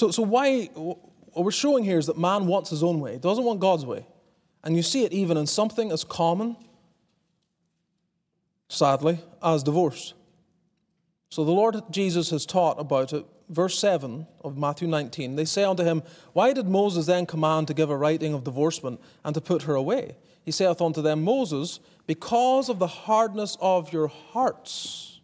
So, 0.00 0.10
so 0.10 0.22
why, 0.22 0.64
what 0.68 1.44
we're 1.44 1.50
showing 1.50 1.84
here 1.84 1.98
is 1.98 2.06
that 2.06 2.16
man 2.16 2.46
wants 2.46 2.70
his 2.70 2.82
own 2.82 3.00
way, 3.00 3.12
he 3.12 3.18
doesn't 3.18 3.44
want 3.44 3.60
God's 3.60 3.84
way. 3.84 4.06
And 4.64 4.74
you 4.74 4.82
see 4.82 5.04
it 5.04 5.12
even 5.12 5.36
in 5.36 5.46
something 5.46 5.92
as 5.92 6.04
common, 6.04 6.56
sadly, 8.70 9.18
as 9.42 9.62
divorce. 9.62 10.14
So 11.28 11.44
the 11.44 11.50
Lord 11.50 11.76
Jesus 11.90 12.30
has 12.30 12.46
taught 12.46 12.80
about 12.80 13.12
it. 13.12 13.26
Verse 13.50 13.78
7 13.78 14.26
of 14.42 14.56
Matthew 14.56 14.88
19 14.88 15.36
They 15.36 15.44
say 15.44 15.64
unto 15.64 15.84
him, 15.84 16.02
Why 16.32 16.54
did 16.54 16.66
Moses 16.66 17.04
then 17.04 17.26
command 17.26 17.68
to 17.68 17.74
give 17.74 17.90
a 17.90 17.96
writing 17.96 18.32
of 18.32 18.42
divorcement 18.42 19.02
and 19.22 19.34
to 19.34 19.40
put 19.42 19.64
her 19.64 19.74
away? 19.74 20.16
He 20.42 20.50
saith 20.50 20.80
unto 20.80 21.02
them, 21.02 21.22
Moses, 21.22 21.78
because 22.06 22.70
of 22.70 22.78
the 22.78 22.86
hardness 22.86 23.58
of 23.60 23.92
your 23.92 24.06
hearts, 24.06 25.20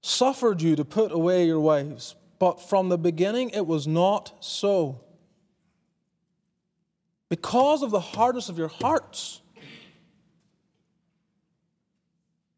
suffered 0.00 0.60
you 0.60 0.74
to 0.74 0.84
put 0.84 1.12
away 1.12 1.46
your 1.46 1.60
wives. 1.60 2.16
But 2.42 2.60
from 2.60 2.88
the 2.88 2.98
beginning 2.98 3.50
it 3.50 3.68
was 3.68 3.86
not 3.86 4.32
so. 4.40 5.00
Because 7.28 7.84
of 7.84 7.92
the 7.92 8.00
hardness 8.00 8.48
of 8.48 8.58
your 8.58 8.66
hearts, 8.66 9.40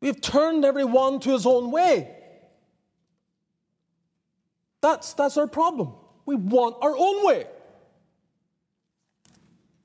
we 0.00 0.08
have 0.08 0.22
turned 0.22 0.64
everyone 0.64 1.20
to 1.20 1.32
his 1.32 1.44
own 1.44 1.70
way. 1.70 2.16
That's, 4.80 5.12
that's 5.12 5.36
our 5.36 5.46
problem. 5.46 5.92
We 6.24 6.36
want 6.36 6.76
our 6.80 6.96
own 6.96 7.26
way. 7.26 7.46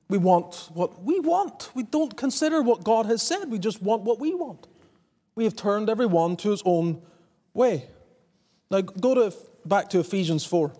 We 0.08 0.16
want 0.16 0.70
what 0.72 1.02
we 1.02 1.20
want. 1.20 1.72
We 1.74 1.82
don't 1.82 2.16
consider 2.16 2.62
what 2.62 2.84
God 2.84 3.04
has 3.04 3.20
said. 3.20 3.50
We 3.50 3.58
just 3.58 3.82
want 3.82 4.04
what 4.04 4.18
we 4.18 4.32
want. 4.32 4.66
We 5.34 5.44
have 5.44 5.56
turned 5.56 5.90
everyone 5.90 6.38
to 6.38 6.52
his 6.52 6.62
own 6.64 7.02
way. 7.52 7.90
Now, 8.70 8.80
go 8.80 9.14
to 9.14 9.36
back 9.64 9.90
to 9.90 9.98
Ephesians 10.00 10.44
4. 10.44 10.72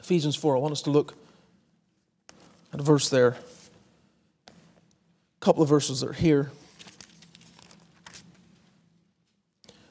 Ephesians 0.00 0.36
4, 0.36 0.56
I 0.56 0.58
want 0.58 0.72
us 0.72 0.82
to 0.82 0.90
look 0.90 1.14
at 2.72 2.80
a 2.80 2.82
verse 2.82 3.08
there. 3.08 3.36
A 4.48 5.40
couple 5.40 5.62
of 5.62 5.68
verses 5.68 6.00
that 6.00 6.10
are 6.10 6.12
here. 6.12 6.50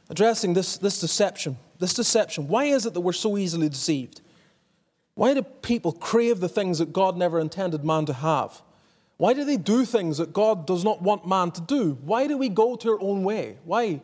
Addressing 0.10 0.54
this, 0.54 0.78
this 0.78 1.00
deception. 1.00 1.58
This 1.80 1.94
deception. 1.94 2.48
Why 2.48 2.66
is 2.66 2.86
it 2.86 2.94
that 2.94 3.02
we're 3.02 3.14
so 3.14 3.38
easily 3.38 3.70
deceived? 3.70 4.22
Why 5.16 5.34
do 5.34 5.42
people 5.42 5.92
crave 5.92 6.40
the 6.40 6.50
things 6.50 6.80
that 6.80 6.94
God 6.94 7.18
never 7.18 7.40
intended 7.40 7.84
man 7.84 8.06
to 8.06 8.14
have? 8.14 8.62
Why 9.18 9.34
do 9.34 9.44
they 9.44 9.58
do 9.58 9.86
things 9.86 10.18
that 10.18 10.34
God 10.34 10.66
does 10.66 10.84
not 10.84 11.02
want 11.02 11.28
man 11.28 11.52
to 11.52 11.62
do? 11.62 11.98
Why 12.04 12.28
do 12.28 12.38
we 12.38 12.50
go 12.50 12.76
to 12.76 12.92
our 12.92 13.02
own 13.02 13.24
way? 13.24 13.58
Why? 13.64 14.02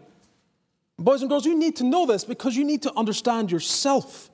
Boys 1.00 1.22
and 1.22 1.30
girls, 1.30 1.45
you 1.45 1.58
need 1.58 1.78
to 1.78 1.86
know 1.86 2.06
this 2.06 2.26
because 2.26 2.58
you 2.58 2.66
need 2.66 2.82
to 2.82 2.93
understand 2.97 3.52
yourself. 3.52 4.30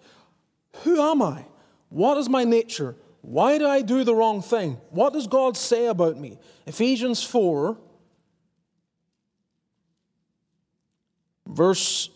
Who 0.83 0.99
am 0.99 1.21
I? 1.21 1.45
What 1.89 2.17
is 2.17 2.27
my 2.27 2.43
nature? 2.43 2.95
Why 3.21 3.59
do 3.59 3.67
I 3.67 3.81
do 3.81 4.03
the 4.03 4.15
wrong 4.15 4.41
thing? 4.41 4.79
What 4.89 5.13
does 5.13 5.27
God 5.27 5.55
say 5.55 5.85
about 5.85 6.17
me? 6.17 6.39
Ephesians 6.65 7.23
4, 7.23 7.77
verse 11.47 12.09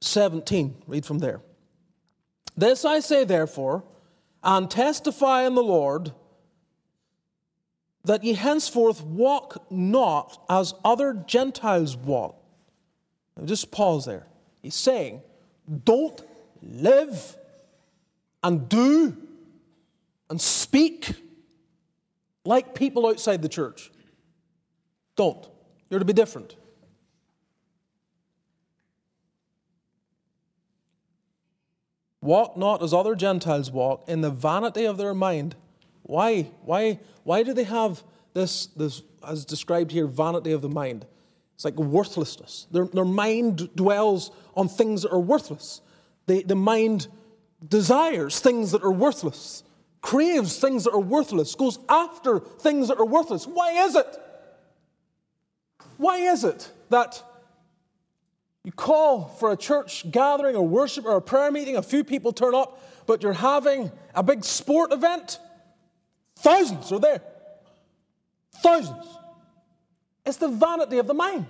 17. 0.00 0.82
Read 0.88 1.06
from 1.06 1.20
there. 1.20 1.40
This 2.56 2.84
I 2.84 2.98
say, 2.98 3.24
therefore, 3.24 3.84
and 4.42 4.68
testify 4.68 5.46
in 5.46 5.54
the 5.54 5.62
Lord, 5.62 6.12
that 8.04 8.24
ye 8.24 8.34
henceforth 8.34 9.02
walk 9.02 9.70
not 9.70 10.42
as 10.48 10.74
other 10.84 11.14
Gentiles 11.14 11.96
walk 11.96 12.39
just 13.46 13.70
pause 13.70 14.04
there. 14.04 14.26
He's 14.62 14.74
saying, 14.74 15.22
don't 15.84 16.20
live 16.62 17.36
and 18.42 18.68
do 18.68 19.16
and 20.28 20.40
speak 20.40 21.14
like 22.44 22.74
people 22.74 23.06
outside 23.06 23.42
the 23.42 23.48
church. 23.48 23.90
Don't. 25.16 25.46
You're 25.88 25.98
to 25.98 26.04
be 26.04 26.12
different. 26.12 26.56
Walk 32.22 32.56
not 32.56 32.82
as 32.82 32.92
other 32.92 33.14
Gentiles 33.14 33.70
walk 33.70 34.04
in 34.06 34.20
the 34.20 34.30
vanity 34.30 34.84
of 34.84 34.98
their 34.98 35.14
mind. 35.14 35.56
Why? 36.02 36.42
Why? 36.62 37.00
Why 37.24 37.42
do 37.42 37.54
they 37.54 37.64
have 37.64 38.02
this, 38.34 38.66
this 38.66 39.02
as 39.26 39.44
described 39.44 39.90
here, 39.90 40.06
vanity 40.06 40.52
of 40.52 40.60
the 40.60 40.68
mind? 40.68 41.06
It's 41.60 41.64
like 41.66 41.74
worthlessness. 41.74 42.66
Their, 42.70 42.86
their 42.86 43.04
mind 43.04 43.68
dwells 43.76 44.30
on 44.56 44.66
things 44.66 45.02
that 45.02 45.12
are 45.12 45.20
worthless. 45.20 45.82
They, 46.24 46.42
the 46.42 46.56
mind 46.56 47.08
desires 47.68 48.40
things 48.40 48.72
that 48.72 48.82
are 48.82 48.90
worthless, 48.90 49.62
craves 50.00 50.56
things 50.56 50.84
that 50.84 50.94
are 50.94 51.00
worthless, 51.00 51.54
goes 51.54 51.78
after 51.86 52.40
things 52.40 52.88
that 52.88 52.98
are 52.98 53.04
worthless. 53.04 53.46
Why 53.46 53.72
is 53.72 53.94
it? 53.94 54.06
Why 55.98 56.16
is 56.20 56.44
it 56.44 56.72
that 56.88 57.22
you 58.64 58.72
call 58.72 59.26
for 59.26 59.52
a 59.52 59.56
church 59.58 60.10
gathering 60.10 60.56
or 60.56 60.66
worship 60.66 61.04
or 61.04 61.16
a 61.16 61.20
prayer 61.20 61.52
meeting, 61.52 61.76
a 61.76 61.82
few 61.82 62.04
people 62.04 62.32
turn 62.32 62.54
up, 62.54 62.82
but 63.06 63.22
you're 63.22 63.34
having 63.34 63.92
a 64.14 64.22
big 64.22 64.46
sport 64.46 64.94
event? 64.94 65.38
Thousands 66.36 66.90
are 66.90 67.00
there. 67.00 67.20
Thousands. 68.62 69.18
It's 70.24 70.36
the 70.36 70.48
vanity 70.48 70.98
of 70.98 71.06
the 71.06 71.14
mind. 71.14 71.46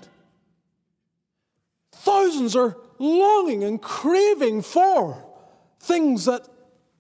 Thousands 1.93 2.57
are 2.57 2.77
longing 2.99 3.64
and 3.64 3.81
craving 3.81 4.62
for 4.62 5.25
things 5.81 6.27
that, 6.27 6.47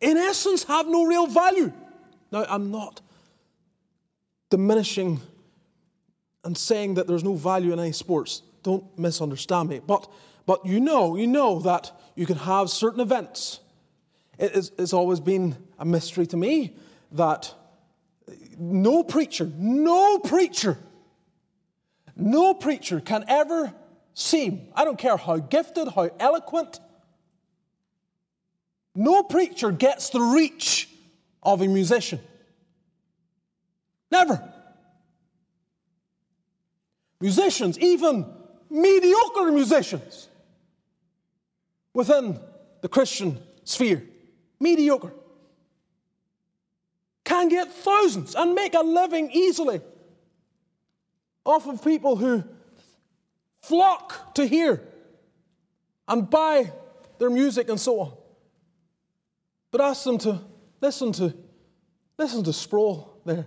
in 0.00 0.16
essence, 0.16 0.64
have 0.64 0.88
no 0.88 1.04
real 1.04 1.26
value. 1.26 1.72
Now, 2.32 2.44
I'm 2.48 2.70
not 2.70 3.00
diminishing 4.50 5.20
and 6.44 6.56
saying 6.56 6.94
that 6.94 7.06
there's 7.06 7.24
no 7.24 7.34
value 7.34 7.72
in 7.72 7.78
any 7.78 7.92
sports. 7.92 8.42
Don't 8.62 8.98
misunderstand 8.98 9.68
me. 9.68 9.80
But, 9.86 10.10
but 10.46 10.64
you 10.66 10.80
know, 10.80 11.16
you 11.16 11.26
know 11.26 11.60
that 11.60 11.92
you 12.14 12.26
can 12.26 12.36
have 12.36 12.70
certain 12.70 13.00
events. 13.00 13.60
It 14.38 14.52
is, 14.52 14.72
it's 14.78 14.92
always 14.92 15.20
been 15.20 15.56
a 15.78 15.84
mystery 15.84 16.26
to 16.26 16.36
me 16.36 16.74
that 17.12 17.54
no 18.58 19.02
preacher, 19.02 19.50
no 19.56 20.18
preacher 20.18 20.78
no 22.16 22.54
preacher 22.54 23.00
can 23.00 23.24
ever 23.28 23.72
seem, 24.14 24.68
I 24.74 24.84
don't 24.84 24.98
care 24.98 25.16
how 25.16 25.38
gifted, 25.38 25.88
how 25.88 26.10
eloquent, 26.18 26.80
no 28.94 29.22
preacher 29.22 29.70
gets 29.70 30.10
the 30.10 30.20
reach 30.20 30.88
of 31.42 31.62
a 31.62 31.66
musician. 31.66 32.20
Never. 34.10 34.42
Musicians, 37.20 37.78
even 37.78 38.26
mediocre 38.68 39.52
musicians 39.52 40.28
within 41.92 42.40
the 42.80 42.88
Christian 42.88 43.38
sphere, 43.64 44.02
mediocre, 44.58 45.12
can 47.24 47.48
get 47.48 47.72
thousands 47.72 48.34
and 48.34 48.54
make 48.54 48.74
a 48.74 48.80
living 48.80 49.30
easily 49.30 49.80
off 51.44 51.66
of 51.66 51.84
people 51.84 52.16
who 52.16 52.44
flock 53.60 54.34
to 54.34 54.46
hear 54.46 54.82
and 56.08 56.28
buy 56.28 56.72
their 57.18 57.30
music 57.30 57.68
and 57.68 57.80
so 57.80 58.00
on. 58.00 58.12
But 59.70 59.80
ask 59.80 60.04
them 60.04 60.18
to 60.18 60.40
listen 60.80 61.12
to 61.12 61.34
listen 62.18 62.44
to 62.44 62.52
Sproul 62.52 63.20
there. 63.24 63.46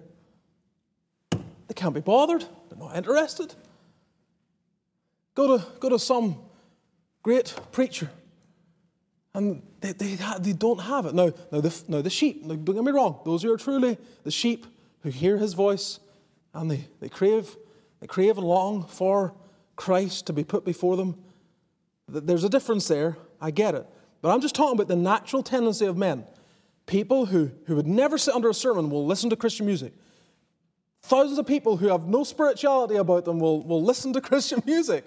They 1.31 1.73
can't 1.75 1.93
be 1.93 2.01
bothered, 2.01 2.41
they're 2.69 2.79
not 2.79 2.95
interested. 2.95 3.53
Go 5.35 5.57
to, 5.57 5.65
go 5.79 5.89
to 5.89 5.97
some 5.97 6.37
great 7.23 7.55
preacher 7.71 8.09
and 9.33 9.63
they, 9.81 9.93
they, 9.93 10.15
they 10.39 10.53
don't 10.53 10.79
have 10.79 11.07
it. 11.07 11.15
Now, 11.15 11.31
now, 11.51 11.61
the, 11.61 11.83
now 11.87 12.01
the 12.01 12.09
sheep, 12.09 12.45
now 12.45 12.55
don't 12.55 12.75
get 12.75 12.83
me 12.83 12.91
wrong, 12.91 13.19
those 13.25 13.41
who 13.41 13.51
are 13.51 13.57
truly 13.57 13.97
the 14.23 14.31
sheep 14.31 14.65
who 15.01 15.09
hear 15.09 15.37
his 15.37 15.53
voice 15.53 15.99
and 16.53 16.69
they, 16.69 16.87
they 16.99 17.09
crave 17.09 17.55
they 18.03 18.07
crave 18.07 18.37
and 18.37 18.45
long 18.45 18.83
for 18.85 19.33
Christ 19.77 20.27
to 20.27 20.33
be 20.33 20.43
put 20.43 20.65
before 20.65 20.97
them. 20.97 21.15
There's 22.09 22.43
a 22.43 22.49
difference 22.49 22.85
there. 22.89 23.15
I 23.39 23.49
get 23.49 23.75
it. 23.75 23.87
But 24.21 24.33
I'm 24.33 24.41
just 24.41 24.55
talking 24.55 24.73
about 24.73 24.89
the 24.89 24.97
natural 24.97 25.41
tendency 25.41 25.85
of 25.85 25.95
men. 25.95 26.25
People 26.85 27.27
who, 27.27 27.51
who 27.65 27.77
would 27.77 27.87
never 27.87 28.17
sit 28.17 28.35
under 28.35 28.49
a 28.49 28.53
sermon 28.53 28.89
will 28.89 29.05
listen 29.05 29.29
to 29.29 29.37
Christian 29.37 29.65
music. 29.65 29.93
Thousands 31.03 31.39
of 31.39 31.47
people 31.47 31.77
who 31.77 31.87
have 31.87 32.05
no 32.05 32.25
spirituality 32.25 32.95
about 32.95 33.23
them 33.23 33.39
will, 33.39 33.63
will 33.63 33.81
listen 33.81 34.11
to 34.11 34.19
Christian 34.29 34.61
music. 34.65 35.05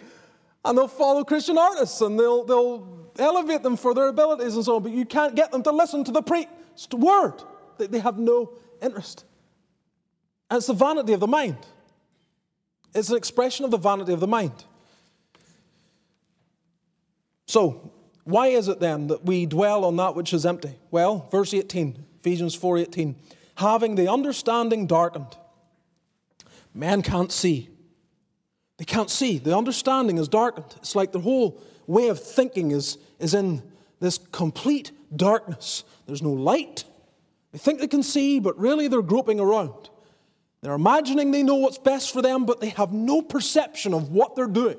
And 0.65 0.79
they'll 0.79 0.89
follow 0.89 1.23
Christian 1.23 1.59
artists 1.59 2.01
and 2.01 2.19
they'll, 2.19 2.45
they'll 2.45 3.11
elevate 3.19 3.63
them 3.63 3.77
for 3.77 3.93
their 3.93 4.09
abilities 4.09 4.55
and 4.55 4.65
so 4.65 4.77
on. 4.77 4.83
But 4.83 4.93
you 4.93 5.05
can't 5.05 5.35
get 5.35 5.53
them 5.53 5.63
to 5.65 5.71
listen 5.71 6.03
to 6.05 6.13
the 6.13 6.23
preached 6.23 6.95
word. 6.95 7.43
They, 7.77 7.89
they 7.89 7.99
have 7.99 8.17
no 8.17 8.55
interest. 8.81 9.27
And 10.51 10.57
it's 10.57 10.69
the 10.69 10.73
vanity 10.73 11.13
of 11.13 11.21
the 11.21 11.27
mind. 11.27 11.59
It's 12.97 13.11
an 13.11 13.17
expression 13.17 13.67
of 13.67 13.71
the 13.71 13.77
vanity 13.77 14.15
of 14.15 14.21
the 14.21 14.27
mind. 14.27 14.65
So, 17.47 17.93
why 18.25 18.49
is 18.49 18.69
it 18.69 18.81
then 18.81 19.09
that 19.09 19.25
we 19.25 19.45
dwell 19.45 19.85
on 19.85 19.97
that 19.97 20.17
which 20.17 20.33
is 20.33 20.47
empty? 20.47 20.75
Well, 20.91 21.29
verse 21.31 21.53
18, 21.53 22.05
Ephesians 22.21 22.57
4:18, 22.57 23.15
having 23.57 23.97
the 23.97 24.11
understanding 24.11 24.87
darkened. 24.87 25.37
Men 26.75 27.03
can't 27.03 27.31
see. 27.31 27.69
They 28.79 28.85
can't 28.85 29.11
see. 29.11 29.39
The 29.39 29.57
understanding 29.57 30.19
is 30.19 30.27
darkened. 30.27 30.75
It's 30.79 30.97
like 30.97 31.13
the 31.13 31.21
whole 31.21 31.61
way 31.87 32.09
of 32.09 32.19
thinking 32.19 32.71
is, 32.71 32.99
is 33.19 33.35
in 33.35 33.63
this 34.01 34.19
complete 34.33 34.91
darkness. 35.15 35.85
There's 36.07 36.23
no 36.23 36.33
light. 36.33 36.85
They 37.53 37.59
think 37.59 37.79
they 37.79 37.89
can 37.89 38.03
see, 38.03 38.41
but 38.41 38.59
really 38.59 38.89
they're 38.89 39.03
groping 39.03 39.39
around. 39.39 39.91
They're 40.63 40.75
imagining 40.75 41.31
they 41.31 41.43
know 41.43 41.57
what's 41.57 41.79
best 41.79 42.13
for 42.13 42.23
them, 42.23 42.45
but 42.47 42.61
they 42.61 42.71
have 42.71 42.93
no 42.93 43.23
perception 43.23 43.95
of 43.95 44.11
what 44.11 44.35
they're 44.35 44.47
doing. 44.47 44.79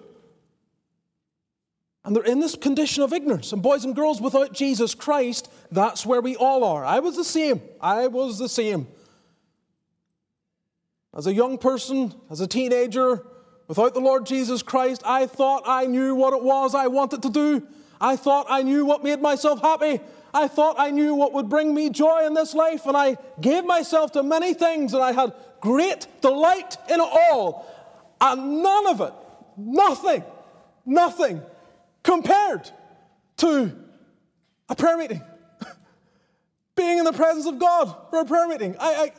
And 2.04 2.16
they're 2.16 2.24
in 2.24 2.40
this 2.40 2.56
condition 2.56 3.04
of 3.04 3.12
ignorance. 3.12 3.52
And 3.52 3.62
boys 3.62 3.84
and 3.84 3.96
girls, 3.96 4.22
without 4.22 4.54
Jesus 4.54 4.96
Christ, 4.96 5.52
that's 5.72 6.06
where 6.06 6.22
we 6.22 6.36
all 6.36 6.64
are. 6.64 6.86
I 6.86 7.00
was 7.00 7.16
the 7.16 7.24
same. 7.24 7.62
I 7.82 8.08
was 8.08 8.40
the 8.40 8.50
same. 8.50 8.88
As 11.14 11.28
a 11.28 11.34
young 11.34 11.58
person, 11.58 12.14
as 12.30 12.40
a 12.42 12.48
teenager, 12.48 13.26
without 13.68 13.94
the 13.94 14.00
Lord 14.00 14.26
Jesus 14.26 14.62
Christ, 14.62 15.02
I 15.06 15.26
thought 15.26 15.64
I 15.66 15.86
knew 15.86 16.16
what 16.16 16.34
it 16.34 16.44
was 16.44 16.76
I 16.76 16.88
wanted 16.88 17.24
to 17.24 17.30
do. 17.30 17.68
I 18.00 18.16
thought 18.16 18.46
I 18.50 18.62
knew 18.62 18.86
what 18.86 19.04
made 19.04 19.22
myself 19.22 19.62
happy. 19.62 20.00
I 20.34 20.48
thought 20.48 20.76
I 20.78 20.92
knew 20.92 21.16
what 21.16 21.34
would 21.34 21.50
bring 21.50 21.74
me 21.74 21.90
joy 21.90 22.26
in 22.26 22.36
this 22.36 22.54
life, 22.54 22.86
and 22.86 22.96
I 22.96 23.18
gave 23.42 23.66
myself 23.66 24.12
to 24.12 24.24
many 24.24 24.54
things, 24.54 24.94
and 24.94 25.02
I 25.02 25.12
had 25.12 25.34
great 25.62 26.08
delight 26.22 26.78
in 26.90 27.00
it 27.00 27.10
all. 27.32 27.66
And 28.20 28.64
none 28.64 28.88
of 28.88 29.02
it, 29.02 29.14
nothing, 29.58 30.24
nothing 30.86 31.42
compared 32.04 32.70
to 33.38 33.78
a 34.70 34.76
prayer 34.76 34.98
meeting. 34.98 35.22
Being 36.76 37.00
in 37.00 37.06
the 37.06 37.14
presence 37.14 37.46
of 37.46 37.60
God 37.60 37.96
for 38.10 38.20
a 38.20 38.26
prayer 38.26 38.48
meeting. 38.48 38.76
I, 38.80 39.12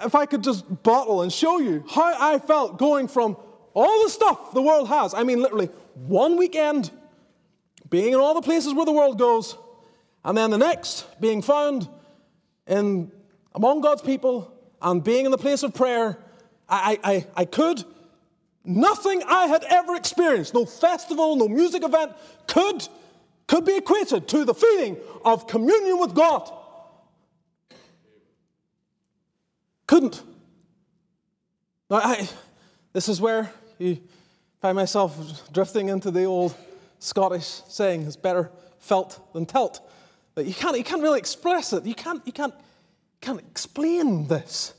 I, 0.00 0.06
if 0.06 0.14
I 0.14 0.26
could 0.26 0.42
just 0.42 0.82
bottle 0.82 1.22
and 1.22 1.32
show 1.32 1.58
you 1.58 1.84
how 1.88 2.14
I 2.18 2.38
felt 2.38 2.78
going 2.78 3.08
from 3.08 3.36
all 3.74 4.04
the 4.04 4.10
stuff 4.10 4.52
the 4.52 4.62
world 4.62 4.88
has, 4.88 5.14
I 5.14 5.22
mean, 5.22 5.40
literally 5.40 5.70
one 5.94 6.36
weekend 6.36 6.90
being 7.88 8.12
in 8.12 8.18
all 8.18 8.34
the 8.34 8.42
places 8.42 8.74
where 8.74 8.86
the 8.86 8.92
world 8.92 9.18
goes, 9.18 9.56
and 10.24 10.36
then 10.36 10.50
the 10.50 10.58
next 10.58 11.06
being 11.20 11.42
found 11.42 11.88
in 12.66 13.10
among 13.54 13.80
God's 13.80 14.02
people 14.02 14.51
and 14.82 15.02
being 15.02 15.24
in 15.24 15.30
the 15.30 15.38
place 15.38 15.62
of 15.62 15.74
prayer, 15.74 16.18
I, 16.68 16.98
I, 17.02 17.26
I 17.36 17.44
could 17.44 17.84
Nothing 18.64 19.22
I 19.26 19.46
had 19.46 19.64
ever 19.64 19.96
experienced, 19.96 20.54
no 20.54 20.64
festival, 20.64 21.34
no 21.34 21.48
music 21.48 21.82
event, 21.82 22.12
could, 22.46 22.86
could 23.48 23.64
be 23.64 23.76
equated 23.76 24.28
to 24.28 24.44
the 24.44 24.54
feeling 24.54 24.96
of 25.24 25.48
communion 25.48 25.98
with 25.98 26.14
God. 26.14 26.50
Couldn't. 29.86 30.22
Now, 31.90 31.96
I, 31.96 32.28
this 32.92 33.08
is 33.08 33.20
where 33.20 33.52
you 33.78 33.98
find 34.60 34.76
myself 34.76 35.52
drifting 35.52 35.88
into 35.88 36.12
the 36.12 36.24
old 36.24 36.54
Scottish 37.00 37.62
saying, 37.66 38.02
it's 38.02 38.14
better 38.14 38.48
felt 38.78 39.32
than 39.32 39.44
telt. 39.44 39.80
That 40.36 40.46
you 40.46 40.54
can't, 40.54 40.78
you 40.78 40.84
can't 40.84 41.02
really 41.02 41.18
express 41.18 41.72
it. 41.72 41.84
You 41.84 41.96
can't, 41.96 42.24
you 42.24 42.32
can't, 42.32 42.54
can't 43.22 43.40
explain 43.40 44.26
this. 44.26 44.74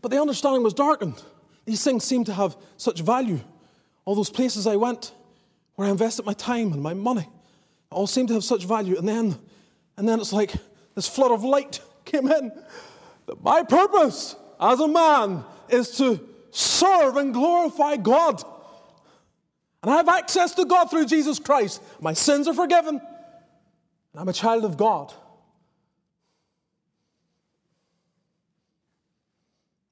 But 0.00 0.10
the 0.10 0.20
understanding 0.20 0.62
was 0.62 0.72
darkened. 0.72 1.22
These 1.66 1.84
things 1.84 2.04
seem 2.04 2.24
to 2.24 2.32
have 2.32 2.56
such 2.76 3.00
value. 3.00 3.40
All 4.04 4.14
those 4.14 4.30
places 4.30 4.66
I 4.66 4.76
went 4.76 5.12
where 5.74 5.88
I 5.88 5.90
invested 5.90 6.24
my 6.24 6.32
time 6.32 6.72
and 6.72 6.82
my 6.82 6.94
money 6.94 7.28
all 7.90 8.06
seem 8.06 8.26
to 8.28 8.34
have 8.34 8.44
such 8.44 8.64
value. 8.64 8.96
And 8.96 9.06
then, 9.06 9.38
and 9.96 10.08
then 10.08 10.20
it's 10.20 10.32
like 10.32 10.52
this 10.94 11.08
flood 11.08 11.30
of 11.30 11.44
light 11.44 11.80
came 12.04 12.30
in. 12.30 12.52
That 13.26 13.42
my 13.42 13.62
purpose 13.64 14.36
as 14.60 14.80
a 14.80 14.88
man 14.88 15.44
is 15.68 15.96
to 15.98 16.20
serve 16.50 17.16
and 17.16 17.34
glorify 17.34 17.96
God. 17.96 18.42
And 19.82 19.90
I 19.90 19.96
have 19.96 20.08
access 20.08 20.54
to 20.54 20.64
God 20.64 20.90
through 20.90 21.06
Jesus 21.06 21.38
Christ. 21.40 21.82
My 22.00 22.12
sins 22.12 22.46
are 22.46 22.54
forgiven. 22.54 23.00
And 24.12 24.20
I'm 24.20 24.28
a 24.28 24.32
child 24.32 24.64
of 24.64 24.76
God. 24.76 25.12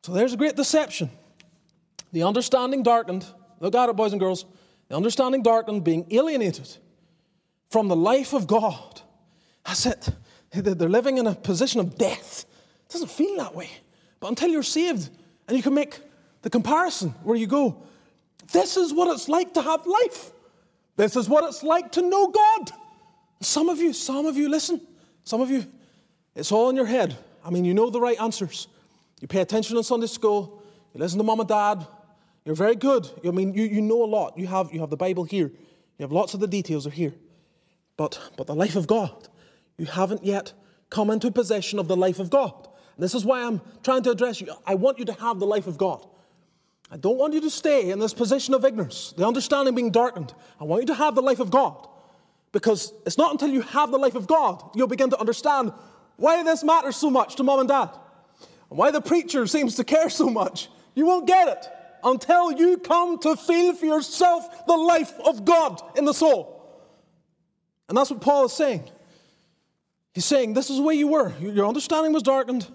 So 0.02 0.12
there's 0.12 0.32
a 0.32 0.36
great 0.36 0.56
deception. 0.56 1.10
The 2.12 2.22
understanding 2.22 2.82
darkened. 2.82 3.26
Look 3.60 3.74
at 3.74 3.88
it, 3.88 3.96
boys 3.96 4.12
and 4.12 4.20
girls. 4.20 4.46
The 4.88 4.96
understanding 4.96 5.42
darkened, 5.42 5.84
being 5.84 6.06
alienated 6.10 6.68
from 7.68 7.88
the 7.88 7.96
life 7.96 8.32
of 8.32 8.46
God. 8.46 9.02
That's 9.64 9.86
it. 9.86 10.08
They're 10.52 10.88
living 10.88 11.18
in 11.18 11.26
a 11.26 11.34
position 11.34 11.80
of 11.80 11.96
death. 11.96 12.44
It 12.88 12.92
doesn't 12.92 13.10
feel 13.10 13.36
that 13.36 13.54
way. 13.54 13.70
But 14.18 14.28
until 14.28 14.48
you're 14.48 14.62
saved 14.62 15.08
and 15.46 15.56
you 15.56 15.62
can 15.62 15.74
make 15.74 16.00
the 16.42 16.50
comparison 16.50 17.10
where 17.22 17.36
you 17.36 17.46
go, 17.46 17.82
this 18.52 18.76
is 18.76 18.92
what 18.92 19.14
it's 19.14 19.28
like 19.28 19.54
to 19.54 19.62
have 19.62 19.86
life. 19.86 20.32
This 20.96 21.14
is 21.14 21.28
what 21.28 21.44
it's 21.44 21.62
like 21.62 21.92
to 21.92 22.02
know 22.02 22.28
God. 22.28 22.72
Some 23.40 23.68
of 23.68 23.78
you, 23.78 23.92
some 23.92 24.26
of 24.26 24.36
you, 24.36 24.48
listen. 24.48 24.80
Some 25.24 25.40
of 25.40 25.50
you, 25.50 25.66
it's 26.34 26.50
all 26.50 26.68
in 26.70 26.76
your 26.76 26.86
head. 26.86 27.16
I 27.44 27.50
mean, 27.50 27.64
you 27.64 27.74
know 27.74 27.90
the 27.90 28.00
right 28.00 28.20
answers. 28.20 28.66
You 29.20 29.28
pay 29.28 29.40
attention 29.40 29.76
in 29.76 29.82
Sunday 29.82 30.06
school. 30.06 30.62
You 30.92 31.00
listen 31.00 31.18
to 31.18 31.24
mom 31.24 31.40
and 31.40 31.48
dad. 31.48 31.86
You're 32.44 32.54
very 32.54 32.74
good. 32.74 33.08
I 33.26 33.30
mean, 33.30 33.54
you, 33.54 33.64
you 33.64 33.82
know 33.82 34.02
a 34.02 34.06
lot. 34.06 34.38
You 34.38 34.46
have, 34.46 34.72
you 34.72 34.80
have 34.80 34.90
the 34.90 34.96
Bible 34.96 35.24
here. 35.24 35.48
You 35.98 36.02
have 36.02 36.12
lots 36.12 36.34
of 36.34 36.40
the 36.40 36.46
details 36.46 36.86
are 36.86 36.90
here. 36.90 37.14
But, 37.96 38.18
but 38.36 38.46
the 38.46 38.54
life 38.54 38.76
of 38.76 38.86
God, 38.86 39.28
you 39.76 39.84
haven't 39.84 40.24
yet 40.24 40.54
come 40.88 41.10
into 41.10 41.30
possession 41.30 41.78
of 41.78 41.86
the 41.86 41.96
life 41.96 42.18
of 42.18 42.30
God. 42.30 42.54
And 42.96 43.04
this 43.04 43.14
is 43.14 43.24
why 43.24 43.44
I'm 43.44 43.60
trying 43.82 44.02
to 44.04 44.10
address 44.10 44.40
you. 44.40 44.52
I 44.66 44.74
want 44.74 44.98
you 44.98 45.04
to 45.04 45.12
have 45.12 45.38
the 45.38 45.46
life 45.46 45.66
of 45.66 45.76
God. 45.76 46.06
I 46.90 46.96
don't 46.96 47.18
want 47.18 47.34
you 47.34 47.40
to 47.42 47.50
stay 47.50 47.90
in 47.90 47.98
this 47.98 48.14
position 48.14 48.54
of 48.54 48.64
ignorance, 48.64 49.12
the 49.16 49.26
understanding 49.26 49.74
being 49.74 49.90
darkened. 49.90 50.34
I 50.58 50.64
want 50.64 50.82
you 50.82 50.86
to 50.88 50.94
have 50.94 51.14
the 51.14 51.22
life 51.22 51.38
of 51.38 51.50
God. 51.50 51.86
Because 52.52 52.92
it's 53.06 53.16
not 53.16 53.30
until 53.30 53.48
you 53.48 53.60
have 53.60 53.90
the 53.90 53.98
life 53.98 54.16
of 54.16 54.26
God 54.26 54.62
you'll 54.74 54.88
begin 54.88 55.10
to 55.10 55.20
understand 55.20 55.72
why 56.16 56.42
this 56.42 56.64
matters 56.64 56.96
so 56.96 57.08
much 57.08 57.36
to 57.36 57.42
mom 57.42 57.60
and 57.60 57.68
dad, 57.68 57.90
and 58.70 58.78
why 58.78 58.90
the 58.90 59.00
preacher 59.00 59.46
seems 59.46 59.74
to 59.76 59.84
care 59.84 60.08
so 60.08 60.30
much. 60.30 60.68
You 60.94 61.06
won't 61.06 61.26
get 61.26 61.48
it 61.48 61.66
until 62.02 62.52
you 62.52 62.78
come 62.78 63.18
to 63.18 63.36
feel 63.36 63.74
for 63.74 63.86
yourself 63.86 64.66
the 64.66 64.76
life 64.76 65.12
of 65.24 65.44
God 65.44 65.82
in 65.96 66.04
the 66.04 66.14
soul. 66.14 66.56
And 67.88 67.98
that's 67.98 68.10
what 68.10 68.20
Paul 68.20 68.46
is 68.46 68.52
saying. 68.52 68.88
He's 70.14 70.24
saying, 70.24 70.54
This 70.54 70.70
is 70.70 70.76
the 70.76 70.82
way 70.82 70.94
you 70.94 71.08
were. 71.08 71.32
Your 71.40 71.66
understanding 71.66 72.12
was 72.12 72.22
darkened. 72.22 72.66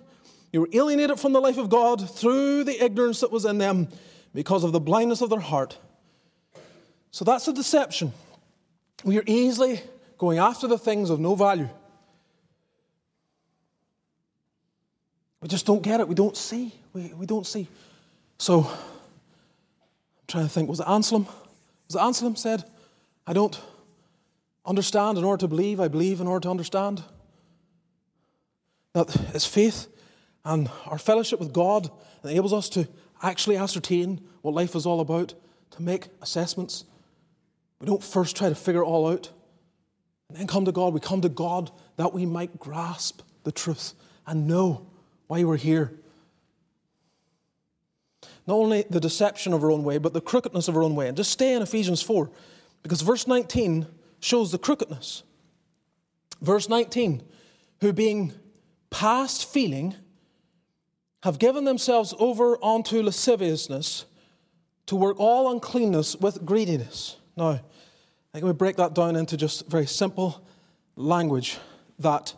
You 0.51 0.61
were 0.61 0.69
alienated 0.71 1.19
from 1.19 1.33
the 1.33 1.41
life 1.41 1.57
of 1.57 1.69
God 1.69 2.09
through 2.09 2.63
the 2.65 2.83
ignorance 2.83 3.21
that 3.21 3.31
was 3.31 3.45
in 3.45 3.57
them 3.57 3.87
because 4.33 4.63
of 4.63 4.71
the 4.71 4.79
blindness 4.79 5.21
of 5.21 5.29
their 5.29 5.39
heart. 5.39 5.77
So 7.11 7.25
that's 7.25 7.47
a 7.47 7.53
deception. 7.53 8.13
We 9.03 9.17
are 9.17 9.23
easily 9.25 9.81
going 10.17 10.37
after 10.37 10.67
the 10.67 10.77
things 10.77 11.09
of 11.09 11.19
no 11.19 11.35
value. 11.35 11.69
We 15.45 15.49
just 15.49 15.67
don't 15.67 15.83
get 15.83 15.99
it. 15.99 16.07
We 16.07 16.15
don't 16.15 16.35
see. 16.35 16.73
We, 16.91 17.13
we 17.13 17.27
don't 17.27 17.45
see. 17.45 17.67
So 18.39 18.61
I'm 18.61 18.77
trying 20.27 20.45
to 20.45 20.49
think, 20.49 20.67
was 20.67 20.79
it 20.79 20.87
Anselm? 20.87 21.27
Was 21.87 21.95
it 21.95 22.01
Anselm 22.01 22.35
said, 22.35 22.63
I 23.27 23.33
don't 23.33 23.61
understand 24.65 25.19
in 25.19 25.23
order 25.23 25.41
to 25.41 25.47
believe, 25.47 25.79
I 25.79 25.87
believe 25.87 26.19
in 26.19 26.25
order 26.25 26.45
to 26.45 26.49
understand? 26.49 27.03
That 28.93 29.15
it's 29.35 29.45
faith 29.45 29.85
and 30.43 30.67
our 30.87 30.97
fellowship 30.97 31.39
with 31.39 31.53
God 31.53 31.91
enables 32.23 32.51
us 32.51 32.67
to 32.69 32.87
actually 33.21 33.57
ascertain 33.57 34.27
what 34.41 34.55
life 34.55 34.73
is 34.73 34.87
all 34.87 34.99
about, 34.99 35.35
to 35.69 35.81
make 35.83 36.07
assessments. 36.23 36.85
We 37.79 37.85
don't 37.85 38.03
first 38.03 38.35
try 38.35 38.49
to 38.49 38.55
figure 38.55 38.81
it 38.81 38.85
all 38.85 39.07
out 39.07 39.29
and 40.27 40.39
then 40.39 40.47
come 40.47 40.65
to 40.65 40.71
God. 40.71 40.91
We 40.95 41.01
come 41.01 41.21
to 41.21 41.29
God 41.29 41.69
that 41.97 42.15
we 42.15 42.25
might 42.25 42.57
grasp 42.57 43.21
the 43.43 43.51
truth 43.51 43.93
and 44.25 44.47
know 44.47 44.87
why 45.27 45.43
we're 45.43 45.57
here 45.57 45.91
not 48.47 48.55
only 48.55 48.85
the 48.89 48.99
deception 48.99 49.53
of 49.53 49.63
our 49.63 49.71
own 49.71 49.83
way, 49.83 49.97
but 49.97 50.13
the 50.13 50.21
crookedness 50.21 50.67
of 50.67 50.75
our 50.75 50.83
own 50.83 50.95
way. 50.95 51.07
And 51.07 51.17
just 51.17 51.31
stay 51.31 51.53
in 51.53 51.61
Ephesians 51.61 52.01
4, 52.01 52.29
because 52.83 53.01
verse 53.01 53.27
19 53.27 53.87
shows 54.19 54.51
the 54.51 54.57
crookedness. 54.57 55.23
Verse 56.41 56.69
19, 56.69 57.23
who 57.81 57.91
being 57.91 58.33
past 58.89 59.51
feeling, 59.51 59.95
have 61.23 61.39
given 61.39 61.65
themselves 61.65 62.13
over 62.19 62.63
unto 62.63 63.01
lasciviousness 63.01 64.05
to 64.85 64.95
work 64.95 65.19
all 65.19 65.51
uncleanness 65.51 66.15
with 66.15 66.45
greediness. 66.45 67.17
Now, 67.35 67.49
I 67.49 67.61
think 68.33 68.45
we 68.45 68.53
break 68.53 68.75
that 68.75 68.93
down 68.93 69.15
into 69.15 69.37
just 69.37 69.67
very 69.67 69.87
simple 69.87 70.45
language 70.95 71.57
that 71.97 72.35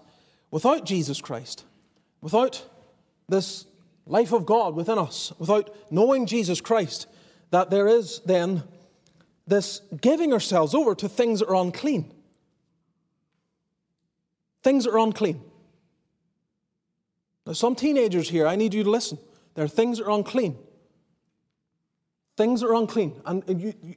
without 0.52 0.86
Jesus 0.86 1.20
Christ, 1.20 1.66
without 2.22 2.64
this 3.28 3.66
life 4.06 4.32
of 4.32 4.46
God 4.46 4.76
within 4.76 4.98
us, 4.98 5.34
without 5.38 5.76
knowing 5.92 6.26
Jesus 6.26 6.62
Christ, 6.62 7.08
that 7.52 7.70
there 7.70 7.88
is 7.88 8.22
then 8.26 8.64
this 9.46 9.82
giving 10.02 10.34
ourselves 10.34 10.74
over 10.74 10.96
to 10.96 11.08
things 11.08 11.40
that 11.40 11.50
are 11.50 11.56
unclean. 11.56 12.14
Things 14.64 14.84
that 14.84 14.92
are 14.92 15.00
unclean. 15.00 15.42
Now, 17.46 17.54
some 17.54 17.76
teenagers 17.76 18.30
here, 18.30 18.46
I 18.46 18.58
need 18.58 18.74
you 18.74 18.84
to 18.84 18.90
listen. 18.90 19.18
There 19.56 19.64
are 19.64 19.70
things 19.70 20.00
that 20.00 20.06
are 20.06 20.12
unclean. 20.12 20.58
Things 22.36 22.62
that 22.62 22.68
are 22.68 22.76
unclean. 22.76 23.22
And 23.26 23.62
you, 23.62 23.74
you, 23.82 23.96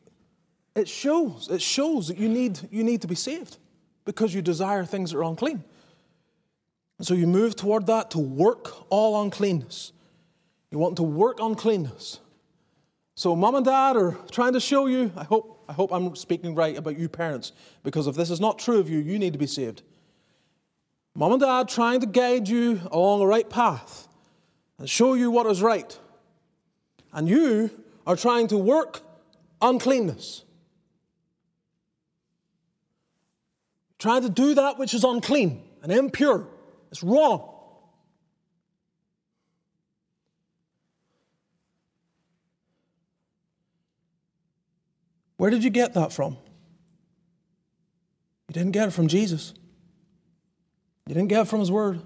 it 0.77 0.89
shows, 0.89 1.49
it 1.51 1.61
shows 1.61 2.09
that 2.09 2.17
you 2.17 2.29
need, 2.29 2.61
you 2.71 2.85
need 2.85 3.03
to 3.03 3.09
be 3.09 3.17
saved 3.17 3.59
because 4.05 4.33
you 4.33 4.41
desire 4.41 4.85
things 4.85 5.11
that 5.11 5.19
are 5.19 5.25
unclean. 5.25 5.65
And 7.01 7.07
so 7.07 7.15
you 7.15 7.27
move 7.27 7.57
toward 7.57 7.87
that 7.87 8.11
to 8.11 8.19
work 8.19 8.75
all 8.91 9.23
uncleanness. 9.23 9.93
You 10.71 10.79
want 10.79 10.97
to 10.97 11.03
work 11.03 11.41
uncleanness. 11.41 12.21
So 13.15 13.35
mom 13.35 13.55
and 13.55 13.65
dad 13.65 13.97
are 13.97 14.19
trying 14.31 14.53
to 14.53 14.61
show 14.61 14.85
you, 14.85 15.11
I 15.17 15.25
hope, 15.25 15.65
I 15.67 15.73
hope 15.73 15.95
I'm 15.95 16.15
speaking 16.15 16.55
right 16.55 16.77
about 16.77 16.99
you 16.99 17.09
parents, 17.09 17.53
because 17.83 18.07
if 18.07 18.17
this 18.17 18.29
is 18.29 18.39
not 18.39 18.59
true 18.59 18.79
of 18.81 18.91
you, 18.91 18.99
you 18.99 19.19
need 19.19 19.33
to 19.33 19.39
be 19.39 19.47
saved. 19.47 19.81
Mom 21.15 21.33
and 21.33 21.41
dad 21.41 21.49
are 21.49 21.65
trying 21.65 22.01
to 22.01 22.07
guide 22.07 22.47
you 22.47 22.79
along 22.93 23.21
the 23.21 23.27
right 23.27 23.49
path 23.49 24.07
and 24.77 24.87
show 24.87 25.15
you 25.15 25.31
what 25.31 25.47
is 25.47 25.63
right. 25.63 25.99
And 27.15 27.27
you 27.27 27.71
are 28.07 28.15
trying 28.15 28.47
to 28.49 28.59
work 28.59 29.01
uncleanness. 29.63 30.45
Trying 33.99 34.21
to 34.21 34.29
do 34.29 34.53
that 34.57 34.79
which 34.79 34.93
is 34.93 35.03
unclean 35.03 35.63
and 35.83 35.91
impure. 35.91 36.47
It's 36.91 37.03
wrong. 37.03 37.57
Where 45.37 45.51
did 45.51 45.65
you 45.65 45.71
get 45.71 45.95
that 45.95 46.13
from? 46.13 46.37
You 48.49 48.53
didn't 48.55 48.73
get 48.73 48.89
it 48.89 48.91
from 48.91 49.09
Jesus. 49.09 49.55
You 51.07 51.15
didn't 51.15 51.29
get 51.29 51.43
it 51.43 51.49
from 51.49 51.61
His 51.61 51.71
Word. 51.71 52.03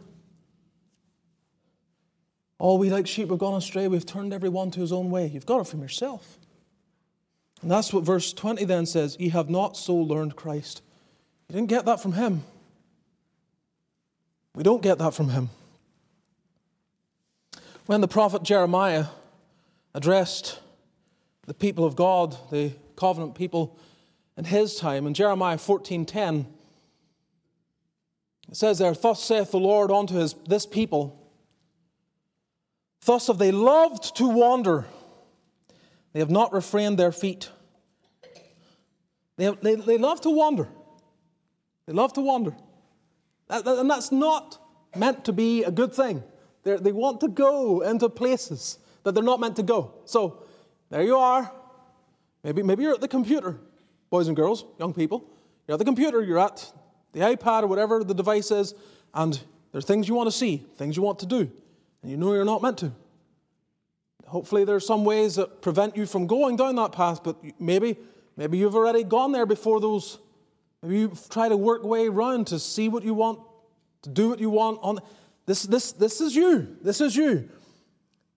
All 2.59 2.79
we 2.79 2.91
like 2.91 3.07
sheep 3.07 3.31
have 3.31 3.39
gone 3.39 3.57
astray. 3.57 3.89
We've 3.89 4.07
turned 4.07 4.33
every 4.33 4.49
one 4.49 4.71
to 4.71 4.81
his 4.81 4.93
own 4.93 5.11
way. 5.11 5.27
You've 5.27 5.47
got 5.47 5.61
it 5.61 5.67
from 5.67 5.83
yourself. 5.83 6.39
And 7.61 7.71
that's 7.71 7.93
what 7.93 8.05
verse 8.05 8.33
20 8.33 8.65
then 8.65 8.87
says 8.87 9.17
Ye 9.19 9.31
have 9.31 9.51
not 9.51 9.77
so 9.77 9.95
learned 9.95 10.37
Christ. 10.37 10.81
You 11.49 11.55
didn't 11.55 11.69
get 11.69 11.85
that 11.87 12.01
from 12.01 12.13
him. 12.13 12.45
We 14.55 14.63
don't 14.63 14.83
get 14.83 14.99
that 14.99 15.15
from 15.15 15.31
him. 15.31 15.51
When 17.87 18.01
the 18.01 18.09
prophet 18.09 18.43
Jeremiah 18.43 19.07
addressed 19.95 20.61
the 21.47 21.55
people 21.55 21.85
of 21.85 21.97
God, 21.97 22.37
the 22.51 22.73
covenant 22.97 23.35
people 23.35 23.79
in 24.37 24.45
his 24.45 24.77
time, 24.77 25.07
in 25.07 25.15
Jeremiah 25.15 25.59
14:10, 25.59 26.47
it 28.49 28.57
says 28.57 28.79
there, 28.79 28.95
Thus 28.95 29.23
saith 29.23 29.51
the 29.51 29.59
Lord 29.59 29.91
unto 29.91 30.15
his, 30.15 30.35
this 30.47 30.67
people, 30.67 31.21
Thus 33.05 33.27
have 33.27 33.39
they 33.39 33.53
loved 33.53 34.17
to 34.17 34.29
wander, 34.29 34.87
they 36.13 36.21
have 36.21 36.31
not 36.31 36.53
refrained 36.53 36.99
their 36.99 37.13
feet. 37.13 37.51
They, 39.37 39.45
have, 39.45 39.61
they, 39.61 39.75
they 39.75 39.99
love 39.99 40.21
to 40.23 40.31
wander. 40.31 40.69
They 41.87 41.93
love 41.93 42.13
to 42.15 42.21
wander. 42.21 42.55
And 43.49 43.91
that's 43.91 44.11
not 44.11 44.59
meant 44.97 45.25
to 45.27 45.33
be 45.33 45.65
a 45.65 45.71
good 45.71 45.95
thing. 45.95 46.23
They're, 46.63 46.79
they 46.79 46.93
want 46.93 47.21
to 47.21 47.29
go 47.29 47.83
into 47.83 48.09
places 48.09 48.79
that 49.03 49.15
they're 49.15 49.25
not 49.25 49.41
meant 49.41 49.57
to 49.57 49.63
go. 49.63 49.95
So 50.07 50.45
there 50.91 51.03
you 51.03 51.17
are. 51.17 51.53
Maybe, 52.43 52.63
maybe 52.63 52.83
you're 52.83 52.95
at 52.95 53.01
the 53.01 53.09
computer, 53.09 53.59
boys 54.11 54.29
and 54.29 54.37
girls, 54.37 54.65
young 54.79 54.93
people. 54.93 55.25
You're 55.67 55.75
at 55.75 55.79
the 55.79 55.85
computer, 55.85 56.23
you're 56.23 56.39
at 56.39 56.71
the 57.13 57.21
iPad 57.21 57.63
or 57.63 57.67
whatever 57.69 58.05
the 58.05 58.15
device 58.15 58.51
is, 58.51 58.75
and 59.15 59.33
there 59.73 59.79
are 59.79 59.83
things 59.83 60.09
you 60.09 60.15
want 60.15 60.27
to 60.27 60.37
see, 60.37 60.59
things 60.77 60.97
you 60.97 61.03
want 61.03 61.21
to 61.21 61.27
do, 61.27 61.51
and 62.03 62.11
you 62.11 62.17
know 62.17 62.35
you're 62.35 62.45
not 62.45 62.61
meant 62.61 62.79
to. 62.79 62.93
Hopefully, 64.27 64.65
there 64.65 64.77
are 64.77 64.81
some 64.81 65.05
ways 65.05 65.37
that 65.37 65.63
prevent 65.63 65.97
you 65.97 66.07
from 66.07 66.27
going 66.27 66.57
down 66.57 66.75
that 66.77 66.93
path, 66.93 67.23
but 67.23 67.37
maybe, 67.61 67.97
maybe 68.37 68.59
you've 68.59 68.75
already 68.75 69.05
gone 69.05 69.33
there 69.33 69.47
before 69.47 69.81
those. 69.81 70.19
Maybe 70.85 70.99
you 70.99 71.13
try 71.31 71.49
to 71.49 71.57
work 71.57 71.83
way 71.83 72.09
around 72.09 72.49
to 72.49 72.59
see 72.59 72.91
what 72.91 73.05
you 73.05 73.15
want, 73.15 73.41
to 74.03 74.11
do 74.11 74.29
what 74.29 74.39
you 74.39 74.51
want. 74.51 74.81
On 74.83 74.99
this, 75.47 75.63
this, 75.63 75.93
this 75.93 76.21
is 76.21 76.37
you. 76.37 76.77
This 76.83 77.01
is 77.01 77.17
you. 77.17 77.49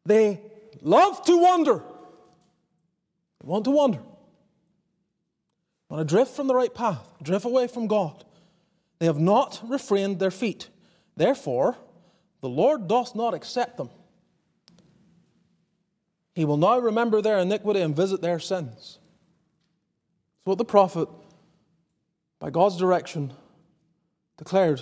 They 0.05 0.39
love 0.81 1.25
to 1.25 1.37
wander. 1.37 1.83
They 3.41 3.47
want 3.47 3.65
to 3.65 3.71
wander. 3.71 3.99
Want 5.89 6.07
to 6.07 6.15
drift 6.15 6.31
from 6.31 6.47
the 6.47 6.55
right 6.55 6.73
path, 6.73 7.05
drift 7.21 7.45
away 7.45 7.67
from 7.67 7.87
God. 7.87 8.23
They 8.99 9.07
have 9.07 9.19
not 9.19 9.61
refrained 9.65 10.19
their 10.19 10.31
feet. 10.31 10.69
Therefore, 11.17 11.75
the 12.39 12.49
Lord 12.49 12.87
doth 12.87 13.13
not 13.13 13.33
accept 13.33 13.75
them. 13.75 13.89
He 16.33 16.45
will 16.45 16.57
now 16.57 16.79
remember 16.79 17.21
their 17.21 17.39
iniquity 17.39 17.81
and 17.81 17.93
visit 17.95 18.21
their 18.21 18.39
sins. 18.39 18.99
That's 20.39 20.45
what 20.45 20.57
the 20.57 20.65
prophet, 20.65 21.09
by 22.39 22.49
God's 22.49 22.77
direction, 22.77 23.33
declared 24.37 24.81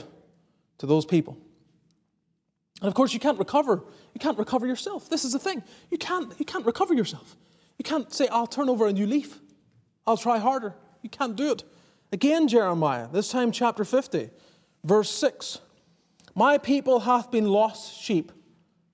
to 0.78 0.86
those 0.86 1.06
people. 1.06 1.38
And 2.82 2.88
of 2.88 2.94
course, 2.94 3.14
you 3.14 3.20
can't 3.20 3.40
recover. 3.40 3.84
You 4.14 4.20
can't 4.20 4.38
recover 4.38 4.68
yourself. 4.68 5.10
This 5.10 5.24
is 5.24 5.34
the 5.34 5.40
thing. 5.40 5.64
You 5.90 5.98
can't, 5.98 6.34
you 6.38 6.46
can't 6.46 6.66
recover 6.66 6.94
yourself. 6.94 7.36
You 7.78 7.84
can't 7.84 8.12
say, 8.14 8.28
I'll 8.28 8.48
turn 8.48 8.70
over 8.70 8.88
a 8.88 8.94
new 8.94 9.08
leaf. 9.08 9.40
I'll 10.06 10.18
try 10.18 10.38
harder. 10.40 10.76
You 11.02 11.10
can't 11.10 11.36
do 11.36 11.52
it. 11.52 11.64
Again, 12.12 12.48
Jeremiah, 12.48 13.08
this 13.12 13.30
time 13.30 13.52
chapter 13.52 13.86
50, 13.86 14.30
verse 14.84 15.10
6. 15.10 15.60
My 16.36 16.58
people 16.58 17.00
hath 17.00 17.32
been 17.32 17.48
lost 17.48 18.02
sheep. 18.02 18.32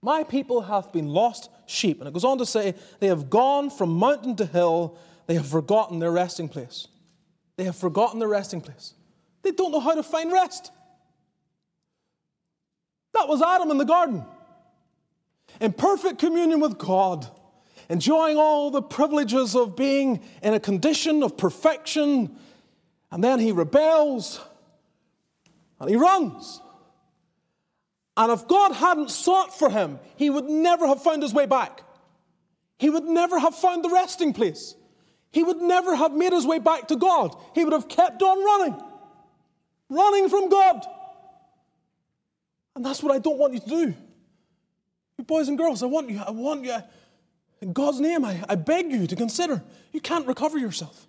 My 0.01 0.23
people 0.23 0.61
hath 0.61 0.91
been 0.91 1.07
lost 1.07 1.49
sheep. 1.65 1.99
And 1.99 2.07
it 2.07 2.13
goes 2.13 2.23
on 2.23 2.37
to 2.37 2.45
say, 2.45 2.75
they 2.99 3.07
have 3.07 3.29
gone 3.29 3.69
from 3.69 3.89
mountain 3.89 4.35
to 4.37 4.45
hill, 4.45 4.97
they 5.27 5.35
have 5.35 5.47
forgotten 5.47 5.99
their 5.99 6.11
resting 6.11 6.49
place. 6.49 6.87
They 7.57 7.63
have 7.65 7.75
forgotten 7.75 8.19
their 8.19 8.27
resting 8.27 8.61
place. 8.61 8.93
They 9.43 9.51
don't 9.51 9.71
know 9.71 9.79
how 9.79 9.95
to 9.95 10.03
find 10.03 10.31
rest. 10.31 10.71
That 13.13 13.27
was 13.27 13.41
Adam 13.41 13.71
in 13.71 13.77
the 13.77 13.85
garden. 13.85 14.25
In 15.59 15.73
perfect 15.73 16.19
communion 16.19 16.59
with 16.59 16.77
God, 16.77 17.27
enjoying 17.89 18.37
all 18.37 18.71
the 18.71 18.81
privileges 18.81 19.55
of 19.55 19.75
being 19.75 20.21
in 20.41 20.53
a 20.53 20.59
condition 20.59 21.23
of 21.23 21.37
perfection 21.37 22.37
and 23.11 23.23
then 23.23 23.39
he 23.39 23.51
rebels 23.51 24.39
and 25.79 25.89
he 25.89 25.97
runs. 25.97 26.61
And 28.15 28.31
if 28.31 28.47
God 28.47 28.73
hadn't 28.73 29.11
sought 29.11 29.57
for 29.57 29.69
him, 29.69 29.99
he 30.15 30.29
would 30.29 30.45
never 30.45 30.87
have 30.87 31.03
found 31.03 31.21
his 31.21 31.33
way 31.33 31.45
back. 31.45 31.83
He 32.77 32.89
would 32.89 33.03
never 33.03 33.37
have 33.39 33.55
found 33.55 33.83
the 33.83 33.89
resting 33.89 34.33
place. 34.33 34.75
He 35.31 35.43
would 35.43 35.61
never 35.61 35.95
have 35.95 36.11
made 36.13 36.33
his 36.33 36.45
way 36.45 36.59
back 36.59 36.89
to 36.89 36.95
God. 36.95 37.35
He 37.55 37.63
would 37.63 37.73
have 37.73 37.87
kept 37.87 38.21
on 38.21 38.43
running, 38.43 38.81
running 39.89 40.29
from 40.29 40.49
God. 40.49 40.85
And 42.75 42.85
that's 42.85 43.01
what 43.01 43.13
I 43.13 43.19
don't 43.19 43.37
want 43.37 43.53
you 43.53 43.59
to 43.59 43.69
do. 43.69 43.93
You 45.17 45.23
boys 45.23 45.47
and 45.47 45.57
girls, 45.57 45.83
I 45.83 45.85
want 45.85 46.09
you, 46.09 46.19
I 46.19 46.31
want 46.31 46.63
you, 46.63 46.75
in 47.61 47.73
God's 47.73 47.99
name, 47.99 48.25
I, 48.25 48.43
I 48.49 48.55
beg 48.55 48.91
you 48.91 49.07
to 49.07 49.15
consider 49.15 49.63
you 49.91 50.01
can't 50.01 50.27
recover 50.27 50.57
yourself. 50.57 51.07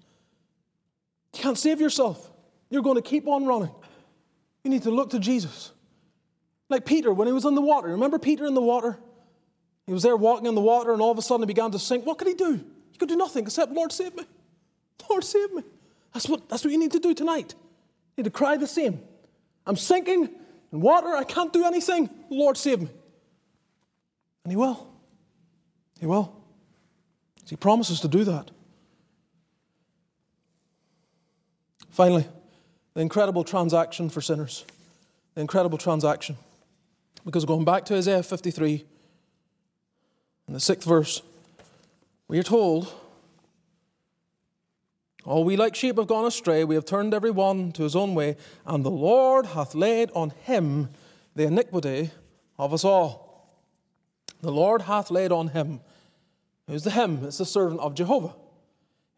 You 1.35 1.41
can't 1.41 1.59
save 1.59 1.81
yourself. 1.81 2.31
You're 2.68 2.83
going 2.83 2.97
to 2.97 3.03
keep 3.03 3.27
on 3.27 3.47
running. 3.47 3.70
You 4.64 4.70
need 4.70 4.83
to 4.83 4.91
look 4.91 5.11
to 5.11 5.18
Jesus. 5.18 5.73
Like 6.68 6.85
Peter, 6.85 7.12
when 7.12 7.27
he 7.27 7.33
was 7.33 7.45
in 7.45 7.55
the 7.55 7.62
water. 7.62 7.89
Remember 7.89 8.18
Peter 8.18 8.47
in 8.47 8.55
the 8.55 8.62
water? 8.62 8.99
He 9.87 9.93
was 9.93 10.03
there 10.03 10.16
walking 10.16 10.47
in 10.47 10.55
the 10.55 10.61
water, 10.61 10.93
and 10.93 11.03
all 11.03 11.11
of 11.11 11.18
a 11.18 11.23
sudden 11.23 11.43
he 11.43 11.47
began 11.47 11.70
to 11.73 11.79
sink. 11.79 12.07
What 12.07 12.18
could 12.18 12.29
he 12.29 12.35
do? 12.35 12.64
Could 13.03 13.09
do 13.09 13.16
nothing 13.16 13.42
except, 13.42 13.72
Lord, 13.72 13.90
save 13.90 14.14
me. 14.14 14.22
Lord, 15.11 15.24
save 15.24 15.53
me. 15.53 15.64
That's 16.14 16.28
what, 16.28 16.48
that's 16.48 16.62
what 16.62 16.70
you 16.70 16.78
need 16.78 16.92
to 16.92 17.00
do 17.00 17.14
tonight. 17.14 17.53
You 18.16 18.22
need 18.22 18.24
to 18.26 18.30
cry 18.30 18.57
the 18.57 18.68
same. 18.68 19.00
I'm 19.66 19.74
sinking 19.74 20.28
in 20.70 20.80
water. 20.80 21.09
I 21.09 21.24
can't 21.24 21.53
do 21.53 21.64
anything. 21.64 22.09
Lord, 22.30 22.57
save 22.57 22.80
me. 22.80 22.88
And 24.44 24.53
he 24.53 24.57
will. 24.57 24.86
He 25.98 26.07
will. 26.07 26.32
He 27.48 27.57
promises 27.57 27.98
to 28.03 28.09
do 28.09 28.22
that. 28.22 28.53
Finally, 31.90 32.28
the 32.94 33.00
incredible 33.00 33.42
transaction 33.42 34.11
for 34.11 34.20
sinners. 34.20 34.64
The 35.34 35.40
incredible 35.40 35.76
transaction. 35.76 36.36
Because 37.24 37.44
going 37.46 37.64
back 37.64 37.84
to 37.86 37.96
Isaiah 37.96 38.22
53, 38.22 38.84
in 40.46 40.55
the 40.55 40.61
sixth 40.61 40.86
verse, 40.86 41.20
we 42.33 42.39
are 42.39 42.43
told, 42.43 42.91
All 45.26 45.45
we 45.45 45.55
like 45.55 45.74
sheep 45.74 45.99
have 45.99 46.07
gone 46.07 46.24
astray, 46.24 46.64
we 46.64 46.76
have 46.76 46.87
turned 46.87 47.12
every 47.12 47.30
one 47.30 47.72
to 47.72 47.83
his 47.83 47.95
own 47.95 48.14
way, 48.14 48.39
and 48.64 48.83
the 48.83 48.91
Lord 48.91 49.45
hath 49.45 49.74
laid 49.74 50.11
on 50.14 50.30
him 50.30 50.89
the 51.35 51.43
iniquity 51.43 52.11
of 52.59 52.72
us 52.72 52.87
all. 52.87 53.53
The 54.41 54.51
Lord 54.51 54.80
hath 54.80 55.11
laid 55.11 55.30
on 55.30 55.49
him. 55.49 55.83
Who's 56.66 56.85
the 56.85 56.91
him? 56.93 57.22
It's 57.22 57.37
the 57.37 57.45
servant 57.45 57.80
of 57.80 57.95
Jehovah. 57.95 58.35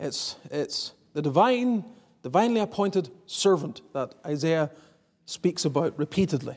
It's, 0.00 0.34
it's 0.50 0.92
the 1.12 1.22
divine, 1.22 1.84
divinely 2.24 2.62
appointed 2.62 3.10
servant 3.26 3.80
that 3.92 4.12
Isaiah 4.26 4.72
speaks 5.24 5.64
about 5.64 5.96
repeatedly. 5.96 6.56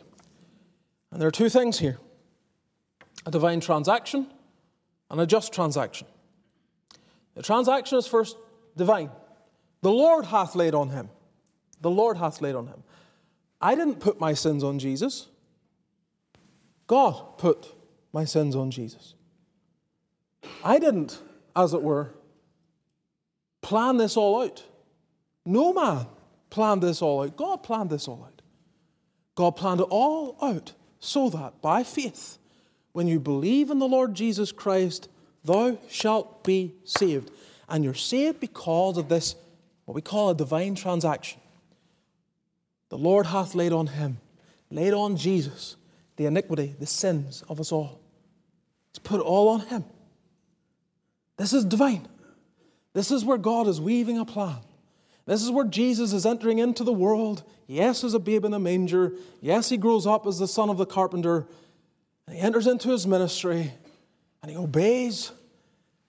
And 1.12 1.22
there 1.22 1.28
are 1.28 1.39
two 1.39 1.49
things 1.49 1.78
here 1.78 1.99
a 3.28 3.30
divine 3.30 3.60
transaction 3.60 4.26
and 5.12 5.22
a 5.22 5.28
just 5.28 5.53
transaction. 5.53 6.08
The 7.38 7.44
transaction 7.44 8.00
is 8.00 8.08
first 8.08 8.36
divine. 8.76 9.12
The 9.84 9.92
Lord 9.92 10.26
hath 10.26 10.56
laid 10.56 10.74
on 10.74 10.90
him. 10.90 11.10
The 11.82 11.90
Lord 11.92 12.18
hath 12.18 12.42
laid 12.42 12.56
on 12.56 12.66
him. 12.66 12.82
I 13.62 13.76
didn't 13.76 14.00
put 14.00 14.20
my 14.20 14.34
sins 14.34 14.64
on 14.64 14.80
Jesus. 14.80 15.28
God 16.88 17.38
put 17.38 17.76
my 18.12 18.26
sins 18.26 18.56
on 18.56 18.72
Jesus. 18.72 19.14
I 20.64 20.80
didn't, 20.80 21.22
as 21.56 21.76
it 21.76 21.84
were, 21.84 22.16
plan 23.62 23.98
this 23.98 24.18
all 24.18 24.42
out. 24.42 24.64
No 25.46 25.74
man 25.74 26.08
planned 26.50 26.82
this 26.82 27.04
all 27.04 27.22
out. 27.22 27.38
God 27.38 27.62
planned 27.62 27.92
this 27.92 28.08
all 28.08 28.24
out. 28.26 28.42
God 29.36 29.52
planned 29.52 29.82
it 29.82 29.88
all 29.92 30.38
out 30.42 30.74
so 31.00 31.30
that 31.30 31.62
by 31.62 31.84
faith, 31.84 32.40
when 32.94 33.08
you 33.08 33.20
believe 33.20 33.70
in 33.70 33.78
the 33.78 33.88
Lord 33.88 34.16
Jesus 34.16 34.52
Christ, 34.52 35.08
thou 35.44 35.78
shalt 35.90 36.44
be 36.44 36.74
saved. 36.84 37.32
And 37.70 37.84
you're 37.84 37.94
saved 37.94 38.40
because 38.40 38.98
of 38.98 39.10
this, 39.10 39.36
what 39.86 39.96
we 39.96 40.02
call 40.02 40.30
a 40.30 40.36
divine 40.36 40.76
transaction. 40.76 41.40
The 42.90 42.98
Lord 42.98 43.26
hath 43.26 43.56
laid 43.56 43.74
on 43.74 43.88
him, 43.88 44.20
laid 44.72 44.94
on 44.94 45.18
Jesus, 45.18 45.76
the 46.16 46.26
iniquity, 46.26 46.76
the 46.80 46.86
sins 46.86 47.44
of 47.50 47.60
us 47.60 47.72
all. 47.72 48.00
He's 48.92 49.00
put 49.00 49.20
all 49.20 49.50
on 49.50 49.62
him. 49.62 49.84
This 51.38 51.54
is 51.54 51.66
divine. 51.66 52.08
This 52.94 53.12
is 53.12 53.24
where 53.24 53.38
God 53.38 53.68
is 53.68 53.80
weaving 53.80 54.18
a 54.18 54.26
plan. 54.26 54.58
This 55.26 55.44
is 55.44 55.52
where 55.52 55.66
Jesus 55.66 56.14
is 56.14 56.26
entering 56.26 56.60
into 56.60 56.86
the 56.86 56.94
world. 56.94 57.44
Yes, 57.68 58.04
as 58.06 58.14
a 58.14 58.20
babe 58.20 58.46
in 58.46 58.54
a 58.54 58.60
manger. 58.60 59.14
Yes, 59.42 59.68
he 59.68 59.76
grows 59.76 60.08
up 60.08 60.26
as 60.26 60.40
the 60.40 60.48
son 60.48 60.70
of 60.70 60.78
the 60.78 60.86
carpenter. 60.86 61.48
He 62.32 62.40
enters 62.40 62.66
into 62.66 62.90
his 62.90 63.06
ministry 63.06 63.74
and 64.42 64.52
he 64.52 64.58
obeys 64.58 65.32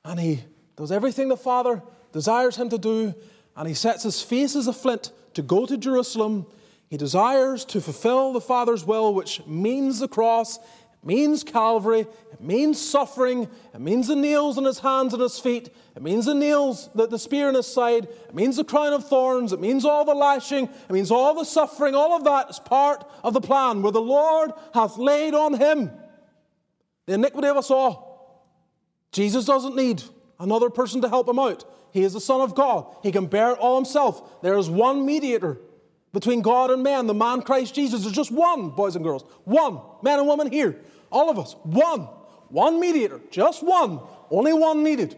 and 0.05 0.19
he 0.19 0.43
does 0.77 0.93
everything 0.93 1.29
the 1.29 1.37
Father 1.37 1.83
desires 2.13 2.57
him 2.57 2.69
to 2.71 2.79
do. 2.79 3.15
And 3.57 3.67
he 3.67 3.75
sets 3.75 4.05
his 4.05 4.23
face 4.23 4.55
as 4.55 4.69
a 4.69 4.73
flint 4.73 5.11
to 5.35 5.43
go 5.43 5.67
to 5.67 5.77
Jerusalem 5.77 6.47
he 6.89 6.97
desires 6.97 7.65
to 7.67 7.81
fulfill 7.81 8.33
the 8.33 8.41
Father's 8.41 8.85
will, 8.85 9.13
which 9.13 9.45
means 9.47 9.99
the 9.99 10.09
cross, 10.09 10.57
it 10.57 11.05
means 11.05 11.45
Calvary, 11.45 12.01
it 12.33 12.41
means 12.41 12.81
suffering, 12.81 13.47
it 13.75 13.81
means 13.81 14.09
the 14.09 14.17
nails 14.17 14.57
in 14.57 14.65
his 14.65 14.79
hands 14.79 15.13
and 15.13 15.23
his 15.23 15.39
feet, 15.39 15.69
it 15.95 16.03
means 16.03 16.25
the 16.25 16.35
nails, 16.35 16.89
the, 16.95 17.07
the 17.07 17.19
spear 17.19 17.51
in 17.51 17.55
his 17.55 17.67
side, 17.67 18.05
it 18.05 18.35
means 18.35 18.57
the 18.57 18.65
crown 18.65 18.95
of 18.95 19.07
thorns, 19.07 19.53
it 19.53 19.61
means 19.61 19.85
all 19.85 20.07
the 20.07 20.15
lashing, 20.15 20.65
it 20.65 20.91
means 20.91 21.11
all 21.11 21.35
the 21.35 21.45
suffering, 21.45 21.95
all 21.95 22.17
of 22.17 22.25
that 22.25 22.49
is 22.49 22.59
part 22.59 23.05
of 23.23 23.35
the 23.35 23.41
plan 23.41 23.83
where 23.83 23.93
the 23.93 24.01
Lord 24.01 24.53
hath 24.73 24.97
laid 24.97 25.35
on 25.35 25.55
him 25.55 25.91
the 27.05 27.15
iniquity 27.15 27.49
of 27.49 27.57
us 27.59 27.71
all. 27.71 28.08
Jesus 29.13 29.45
doesn't 29.45 29.77
need 29.77 30.03
another 30.39 30.71
person 30.71 31.03
to 31.03 31.09
help 31.09 31.29
him 31.29 31.39
out. 31.39 31.65
He 31.93 32.03
is 32.03 32.13
the 32.13 32.21
Son 32.21 32.41
of 32.41 32.55
God. 32.55 32.87
He 33.03 33.13
can 33.13 33.27
bear 33.27 33.53
it 33.53 33.59
all 33.59 33.77
himself. 33.77 34.43
There 34.43 34.59
is 34.59 34.69
one 34.69 35.07
mediator 35.07 35.59
between 36.13 36.43
God 36.43 36.71
and 36.71 36.83
man, 36.83 37.07
the 37.07 37.15
man 37.15 37.43
Christ 37.43 37.75
Jesus. 37.75 38.03
There's 38.03 38.15
just 38.15 38.31
one, 38.31 38.71
boys 38.71 38.97
and 38.97 39.05
girls. 39.05 39.25
One. 39.45 39.81
Man 40.03 40.19
and 40.19 40.29
woman 40.29 40.51
here. 40.51 40.77
All 41.11 41.31
of 41.31 41.39
us. 41.39 41.55
One. 41.63 42.09
One 42.49 42.81
mediator. 42.81 43.21
Just 43.31 43.63
one. 43.63 44.01
Only 44.31 44.53
one 44.53 44.83
needed. 44.85 45.17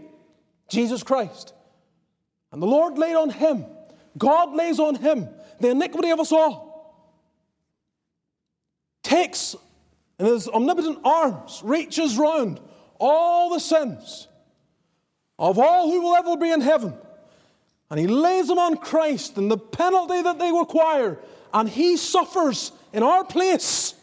Jesus 0.68 1.02
Christ. 1.02 1.52
And 2.52 2.62
the 2.62 2.66
Lord 2.66 2.98
laid 2.98 3.14
on 3.14 3.30
him, 3.30 3.64
God 4.18 4.54
lays 4.54 4.80
on 4.80 4.96
him 4.96 5.28
the 5.60 5.70
iniquity 5.70 6.10
of 6.10 6.20
us 6.20 6.32
all. 6.32 6.70
Takes 9.02 9.54
in 10.18 10.26
his 10.26 10.48
omnipotent 10.48 10.98
arms, 11.04 11.60
reaches 11.64 12.18
round 12.18 12.60
all 13.00 13.50
the 13.50 13.60
sins 13.60 14.28
of 15.38 15.58
all 15.58 15.90
who 15.90 16.02
will 16.02 16.14
ever 16.14 16.36
be 16.36 16.50
in 16.50 16.60
heaven 16.60 16.94
and 17.90 17.98
he 17.98 18.06
lays 18.06 18.46
them 18.46 18.58
on 18.58 18.76
Christ 18.76 19.36
and 19.36 19.50
the 19.50 19.58
penalty 19.58 20.22
that 20.22 20.38
they 20.38 20.52
require, 20.52 21.18
and 21.52 21.68
he 21.68 21.96
suffers 21.96 22.70
in 22.92 23.02
our 23.02 23.24
place. 23.24 23.94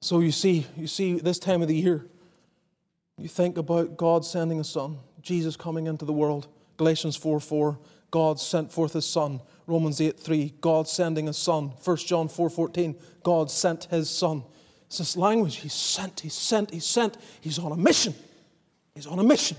So 0.00 0.20
you 0.20 0.30
see, 0.30 0.66
you 0.76 0.86
see, 0.86 1.18
this 1.18 1.38
time 1.38 1.62
of 1.62 1.68
the 1.68 1.74
year, 1.74 2.06
you 3.18 3.28
think 3.28 3.58
about 3.58 3.96
God 3.96 4.24
sending 4.24 4.60
a 4.60 4.64
son, 4.64 4.98
Jesus 5.20 5.56
coming 5.56 5.86
into 5.86 6.04
the 6.04 6.12
world. 6.12 6.48
Galatians 6.76 7.16
4 7.16 7.40
4, 7.40 7.78
God 8.10 8.40
sent 8.40 8.72
forth 8.72 8.92
his 8.92 9.06
son 9.06 9.40
Romans 9.66 10.00
8 10.00 10.18
3, 10.18 10.54
God 10.60 10.88
sending 10.88 11.28
a 11.28 11.32
son. 11.32 11.72
1 11.82 11.96
John 11.98 12.28
4 12.28 12.50
14, 12.50 12.94
God 13.22 13.50
sent 13.50 13.84
his 13.84 14.08
son. 14.08 14.44
It's 14.86 14.98
this 14.98 15.16
language. 15.16 15.56
He's 15.56 15.72
sent, 15.72 16.20
he's 16.20 16.34
sent, 16.34 16.70
he's 16.70 16.86
sent. 16.86 17.16
He's 17.40 17.58
on 17.58 17.72
a 17.72 17.76
mission. 17.76 18.14
He's 18.94 19.06
on 19.06 19.18
a 19.18 19.24
mission. 19.24 19.56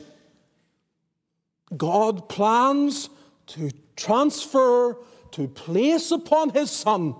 God 1.76 2.30
plans 2.30 3.10
to 3.48 3.72
transfer, 3.98 4.98
to 5.32 5.48
place 5.50 6.12
upon 6.12 6.52
his 6.52 6.72
son 6.72 7.16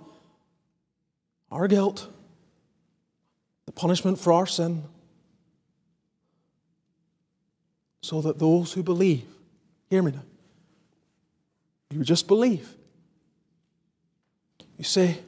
our 1.50 1.68
guilt, 1.68 2.08
the 3.66 3.72
punishment 3.72 4.18
for 4.18 4.34
our 4.34 4.46
sin, 4.46 4.84
so 8.02 8.20
that 8.20 8.38
those 8.38 8.72
who 8.72 8.82
believe, 8.82 9.24
hear 9.88 10.02
me 10.02 10.12
now, 10.12 10.22
you 11.90 12.04
just 12.04 12.28
believe, 12.28 12.74
you 14.76 14.84
say, 14.84 15.18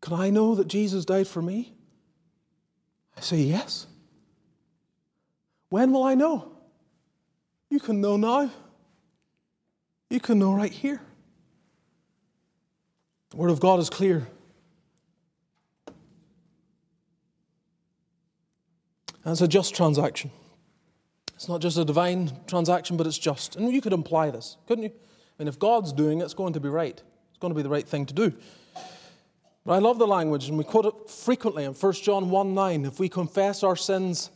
Can 0.00 0.14
I 0.14 0.30
know 0.30 0.54
that 0.54 0.68
Jesus 0.68 1.04
died 1.04 1.26
for 1.26 1.42
me? 1.42 1.74
I 3.16 3.20
say, 3.20 3.38
Yes. 3.38 3.86
When 5.70 5.90
will 5.90 6.04
I 6.04 6.14
know? 6.14 6.52
You 7.68 7.80
can 7.80 8.00
know 8.00 8.16
now. 8.16 8.50
You 10.08 10.20
can 10.20 10.38
know 10.38 10.54
right 10.54 10.70
here. 10.70 11.00
The 13.30 13.36
Word 13.36 13.50
of 13.50 13.58
God 13.58 13.80
is 13.80 13.90
clear. 13.90 14.28
It's 19.26 19.40
a 19.40 19.48
just 19.48 19.74
transaction. 19.74 20.30
It's 21.34 21.48
not 21.48 21.60
just 21.60 21.76
a 21.76 21.84
divine 21.84 22.30
transaction, 22.46 22.96
but 22.96 23.06
it's 23.06 23.18
just. 23.18 23.56
And 23.56 23.72
you 23.72 23.80
could 23.80 23.92
imply 23.92 24.30
this, 24.30 24.56
couldn't 24.66 24.84
you? 24.84 24.90
I 24.90 25.42
mean, 25.42 25.48
if 25.48 25.58
God's 25.58 25.92
doing 25.92 26.20
it, 26.20 26.24
it's 26.24 26.34
going 26.34 26.52
to 26.52 26.60
be 26.60 26.68
right 26.68 27.00
It's 27.30 27.38
going 27.40 27.52
to 27.52 27.56
be 27.56 27.62
the 27.62 27.68
right 27.68 27.86
thing 27.86 28.06
to 28.06 28.14
do. 28.14 28.32
But 29.66 29.72
I 29.72 29.78
love 29.78 29.98
the 29.98 30.06
language, 30.06 30.48
and 30.48 30.58
we 30.58 30.64
quote 30.64 30.86
it 30.86 31.10
frequently 31.10 31.64
in 31.64 31.72
1 31.72 31.92
John 31.94 32.30
1 32.30 32.54
9. 32.54 32.84
If 32.84 33.00
we 33.00 33.08
confess 33.08 33.62
our 33.62 33.76
sins, 33.76 34.30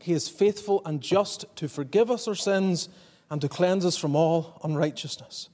he 0.00 0.12
is 0.12 0.28
faithful 0.28 0.82
and 0.86 1.00
just 1.00 1.44
to 1.56 1.68
forgive 1.68 2.10
us 2.10 2.28
our 2.28 2.34
sins 2.34 2.88
and 3.30 3.40
to 3.40 3.48
cleanse 3.48 3.84
us 3.84 3.96
from 3.96 4.14
all 4.14 4.60
unrighteousness. 4.62 5.48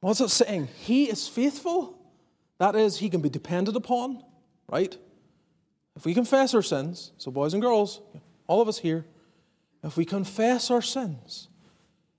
What's 0.00 0.20
it 0.20 0.28
saying? 0.30 0.68
He 0.80 1.04
is 1.08 1.28
faithful. 1.28 1.98
That 2.58 2.74
is, 2.74 2.98
he 2.98 3.08
can 3.08 3.20
be 3.20 3.28
depended 3.28 3.76
upon, 3.76 4.22
right? 4.68 4.96
If 5.94 6.04
we 6.04 6.14
confess 6.14 6.54
our 6.54 6.62
sins, 6.62 7.12
so 7.18 7.30
boys 7.30 7.54
and 7.54 7.62
girls, 7.62 8.00
all 8.46 8.60
of 8.60 8.68
us 8.68 8.78
here, 8.78 9.04
if 9.82 9.96
we 9.96 10.04
confess 10.04 10.70
our 10.70 10.82
sins, 10.82 11.48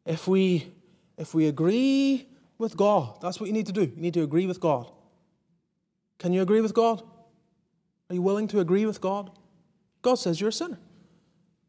if 0.06 0.28
we 0.28 0.72
if 1.18 1.34
we 1.34 1.48
agree 1.48 2.28
with 2.58 2.78
God. 2.78 3.20
That's 3.22 3.40
what 3.40 3.48
you 3.48 3.54
need 3.54 3.66
to 3.68 3.72
do. 3.72 3.82
You 3.82 4.02
need 4.02 4.14
to 4.14 4.24
agree 4.24 4.46
with 4.46 4.60
God. 4.60 4.90
Can 6.20 6.34
you 6.34 6.42
agree 6.42 6.62
with 6.62 6.74
God? 6.74 7.04
Are 8.10 8.14
you 8.14 8.22
willing 8.22 8.48
to 8.50 8.60
agree 8.60 8.86
with 8.86 9.02
God? 9.02 9.32
God 10.02 10.16
says 10.16 10.40
you're 10.40 10.50
a 10.50 10.54
sinner. 10.54 10.80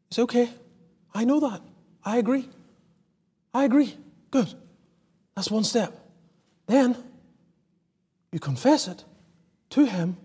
You 0.09 0.15
say, 0.15 0.21
okay, 0.23 0.49
I 1.13 1.25
know 1.25 1.39
that. 1.39 1.61
I 2.03 2.17
agree. 2.17 2.47
I 3.53 3.65
agree. 3.65 3.97
Good. 4.31 4.53
That's 5.35 5.51
one 5.51 5.63
step. 5.63 5.99
Then 6.67 6.95
you 8.31 8.39
confess 8.39 8.87
it 8.87 9.03
to 9.71 9.85
Him 9.85 10.17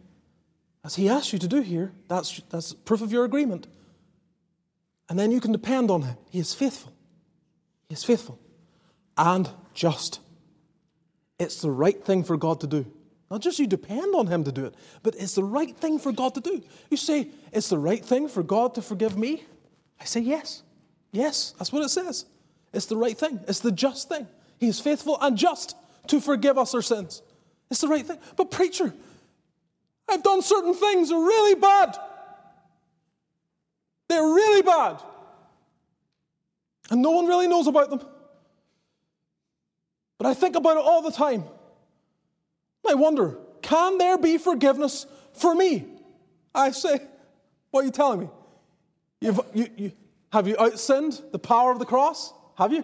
as 0.85 0.95
He 0.95 1.09
asks 1.09 1.33
you 1.33 1.39
to 1.39 1.49
do 1.49 1.61
here. 1.61 1.93
That's, 2.09 2.41
that's 2.51 2.73
proof 2.73 3.03
of 3.03 3.13
your 3.13 3.25
agreement. 3.25 3.67
And 5.09 5.19
then 5.19 5.31
you 5.31 5.41
can 5.41 5.53
depend 5.53 5.91
on 5.91 6.03
Him. 6.03 6.17
He 6.31 6.39
is 6.39 6.55
faithful. 6.55 6.93
He 7.89 7.95
is 7.95 8.05
faithful 8.05 8.39
and 9.17 9.49
just. 9.75 10.21
It's 11.39 11.61
the 11.61 11.71
right 11.71 12.03
thing 12.03 12.25
for 12.25 12.37
God 12.37 12.61
to 12.61 12.67
do. 12.67 12.87
Not 13.31 13.41
just 13.41 13.59
you 13.59 13.67
depend 13.67 14.15
on 14.15 14.27
Him 14.27 14.45
to 14.45 14.53
do 14.53 14.65
it, 14.67 14.75
but 15.03 15.15
it's 15.17 15.35
the 15.35 15.45
right 15.45 15.77
thing 15.77 15.99
for 15.99 16.13
God 16.13 16.35
to 16.35 16.41
do. 16.41 16.63
You 16.91 16.97
say, 16.97 17.29
It's 17.53 17.69
the 17.69 17.79
right 17.79 18.05
thing 18.05 18.29
for 18.29 18.43
God 18.43 18.75
to 18.77 18.83
forgive 18.83 19.19
me? 19.19 19.45
I 20.01 20.05
say, 20.05 20.21
Yes. 20.21 20.63
Yes, 21.13 21.55
that's 21.59 21.73
what 21.73 21.85
it 21.85 21.91
says. 21.91 22.27
It's 22.73 22.87
the 22.87 22.97
right 22.97 23.17
thing, 23.17 23.41
it's 23.47 23.61
the 23.61 23.71
just 23.71 24.09
thing. 24.09 24.27
He 24.59 24.67
is 24.67 24.81
faithful 24.81 25.17
and 25.21 25.37
just 25.37 25.77
to 26.09 26.21
forgive 26.21 26.59
us 26.59 26.75
our 26.75 26.83
sins. 26.83 27.23
It's 27.71 27.81
the 27.81 27.89
right 27.89 28.05
thing. 28.05 28.19
But, 28.37 28.51
preacher, 28.51 28.93
I've 30.09 30.23
done 30.23 30.43
certain 30.43 30.75
things 30.75 31.11
really 31.11 31.55
bad. 31.55 31.97
They're 34.09 34.23
really 34.23 34.63
bad. 34.63 35.01
And 36.91 37.03
no 37.03 37.11
one 37.11 37.27
really 37.27 37.49
knows 37.49 37.67
about 37.67 37.91
them. 37.91 38.01
But 40.19 40.27
I 40.27 40.35
think 40.35 40.57
about 40.57 40.77
it 40.77 40.85
all 40.85 41.03
the 41.03 41.11
time. 41.11 41.45
I 42.87 42.95
wonder, 42.95 43.39
can 43.63 43.99
there 43.99 44.19
be 44.19 44.39
forgiveness 44.39 45.07
for 45.33 45.55
me? 45.55 45.87
I 46.55 46.71
say, 46.71 47.01
what 47.71 47.81
are 47.81 47.85
you 47.85 47.91
telling 47.91 48.21
me? 48.21 48.29
You've, 49.21 49.41
you, 49.55 49.69
you, 49.77 49.93
have 50.33 50.47
you 50.47 50.55
outsinned 50.57 51.33
the 51.33 51.39
power 51.39 51.73
of 51.73 51.79
the 51.79 51.87
cross? 51.87 52.33
Have 52.59 52.73
you? 52.73 52.83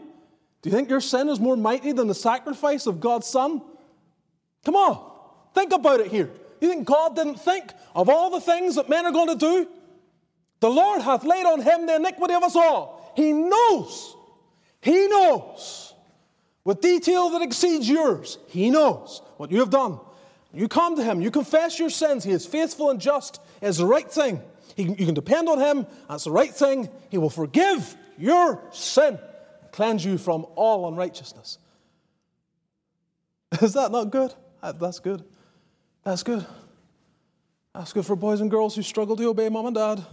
Do 0.63 0.69
you 0.69 0.73
think 0.73 0.91
your 0.91 1.01
sin 1.01 1.29
is 1.29 1.39
more 1.39 1.57
mighty 1.57 1.93
than 1.93 2.09
the 2.09 2.15
sacrifice 2.15 2.87
of 2.87 3.01
God's 3.01 3.27
Son? 3.27 3.63
Come 4.65 4.77
on, 4.77 5.11
think 5.55 5.73
about 5.73 6.01
it 6.01 6.09
here. 6.09 6.31
You 6.61 6.69
think 6.69 6.87
God 6.87 7.17
didn't 7.17 7.37
think 7.37 7.73
of 7.95 8.09
all 8.09 8.31
the 8.31 8.41
things 8.41 8.75
that 8.75 8.89
men 8.89 9.07
are 9.07 9.13
going 9.13 9.29
to 9.29 9.37
do? 9.37 9.69
The 10.61 10.71
Lord 10.71 11.03
hath 11.03 11.25
laid 11.25 11.47
on 11.47 11.61
him 11.61 11.87
the 11.87 11.97
iniquity 11.97 12.35
of 12.35 12.43
us 12.43 12.55
all. 12.55 13.13
He 13.17 13.33
knows. 13.33 14.17
He 14.83 15.09
knows. 15.09 15.95
With 16.65 16.81
detail 16.81 17.31
that 17.31 17.43
exceeds 17.43 17.89
yours, 17.89 18.39
He 18.49 18.71
knows 18.71 19.23
what 19.39 19.51
you 19.51 19.61
have 19.61 19.71
done. 19.71 19.99
You 20.53 20.69
come 20.69 20.97
to 20.97 21.03
Him, 21.03 21.21
you 21.21 21.31
confess 21.31 21.79
your 21.79 21.91
sins. 21.91 22.25
He 22.25 22.33
is 22.33 22.47
faithful 22.47 22.91
and 22.91 23.01
just. 23.01 23.41
It 23.61 23.69
is 23.69 23.79
the 23.79 23.87
right 23.87 24.11
thing. 24.11 24.43
He, 24.77 24.85
you 24.85 25.07
can 25.07 25.15
depend 25.15 25.49
on 25.49 25.59
Him. 25.59 25.87
That's 26.09 26.25
the 26.25 26.31
right 26.31 26.53
thing. 26.55 26.89
He 27.09 27.19
will 27.19 27.31
forgive 27.31 27.97
your 28.19 28.63
sin, 28.73 29.19
cleanse 29.73 30.05
you 30.05 30.19
from 30.19 30.47
all 30.55 30.89
unrighteousness. 30.89 31.59
Is 33.63 33.73
that 33.73 33.91
not 33.91 34.11
good? 34.11 34.35
Uh, 34.63 34.73
that's 34.73 35.01
good. 35.01 35.25
That's 36.05 36.23
good. 36.23 36.45
That's 37.75 37.93
good 37.93 38.05
for 38.05 38.15
boys 38.15 38.41
and 38.41 38.51
girls 38.51 38.77
who 38.77 38.83
struggle 38.83 39.17
to 39.17 39.29
obey 39.29 39.49
mom 39.49 39.67
and 39.67 39.75
dad. 39.75 40.07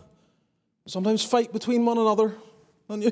Sometimes 0.88 1.24
fight 1.24 1.52
between 1.52 1.86
one 1.86 1.98
another. 1.98 2.34
And 2.90 3.04
you, 3.04 3.12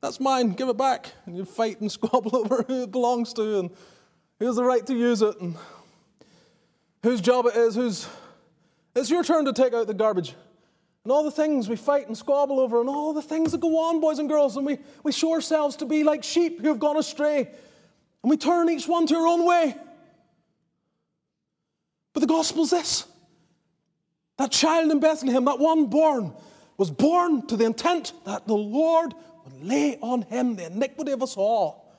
that's 0.00 0.18
mine, 0.18 0.52
give 0.52 0.68
it 0.68 0.76
back. 0.78 1.12
And 1.26 1.36
you 1.36 1.44
fight 1.44 1.80
and 1.80 1.92
squabble 1.92 2.36
over 2.36 2.62
who 2.62 2.84
it 2.84 2.90
belongs 2.90 3.32
to 3.34 3.58
and 3.60 3.70
who 4.40 4.46
has 4.46 4.56
the 4.56 4.64
right 4.64 4.84
to 4.86 4.94
use 4.94 5.22
it 5.22 5.38
and 5.40 5.54
whose 7.02 7.20
job 7.20 7.46
it 7.46 7.54
is, 7.54 7.74
whose 7.74 8.08
it's 8.96 9.10
your 9.10 9.22
turn 9.22 9.44
to 9.44 9.52
take 9.52 9.74
out 9.74 9.86
the 9.86 9.94
garbage. 9.94 10.34
And 11.04 11.12
all 11.12 11.22
the 11.22 11.30
things 11.30 11.68
we 11.68 11.76
fight 11.76 12.06
and 12.06 12.16
squabble 12.16 12.58
over, 12.58 12.80
and 12.80 12.88
all 12.88 13.12
the 13.12 13.20
things 13.20 13.52
that 13.52 13.60
go 13.60 13.78
on, 13.78 14.00
boys 14.00 14.18
and 14.18 14.26
girls, 14.26 14.56
and 14.56 14.64
we, 14.64 14.78
we 15.02 15.12
show 15.12 15.32
ourselves 15.32 15.76
to 15.76 15.84
be 15.84 16.02
like 16.02 16.24
sheep 16.24 16.62
who 16.62 16.68
have 16.68 16.78
gone 16.78 16.96
astray. 16.96 17.40
And 18.22 18.30
we 18.30 18.38
turn 18.38 18.70
each 18.70 18.88
one 18.88 19.06
to 19.08 19.14
our 19.16 19.26
own 19.26 19.44
way. 19.44 19.76
But 22.14 22.20
the 22.20 22.26
gospel's 22.26 22.70
this 22.70 23.04
that 24.38 24.50
child 24.50 24.90
in 24.90 24.98
Bethlehem, 24.98 25.44
that 25.44 25.58
one 25.58 25.86
born, 25.86 26.32
was 26.76 26.90
born 26.90 27.46
to 27.46 27.56
the 27.56 27.64
intent 27.64 28.12
that 28.24 28.46
the 28.46 28.54
Lord 28.54 29.14
would 29.44 29.64
lay 29.64 29.98
on 30.00 30.22
him 30.22 30.56
the 30.56 30.66
iniquity 30.66 31.12
of 31.12 31.22
us 31.22 31.36
all. 31.36 31.94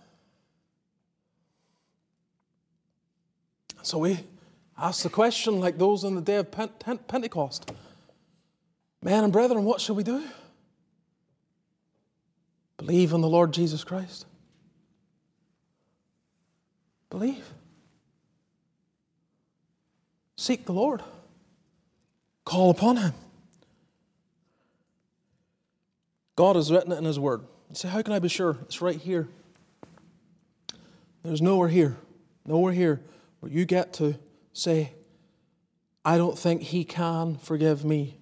So 3.82 4.00
we 4.00 4.20
ask 4.78 5.04
the 5.04 5.10
question, 5.10 5.60
like 5.60 5.78
those 5.78 6.04
on 6.04 6.16
the 6.16 6.22
day 6.22 6.38
of 6.38 6.52
Pentecost 6.52 7.72
Men 9.02 9.24
and 9.24 9.32
brethren, 9.32 9.64
what 9.66 9.80
shall 9.80 9.94
we 9.94 10.04
do? 10.04 10.24
Believe 12.78 13.14
in 13.14 13.22
the 13.22 13.30
Lord 13.30 13.54
Jesus 13.54 13.84
Christ. 13.84 14.26
Believe. 17.12 17.48
Seek 20.36 20.66
the 20.66 20.74
Lord. 20.74 21.04
Call 22.44 22.72
upon 22.72 22.98
Him. 22.98 23.14
God 26.36 26.56
has 26.56 26.72
written 26.72 26.92
it 26.92 26.98
in 26.98 27.06
His 27.06 27.20
Word. 27.20 27.42
You 27.70 27.76
say, 27.76 27.88
How 27.88 28.02
can 28.02 28.14
I 28.14 28.20
be 28.20 28.28
sure? 28.28 28.58
It's 28.64 28.82
right 28.82 29.00
here. 29.00 29.28
There's 31.24 31.42
nowhere 31.42 31.70
here, 31.70 31.98
nowhere 32.46 32.74
here 32.74 33.02
where 33.40 33.52
you 33.52 33.66
get 33.66 33.94
to 33.94 34.16
say, 34.54 34.94
I 36.04 36.18
don't 36.18 36.38
think 36.38 36.62
He 36.62 36.84
can 36.84 37.38
forgive 37.38 37.84
me. 37.84 38.18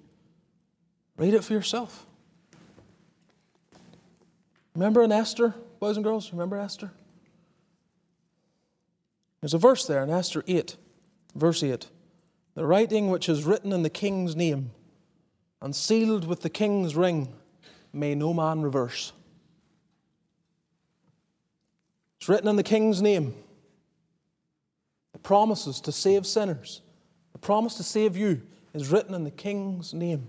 Read 1.18 1.34
it 1.34 1.43
for 1.43 1.53
yourself. 1.53 2.05
Remember 4.74 5.03
in 5.03 5.11
Esther, 5.11 5.53
boys 5.80 5.97
and 5.97 6.03
girls? 6.03 6.32
Remember 6.32 6.57
Esther? 6.57 6.91
There's 9.41 9.53
a 9.53 9.59
verse 9.59 9.86
there 9.86 10.01
in 10.01 10.09
Esther 10.09 10.43
8, 10.47 10.78
verse 11.36 11.61
8. 11.61 11.88
The 12.55 12.66
writing 12.66 13.09
which 13.09 13.28
is 13.28 13.43
written 13.43 13.74
in 13.74 13.84
the 13.84 13.89
king's 13.89 14.36
name 14.36 14.72
and 15.61 15.76
sealed 15.76 16.26
with 16.26 16.41
the 16.41 16.49
king's 16.49 16.95
ring 16.95 17.34
may 17.93 18.15
no 18.15 18.33
man 18.33 18.63
reverse. 18.63 19.13
It's 22.17 22.27
written 22.27 22.47
in 22.47 22.55
the 22.55 22.63
King's 22.63 23.01
name. 23.01 23.35
The 25.13 25.19
promises 25.19 25.79
to 25.81 25.91
save 25.91 26.25
sinners, 26.25 26.81
the 27.33 27.37
promise 27.37 27.75
to 27.75 27.83
save 27.83 28.17
you 28.17 28.41
is 28.73 28.89
written 28.89 29.13
in 29.13 29.23
the 29.23 29.31
King's 29.31 29.93
name. 29.93 30.27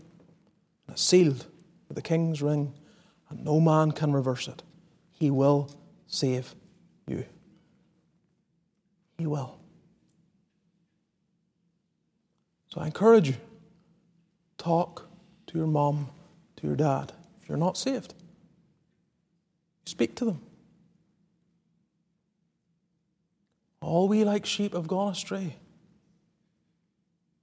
And 0.87 0.95
it's 0.95 1.03
sealed 1.03 1.47
with 1.89 1.97
the 1.97 2.03
King's 2.03 2.43
ring, 2.43 2.75
and 3.31 3.45
no 3.45 3.61
man 3.61 3.93
can 3.93 4.13
reverse 4.13 4.47
it. 4.47 4.63
He 5.13 5.31
will 5.31 5.71
save 6.07 6.55
you. 7.07 7.25
He 9.17 9.27
will. 9.27 9.59
So 12.69 12.81
I 12.81 12.87
encourage 12.87 13.29
you 13.29 13.37
talk 14.59 15.09
to 15.47 15.57
your 15.57 15.69
mom, 15.69 16.09
to 16.57 16.67
your 16.67 16.77
dad 16.77 17.13
you're 17.49 17.59
not 17.59 17.77
saved. 17.77 18.15
Speak 19.85 20.15
to 20.17 20.25
them. 20.25 20.41
All 23.81 24.09
we 24.09 24.25
like 24.25 24.47
sheep 24.47 24.73
have 24.75 24.87
gone 24.87 25.13
astray. 25.13 25.57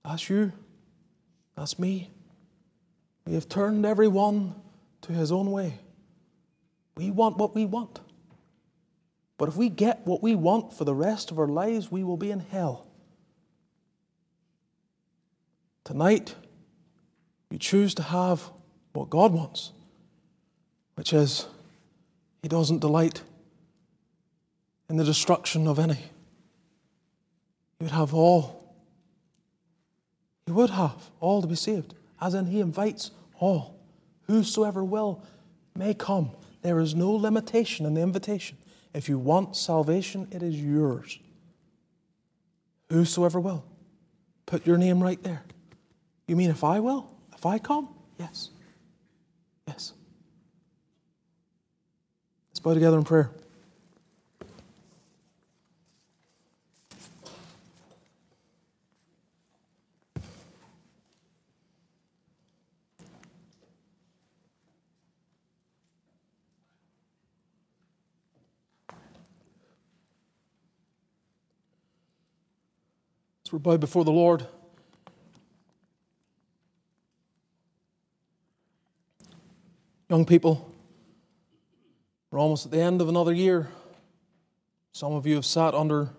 That's 0.04 0.30
you. 0.30 0.52
That's 1.56 1.78
me. 1.78 2.10
We 3.26 3.34
have 3.34 3.48
turned 3.48 3.86
every 3.86 4.08
one 4.08 4.56
to 5.02 5.14
his 5.14 5.32
own 5.32 5.52
way. 5.52 5.80
We 6.98 7.12
want 7.12 7.38
what 7.38 7.54
we 7.54 7.66
want. 7.66 8.00
But 9.38 9.50
if 9.50 9.56
we 9.56 9.70
get 9.70 10.06
what 10.06 10.24
we 10.24 10.36
want 10.36 10.74
for 10.74 10.84
the 10.84 10.94
rest 10.94 11.32
of 11.32 11.40
our 11.40 11.48
lives, 11.48 11.92
we 11.92 12.04
will 12.04 12.18
be 12.18 12.32
in 12.32 12.40
hell. 12.40 12.88
Tonight, 15.84 16.36
you 17.50 17.58
choose 17.58 17.94
to 17.96 18.04
have 18.04 18.50
what 18.94 19.10
God 19.10 19.34
wants 19.34 19.72
which 21.02 21.14
is, 21.14 21.48
He 22.44 22.48
doesn't 22.48 22.78
delight 22.78 23.24
in 24.88 24.98
the 24.98 25.04
destruction 25.04 25.68
of 25.68 25.80
any. 25.80 25.96
He 25.96 27.86
would 27.86 27.92
have 27.92 28.14
all. 28.14 28.76
He 30.46 30.52
would 30.52 30.70
have 30.70 31.10
all 31.20 31.42
to 31.42 31.48
be 31.48 31.56
saved, 31.56 31.96
as 32.22 32.36
in 32.36 32.46
He 32.46 32.60
invites 32.60 33.10
all. 33.40 33.80
Whosoever 34.28 34.84
will 34.84 35.24
may 35.76 35.96
come. 35.96 36.34
There 36.62 36.80
is 36.80 36.94
no 36.94 37.10
limitation 37.10 37.88
in 37.88 37.96
the 37.96 38.02
invitation. 38.02 38.60
If 38.94 39.10
you 39.10 39.18
want 39.18 39.56
salvation, 39.56 40.28
it 40.30 40.44
is 40.44 40.62
yours. 40.62 41.18
Whosoever 42.92 43.40
will. 43.40 43.66
Put 44.46 44.68
your 44.68 44.78
name 44.78 45.02
right 45.02 45.24
there. 45.24 45.42
You 46.28 46.36
mean 46.36 46.52
if 46.52 46.64
I 46.64 46.80
will? 46.80 47.10
If 47.36 47.48
I 47.48 47.58
come? 47.58 47.90
Yes. 48.20 48.51
Bow 52.62 52.74
together 52.74 52.98
in 52.98 53.04
prayer. 53.04 53.32
As 73.44 73.52
we're 73.52 73.60
bowed 73.60 73.80
before 73.80 74.06
the 74.06 74.12
Lord, 74.12 74.46
young 80.10 80.26
people, 80.26 80.71
we're 82.32 82.40
almost 82.40 82.66
at 82.66 82.72
the 82.72 82.82
end 82.82 83.02
of 83.02 83.10
another 83.10 83.34
year. 83.34 83.68
Some 84.94 85.12
of 85.12 85.28
you 85.28 85.36
have 85.36 85.46
sat 85.46 85.76
under 85.76 86.10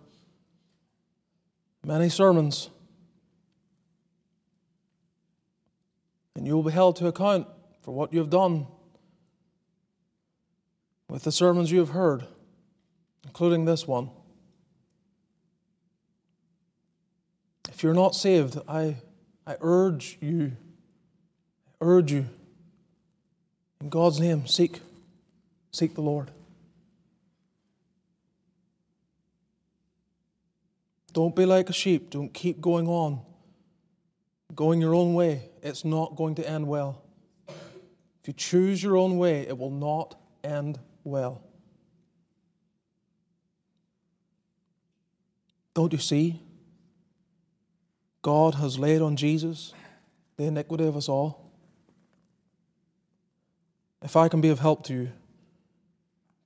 many 1.84 2.10
sermons, 2.10 2.68
and 6.36 6.46
you 6.46 6.54
will 6.54 6.62
be 6.62 6.70
held 6.70 6.96
to 6.96 7.06
account 7.06 7.46
for 7.80 7.92
what 7.92 8.12
you 8.12 8.18
have 8.18 8.30
done 8.30 8.66
with 11.08 11.24
the 11.24 11.32
sermons 11.32 11.70
you 11.70 11.78
have 11.78 11.90
heard, 11.90 12.26
including 13.24 13.64
this 13.64 13.86
one. 13.86 14.10
If 17.70 17.82
you're 17.82 17.94
not 17.94 18.14
saved, 18.14 18.58
I, 18.68 18.96
I 19.46 19.56
urge 19.60 20.18
you, 20.20 20.52
I 21.80 21.84
urge 21.84 22.12
you, 22.12 22.26
in 23.80 23.88
God's 23.88 24.20
name, 24.20 24.46
seek, 24.46 24.80
seek 25.72 25.94
the 25.94 26.02
Lord. 26.02 26.30
Don't 31.12 31.36
be 31.36 31.44
like 31.44 31.68
a 31.68 31.72
sheep. 31.72 32.10
Don't 32.10 32.32
keep 32.32 32.60
going 32.60 32.86
on, 32.86 33.20
going 34.54 34.80
your 34.80 34.94
own 34.94 35.14
way. 35.14 35.50
It's 35.62 35.84
not 35.84 36.16
going 36.16 36.34
to 36.36 36.48
end 36.48 36.66
well. 36.66 37.02
If 37.48 38.28
you 38.28 38.32
choose 38.32 38.82
your 38.82 38.96
own 38.96 39.18
way, 39.18 39.46
it 39.46 39.58
will 39.58 39.70
not 39.70 40.14
end 40.44 40.78
well. 41.04 41.42
Don't 45.74 45.92
you 45.92 45.98
see? 45.98 46.40
God 48.20 48.54
has 48.54 48.78
laid 48.78 49.02
on 49.02 49.16
Jesus 49.16 49.74
the 50.36 50.44
iniquity 50.44 50.86
of 50.86 50.96
us 50.96 51.08
all. 51.08 51.50
If 54.02 54.16
I 54.16 54.28
can 54.28 54.40
be 54.40 54.48
of 54.48 54.60
help 54.60 54.84
to 54.86 54.94
you, 54.94 55.12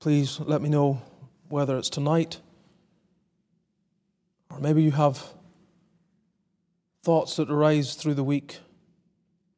please 0.06 0.38
let 0.38 0.62
me 0.62 0.68
know 0.68 1.02
whether 1.48 1.76
it's 1.76 1.90
tonight 1.90 2.38
or 4.48 4.60
maybe 4.60 4.80
you 4.80 4.92
have 4.92 5.20
thoughts 7.02 7.34
that 7.34 7.50
arise 7.50 7.96
through 7.96 8.14
the 8.14 8.22
week. 8.22 8.60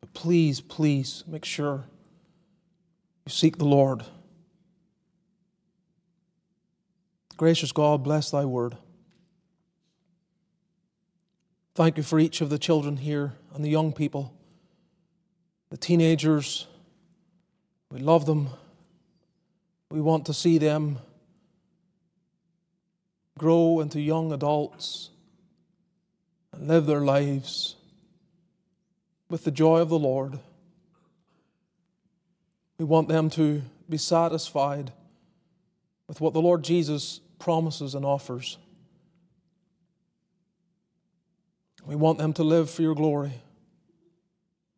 But 0.01 0.15
please, 0.15 0.63
please 0.63 1.23
make 1.27 1.45
sure 1.45 1.85
you 3.27 3.31
seek 3.31 3.59
the 3.59 3.67
Lord. 3.67 4.05
Gracious 7.37 7.71
God, 7.71 8.03
bless 8.03 8.31
thy 8.31 8.47
word. 8.47 8.75
Thank 11.75 11.99
you 11.99 12.03
for 12.03 12.19
each 12.19 12.41
of 12.41 12.49
the 12.49 12.59
children 12.59 12.97
here 12.97 13.35
and 13.55 13.63
the 13.63 13.69
young 13.69 13.93
people, 13.93 14.33
the 15.69 15.77
teenagers. 15.77 16.67
We 17.91 17.99
love 17.99 18.25
them. 18.25 18.49
We 19.91 20.01
want 20.01 20.27
to 20.27 20.35
see 20.35 20.59
them 20.59 20.99
grow 23.39 23.81
into 23.81 24.01
young 24.01 24.33
adults 24.33 25.11
and 26.53 26.69
live 26.69 26.87
their 26.87 27.01
lives 27.01 27.77
with 29.31 29.45
the 29.45 29.51
joy 29.51 29.81
of 29.81 29.89
the 29.89 29.99
Lord. 29.99 30.39
We 32.79 32.85
want 32.85 33.09
them 33.09 33.31
to 33.31 33.63
be 33.89 33.97
satisfied 33.97 34.93
with 36.07 36.21
what 36.21 36.33
the 36.33 36.43
Lord 36.43 36.65
Jesus 36.65 37.21
promises 37.39 37.95
and 37.95 38.05
offers. 38.05 38.59
We 41.87 41.97
want 41.97 42.19
them 42.19 42.35
to 42.35 42.43
live 42.43 42.69
for 42.69 42.83
your 42.83 42.95
glory 42.95 43.33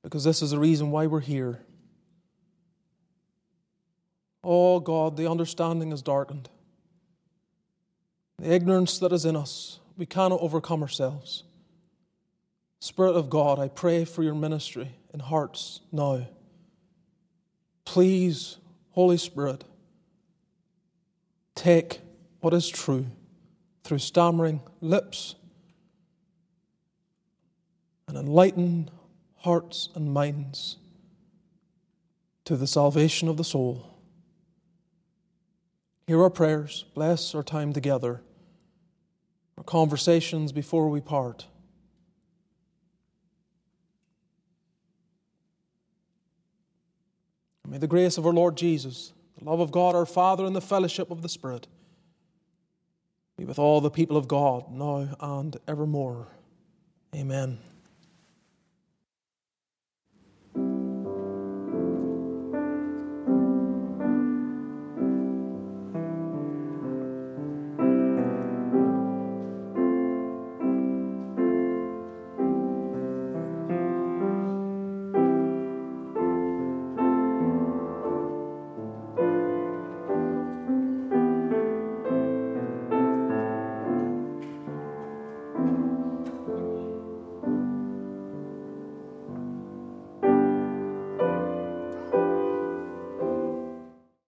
because 0.02 0.22
this 0.22 0.42
is 0.42 0.52
the 0.52 0.58
reason 0.58 0.90
why 0.90 1.06
we're 1.06 1.20
here. 1.20 1.60
Oh 4.42 4.80
God, 4.80 5.16
the 5.16 5.30
understanding 5.30 5.92
is 5.92 6.02
darkened. 6.02 6.48
The 8.38 8.52
ignorance 8.52 8.98
that 8.98 9.12
is 9.12 9.24
in 9.24 9.36
us, 9.36 9.80
we 9.96 10.06
cannot 10.06 10.40
overcome 10.40 10.82
ourselves. 10.82 11.44
Spirit 12.80 13.14
of 13.14 13.28
God, 13.28 13.58
I 13.58 13.68
pray 13.68 14.06
for 14.06 14.22
your 14.22 14.34
ministry 14.34 14.96
in 15.12 15.20
hearts 15.20 15.80
now. 15.92 16.26
Please, 17.84 18.56
Holy 18.92 19.18
Spirit, 19.18 19.64
take 21.54 22.00
what 22.40 22.54
is 22.54 22.68
true 22.68 23.06
through 23.84 23.98
stammering 23.98 24.62
lips 24.80 25.34
and 28.08 28.16
enlighten 28.16 28.88
hearts 29.36 29.90
and 29.94 30.14
minds 30.14 30.78
to 32.44 32.56
the 32.56 32.66
salvation 32.66 33.28
of 33.28 33.36
the 33.36 33.44
soul. 33.44 33.89
Hear 36.10 36.24
our 36.24 36.30
prayers, 36.30 36.86
bless 36.92 37.36
our 37.36 37.42
time 37.44 37.72
together, 37.72 38.20
our 39.56 39.62
conversations 39.62 40.50
before 40.50 40.88
we 40.88 41.00
part. 41.00 41.46
May 47.64 47.78
the 47.78 47.86
grace 47.86 48.18
of 48.18 48.26
our 48.26 48.32
Lord 48.32 48.56
Jesus, 48.56 49.12
the 49.38 49.44
love 49.44 49.60
of 49.60 49.70
God 49.70 49.94
our 49.94 50.04
Father, 50.04 50.44
and 50.44 50.56
the 50.56 50.60
fellowship 50.60 51.12
of 51.12 51.22
the 51.22 51.28
Spirit 51.28 51.68
be 53.38 53.44
with 53.44 53.60
all 53.60 53.80
the 53.80 53.88
people 53.88 54.16
of 54.16 54.26
God 54.26 54.68
now 54.68 55.16
and 55.20 55.56
evermore. 55.68 56.26
Amen. 57.14 57.60